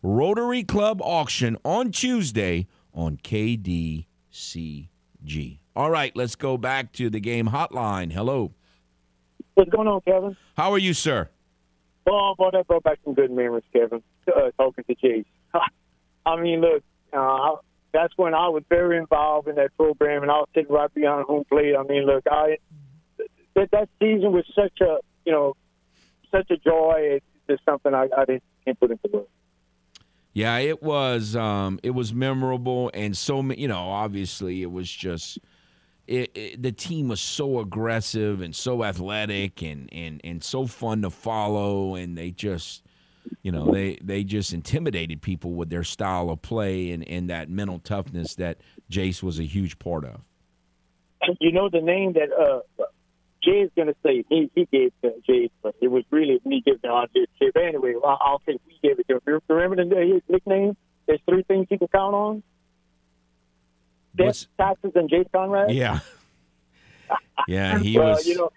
[0.03, 4.07] Rotary Club auction on Tuesday on KDCG.
[5.77, 8.13] All right, let's go back to the game hotline.
[8.13, 8.53] Hello.
[9.55, 10.37] What's going on, Kevin?
[10.57, 11.31] How are you, sir?
[12.07, 14.03] Oh, boy, that brought back some good memories, Kevin.
[14.29, 15.25] Uh, talking to Chase.
[16.27, 16.83] I mean, look,
[17.13, 17.57] uh,
[17.93, 21.25] that's when I was very involved in that program, and I was sitting right behind
[21.27, 21.75] home plate.
[21.77, 22.59] I mean, look, I
[23.55, 25.55] that that season was such a you know
[26.31, 26.95] such a joy.
[27.17, 29.29] It's just something I, I didn't can't put into words.
[30.33, 35.39] Yeah, it was um, it was memorable, and so you know, obviously, it was just
[36.07, 41.03] it, it, the team was so aggressive and so athletic and, and, and so fun
[41.03, 42.83] to follow and they just
[43.43, 47.49] you know they they just intimidated people with their style of play and, and that
[47.49, 48.59] mental toughness that
[48.91, 50.21] Jace was a huge part of.
[51.41, 52.85] You know the name that uh,
[53.43, 56.63] Jay is going to say he he gave to Jay, but it was really me
[56.65, 57.27] giving it on Jay.
[57.57, 59.41] Anyway, I'll, say we gave it to him.
[59.49, 60.77] Remember the, his nickname?
[61.07, 62.43] There's three things you can count on.
[64.17, 65.71] Death, taxes, and Jay Conrad.
[65.73, 66.01] Yeah.
[67.47, 68.27] Yeah, he well, was.
[68.27, 68.51] You know,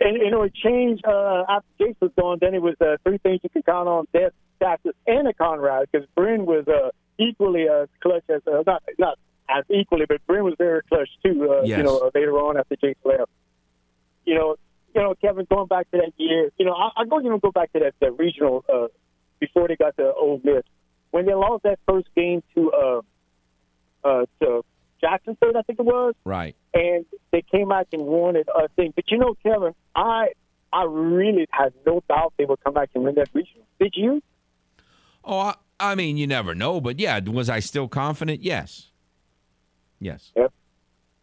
[0.00, 2.38] and you know it changed uh, after Jace was gone.
[2.40, 5.88] Then it was uh, three things you could count on: death, taxes, and a Conrad.
[5.90, 10.44] Because Bryn was uh, equally as clutch as uh, not not as equally, but Bryn
[10.44, 11.50] was very clutch too.
[11.50, 11.78] Uh, Yes.
[11.78, 13.30] You know, uh, later on after Jace left.
[14.24, 14.56] You know,
[14.94, 17.50] you know, Kevin, going back to that year, you know, I, I go even go
[17.50, 18.86] back to that, that regional uh,
[19.40, 20.62] before they got to Ole Miss
[21.10, 23.00] when they lost that first game to uh,
[24.06, 24.64] uh, to
[25.00, 26.54] Jackson State, I think it was Right.
[26.74, 28.48] and they came out and won it.
[28.54, 30.28] Uh, thing, but you know, Kevin, I
[30.72, 33.64] I really had no doubt they would come back and win that regional.
[33.80, 34.22] Did you?
[35.24, 38.42] Oh, I, I mean, you never know, but yeah, was I still confident?
[38.42, 38.90] Yes.
[40.00, 40.30] Yes.
[40.36, 40.52] Yep.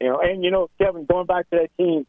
[0.02, 2.06] You know, and you know, Kevin, going back to that team,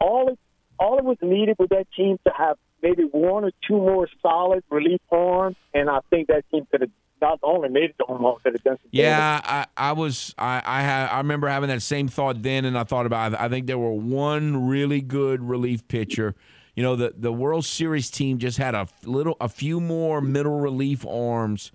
[0.00, 0.38] all it
[0.78, 4.62] all it was needed with that team to have maybe one or two more solid
[4.70, 6.90] relief arms, and I think that team could have
[7.20, 8.88] not only made it to could done some.
[8.90, 12.76] Yeah, I, I was I I had I remember having that same thought then, and
[12.78, 16.34] I thought about I think there were one really good relief pitcher.
[16.74, 20.60] You know, the the World Series team just had a little a few more middle
[20.60, 21.72] relief arms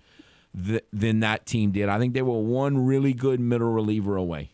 [0.56, 1.88] th- than that team did.
[1.88, 4.50] I think they were one really good middle reliever away.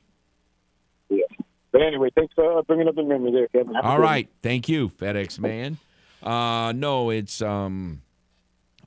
[1.09, 1.25] Yeah.
[1.73, 3.77] But anyway, thanks for bringing up the memory there, Kevin.
[3.77, 4.01] All
[4.43, 5.79] thank you, FedEx man.
[6.23, 8.03] Uh, no, it's um,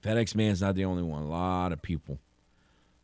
[0.03, 1.23] FedEx man's not the only one.
[1.23, 2.19] A lot of people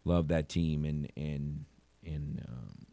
[0.04, 1.66] love that team, and and
[2.06, 2.86] and um,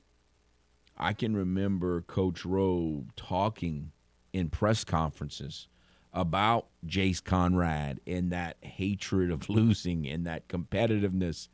[0.97, 3.91] I can remember Coach Rowe talking
[4.33, 5.67] in press conferences
[6.13, 11.49] about Jace Conrad and that hatred of losing and that competitiveness.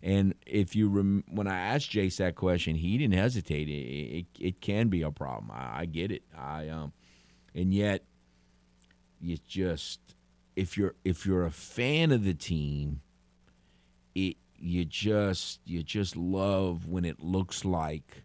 [0.00, 3.68] And if you rem- when I asked Jace that question, he didn't hesitate.
[3.68, 5.50] It, it, it can be a problem.
[5.52, 6.22] I, I get it.
[6.36, 6.92] I um,
[7.54, 8.04] and yet
[9.20, 10.00] you just
[10.58, 13.00] if you're if you're a fan of the team,
[14.16, 18.24] it you just you just love when it looks like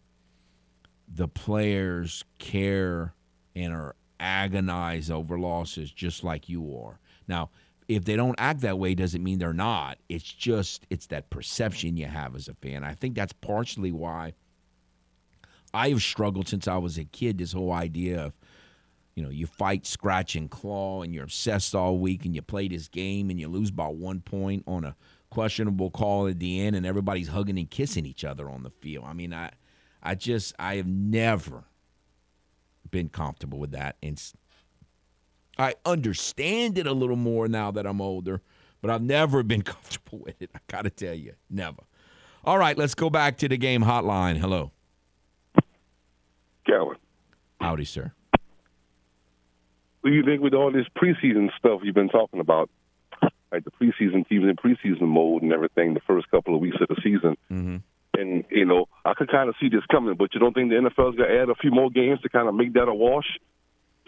[1.08, 3.14] the players care
[3.56, 7.00] and are agonized over losses just like you are.
[7.28, 7.52] Now,
[7.88, 10.00] if they don't act that way doesn't mean they're not.
[10.10, 12.84] It's just it's that perception you have as a fan.
[12.84, 14.34] I think that's partially why
[15.72, 18.34] I have struggled since I was a kid this whole idea of
[19.16, 22.68] you know, you fight, scratch, and claw, and you're obsessed all week, and you play
[22.68, 24.96] this game, and you lose by one point on a
[25.30, 29.06] questionable call at the end, and everybody's hugging and kissing each other on the field.
[29.08, 29.52] I mean, I,
[30.02, 31.64] I just, I have never
[32.90, 34.22] been comfortable with that, and
[35.58, 38.42] I understand it a little more now that I'm older,
[38.82, 40.50] but I've never been comfortable with it.
[40.56, 41.84] I gotta tell you, never.
[42.44, 44.38] All right, let's go back to the game hotline.
[44.38, 44.72] Hello,
[46.66, 46.98] Calvin,
[47.62, 48.12] howdy, sir.
[50.04, 52.70] What do you think with all this preseason stuff you've been talking about?
[53.54, 56.90] Like the preseason teams in preseason mode and everything, the first couple of weeks of
[56.90, 57.38] the season.
[57.50, 57.78] Mm-hmm.
[58.16, 60.76] And, you know, I could kind of see this coming, but you don't think the
[60.76, 63.40] NFL's going to add a few more games to kind of make that a wash?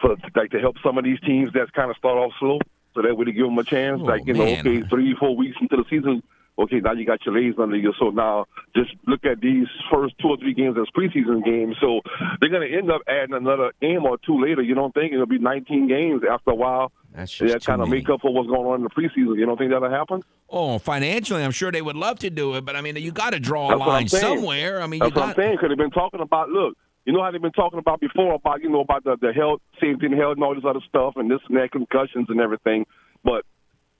[0.01, 2.59] For, like, to help some of these teams that kind of start off slow?
[2.93, 4.01] So that way to give them a chance?
[4.03, 6.21] Oh, like, you know, okay, three, four weeks into the season,
[6.57, 7.93] okay, now you got your legs under you.
[7.99, 8.45] So now
[8.75, 11.75] just look at these first two or three games as preseason games.
[11.81, 12.01] So
[12.39, 14.61] they're going to end up adding another game or two later.
[14.61, 16.91] You don't think it'll be 19 games after a while?
[17.13, 19.37] That's just that kind of make up for what's going on in the preseason.
[19.37, 20.21] You don't think that'll happen?
[20.49, 23.31] Oh, financially, I'm sure they would love to do it, but I mean, you got
[23.31, 24.81] to draw a That's I'm line somewhere.
[24.81, 25.53] I mean, you That's what I'm saying.
[25.53, 28.61] Because they've been talking about, look, you know how they've been talking about before about,
[28.61, 31.29] you know, about the, the health, safety and health and all this other stuff and
[31.31, 32.85] this and that, concussions and everything.
[33.23, 33.45] But,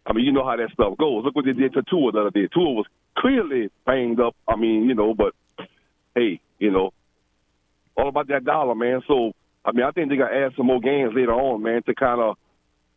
[0.06, 1.24] I mean, you know how that stuff goes.
[1.24, 2.48] Look what they did to Tua the other day.
[2.54, 2.86] Tua was
[3.18, 4.36] clearly banged up.
[4.48, 5.34] I mean, you know, but,
[6.14, 6.94] hey, you know,
[7.98, 9.02] all about that dollar, man.
[9.08, 9.32] So,
[9.64, 11.96] I mean, I think they got to add some more games later on, man, to
[11.96, 12.38] kind of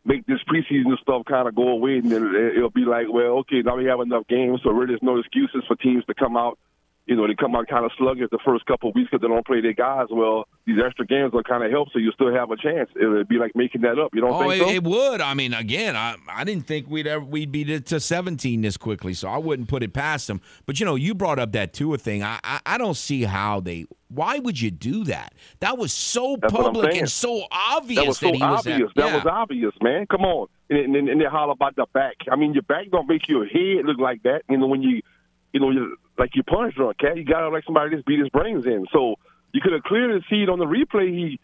[0.05, 3.39] make this preseason stuff kind of go away, and then it- it'll be like, well,
[3.39, 6.37] okay, now we have enough games, so really there's no excuses for teams to come
[6.37, 6.59] out.
[7.09, 9.29] You know, they come out kind of sluggish the first couple of weeks because they
[9.33, 10.09] don't play their guys.
[10.11, 12.91] Well, these extra games will kind of help, so you still have a chance.
[13.01, 14.11] It'll be like making that up.
[14.15, 14.71] You don't Oh, think it, so?
[14.71, 15.21] it would.
[15.23, 18.77] I mean, again, I I didn't think we'd ever we'd be to, to 17 this
[18.77, 20.43] quickly, so I wouldn't put it past them.
[20.67, 22.23] But you know, you brought up that Tua thing.
[22.23, 23.87] I I, I don't see how they.
[24.09, 25.33] Why would you do that?
[25.61, 28.67] That was so That's public and so obvious that was so he was.
[28.67, 28.91] obvious.
[28.91, 29.15] At, That yeah.
[29.17, 30.07] was obvious, man.
[30.07, 30.49] Come on.
[30.71, 32.17] And, and, and they holler about the back.
[32.31, 34.43] I mean, your back don't make your head look like that.
[34.51, 35.01] You know, when you,
[35.53, 37.17] you know, you like you punch drunk, cat.
[37.17, 38.87] You got to like somebody just beat his brains in.
[38.93, 39.15] So
[39.53, 41.41] you could have clearly seen on the replay he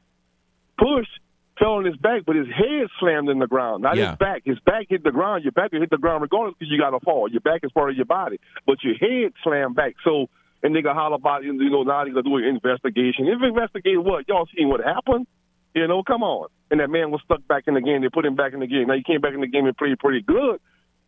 [0.78, 1.10] pushed,
[1.58, 4.10] fell on his back, but his head slammed in the ground, not Yeah.
[4.10, 4.42] his back.
[4.44, 5.44] His back hit the ground.
[5.44, 7.28] Your back hit the ground regardless because you got to fall.
[7.30, 9.94] Your back is part of your body, but your head slammed back.
[10.04, 10.28] So.
[10.62, 13.26] And they got holler about, you know, now they gonna do an investigation.
[13.28, 14.26] If investigate what?
[14.26, 15.26] Y'all seen what happened?
[15.74, 16.48] You know, come on.
[16.70, 18.00] And that man was stuck back in the game.
[18.00, 18.86] They put him back in the game.
[18.88, 20.62] Now he came back in the game and played pretty good,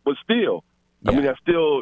[0.05, 0.63] but still,
[1.07, 1.81] I mean, that's still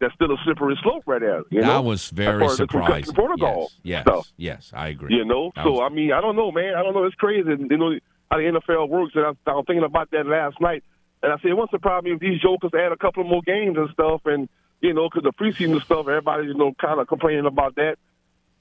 [0.00, 1.42] that's still a slippery slope right there.
[1.50, 1.82] You that know?
[1.82, 3.14] was very surprising.
[3.14, 4.32] protocol Yes, yes, stuff.
[4.36, 5.14] yes, I agree.
[5.14, 6.74] You know, so was- I mean, I don't know, man.
[6.74, 7.04] I don't know.
[7.04, 7.48] It's crazy.
[7.48, 7.98] You know,
[8.30, 10.82] how the NFL works, and I, I was thinking about that last night.
[11.22, 13.42] And I said, it won't surprise me if these jokers add a couple of more
[13.42, 14.48] games and stuff, and
[14.80, 17.96] you know, because the preseason stuff, everybody, you know, kind of complaining about that.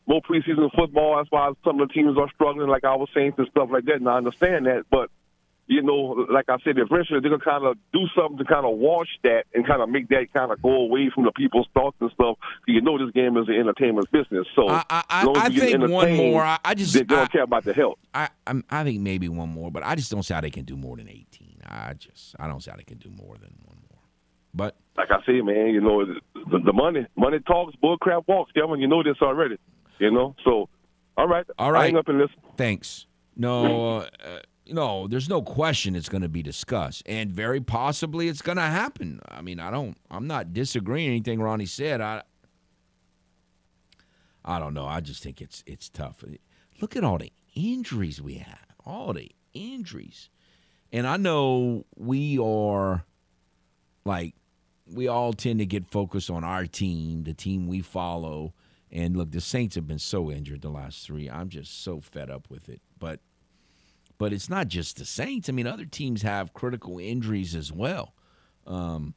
[0.07, 3.33] More preseason football, that's why some of the teams are struggling, like I was saying,
[3.37, 3.95] and stuff like that.
[3.97, 5.09] And I understand that, but
[5.69, 8.77] you know, like I said, eventually they're gonna kind of do something to kind of
[8.77, 11.95] wash that and kind of make that kind of go away from the people's thoughts
[12.01, 12.37] and stuff.
[12.67, 16.15] You know, this game is an entertainment business, so I, I, as I think one
[16.17, 16.41] more.
[16.43, 17.99] I, I just they don't I, care about the health.
[18.15, 20.65] I I'm, I think maybe one more, but I just don't see how they can
[20.65, 21.61] do more than 18.
[21.67, 24.01] I just I don't see how they can do more than one more.
[24.55, 28.79] But Like I say, man, you know, the, the money, money talks, bullcrap walks, Kevin.
[28.79, 29.57] You know this already.
[29.99, 30.67] You know, so
[31.15, 31.85] all right, All right.
[31.85, 32.37] hang up and listen.
[32.57, 33.05] thanks.
[33.35, 34.39] No, uh,
[34.69, 38.57] uh, no, there's no question it's going to be discussed, and very possibly it's going
[38.57, 39.19] to happen.
[39.27, 39.97] I mean, I don't.
[40.09, 42.01] I'm not disagreeing anything Ronnie said.
[42.01, 42.23] I.
[44.45, 44.85] I don't know.
[44.85, 46.23] I just think it's it's tough.
[46.81, 48.65] Look at all the injuries we have.
[48.85, 50.29] All the injuries.
[50.91, 53.05] And I know we are
[54.05, 54.33] like
[54.91, 58.53] we all tend to get focused on our team, the team we follow.
[58.91, 61.29] And look, the Saints have been so injured the last three.
[61.29, 62.81] I'm just so fed up with it.
[62.97, 63.19] But
[64.19, 65.49] but it's not just the Saints.
[65.49, 68.13] I mean, other teams have critical injuries as well.
[68.67, 69.15] Um,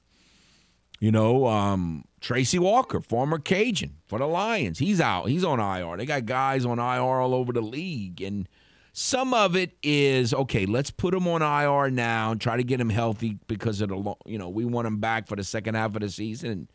[1.00, 5.24] you know, um, Tracy Walker, former Cajun for the Lions, he's out.
[5.24, 5.96] He's on IR.
[5.96, 8.48] They got guys on IR all over the league, and
[8.92, 10.64] some of it is okay.
[10.64, 14.14] Let's put him on IR now and try to get him healthy because of the
[14.24, 16.70] you know we want him back for the second half of the season.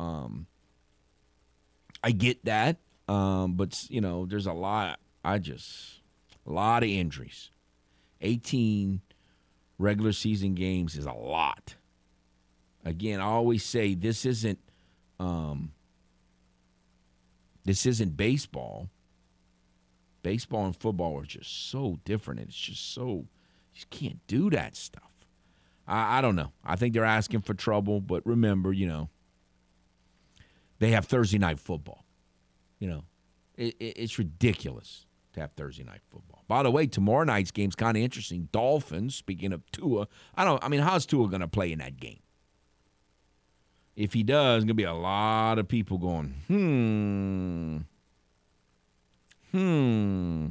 [0.00, 0.48] Um,
[2.02, 4.98] I get that, um, but you know, there's a lot.
[5.24, 6.00] I just
[6.44, 7.50] a lot of injuries.
[8.20, 9.00] 18
[9.78, 11.76] regular season games is a lot.
[12.84, 14.58] Again, I always say this isn't
[15.20, 15.72] um,
[17.64, 18.88] this isn't baseball.
[20.22, 22.40] Baseball and football are just so different.
[22.40, 23.26] It's just so you
[23.74, 25.02] just can't do that stuff.
[25.86, 26.52] I, I don't know.
[26.64, 29.08] I think they're asking for trouble, but remember, you know,
[30.78, 32.04] they have Thursday night football.
[32.78, 33.04] You know,
[33.56, 36.44] it, it, it's ridiculous to have Thursday night football.
[36.48, 38.48] By the way, tomorrow night's game's kind of interesting.
[38.52, 39.14] Dolphins.
[39.14, 40.62] Speaking of Tua, I don't.
[40.62, 42.20] I mean, how's Tua going to play in that game?
[43.96, 47.78] If he does, going to be a lot of people going, hmm,
[49.50, 50.46] hmm.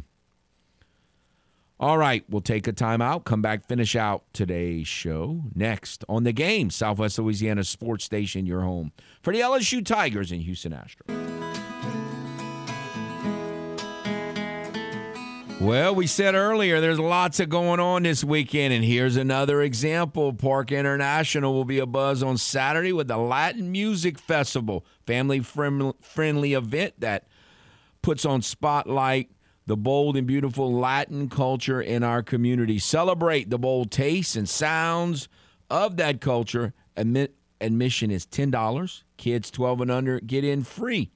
[1.80, 3.24] All right, we'll take a timeout.
[3.24, 6.72] Come back, finish out today's show next on the game.
[6.72, 8.92] Southwest Louisiana Sports Station, your home
[9.22, 11.57] for the LSU Tigers and Houston Astros.
[15.60, 20.32] Well, we said earlier there's lots of going on this weekend, and here's another example.
[20.32, 26.54] Parc International will be a buzz on Saturday with the Latin Music Festival, family friendly
[26.54, 27.28] event that
[28.04, 29.32] puts on spotlight
[29.66, 32.78] the bold and beautiful Latin culture in our community.
[32.78, 35.28] Celebrate the bold tastes and sounds
[35.72, 36.74] of that culture.
[36.96, 39.04] Admission is $10.
[39.18, 41.10] Kids 12 and under get in free.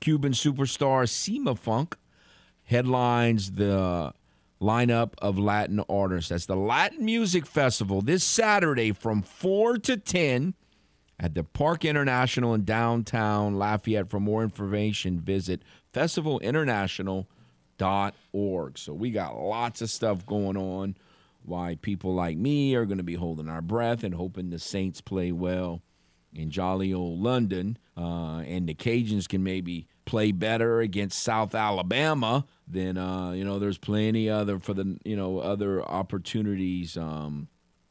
[0.00, 1.94] Cuban superstar Cimafunk
[2.72, 4.12] headlines the
[4.60, 6.30] lineup of Latin artists.
[6.30, 10.54] That's the Latin Music Festival this Saturday from 4 to 10
[11.20, 14.08] at the Parc International in downtown Lafayette.
[14.08, 15.60] For more information, visit
[15.92, 18.78] festivalinternational.org.
[18.78, 20.96] So we got lots of stuff going on.
[21.44, 25.02] Why people like me are going to be holding our breath and hoping the Saints
[25.02, 25.82] play well
[26.32, 32.44] in jolly old London, uh, and the Cajuns can maybe play better against South Alabama,
[32.66, 37.48] then uh, you know there's plenty other for the you know other opportunities um,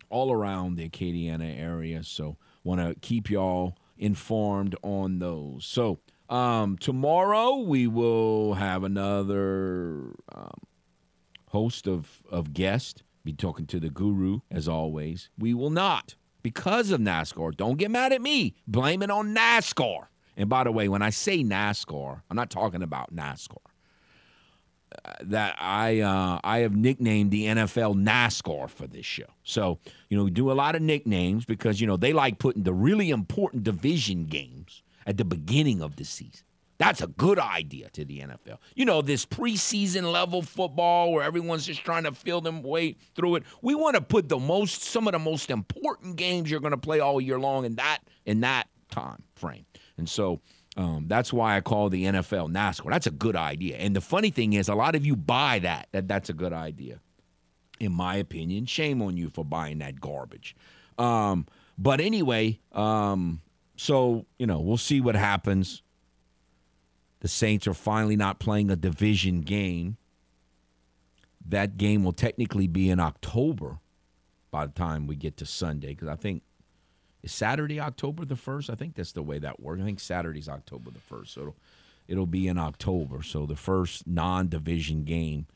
[0.09, 2.03] all around the Acadiana area.
[2.03, 5.65] So want to keep y'all informed on those.
[5.65, 10.61] So um, tomorrow we will have another um,
[11.49, 13.03] host of of guests.
[13.23, 15.29] Be talking to the guru as always.
[15.37, 17.55] We will not because of NASCAR.
[17.55, 18.55] Don't get mad at me.
[18.67, 20.07] Blame it on NASCAR.
[20.37, 23.57] And by the way, when I say NASCAR, I'm not talking about NASCAR.
[25.05, 29.23] Uh, that I uh, I have nicknamed the NFL NASCAR for this show.
[29.43, 29.79] So
[30.09, 32.73] you know we do a lot of nicknames because you know they like putting the
[32.73, 36.45] really important division games at the beginning of the season.
[36.77, 38.57] That's a good idea to the NFL.
[38.75, 43.35] You know, this preseason level football where everyone's just trying to feel them way through
[43.35, 43.43] it.
[43.61, 46.77] We want to put the most some of the most important games you're going to
[46.77, 49.65] play all year long in that in that time frame.
[49.97, 50.41] And so
[50.77, 52.89] um, that's why I call the NFL NASCAR.
[52.89, 53.77] That's a good idea.
[53.77, 56.53] And the funny thing is, a lot of you buy that, that that's a good
[56.53, 56.99] idea.
[57.79, 60.55] In my opinion, shame on you for buying that garbage.
[60.97, 61.47] Um,
[61.77, 63.41] but anyway, um,
[63.75, 65.81] so, you know, we'll see what happens.
[67.21, 69.97] The Saints are finally not playing a division game.
[71.45, 73.79] that game will technically be in October
[74.51, 76.43] by the time we get to Sunday because I think
[77.23, 78.69] is Saturday October the first.
[78.69, 79.81] I think that's the way that works.
[79.81, 81.55] I think Saturday's October the first, so it'll,
[82.07, 83.23] it'll be in October.
[83.23, 85.47] So the first non-division game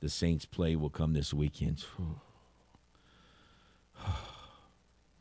[0.00, 1.84] the Saints play will come this weekend.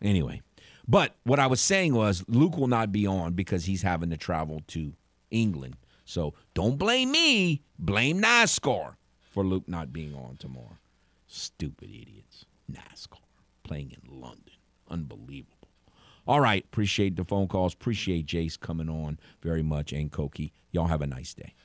[0.02, 0.41] anyway,
[0.88, 4.18] but what I was saying was Luke will not be on because he's having to
[4.18, 4.94] travel to
[5.30, 5.76] England.
[6.06, 7.61] So don't blame me.
[7.78, 10.78] Blame NASCAR for Luke not being on tomorrow.
[11.28, 12.45] Stupid idiots.
[12.72, 13.20] NASCAR
[13.64, 14.56] playing in London.
[14.90, 15.59] Unbelievable.
[16.30, 16.64] All right.
[16.64, 17.73] Appreciate the phone calls.
[17.73, 20.53] Appreciate Jace coming on very much and Koki.
[20.72, 21.56] Y'all have a nice day.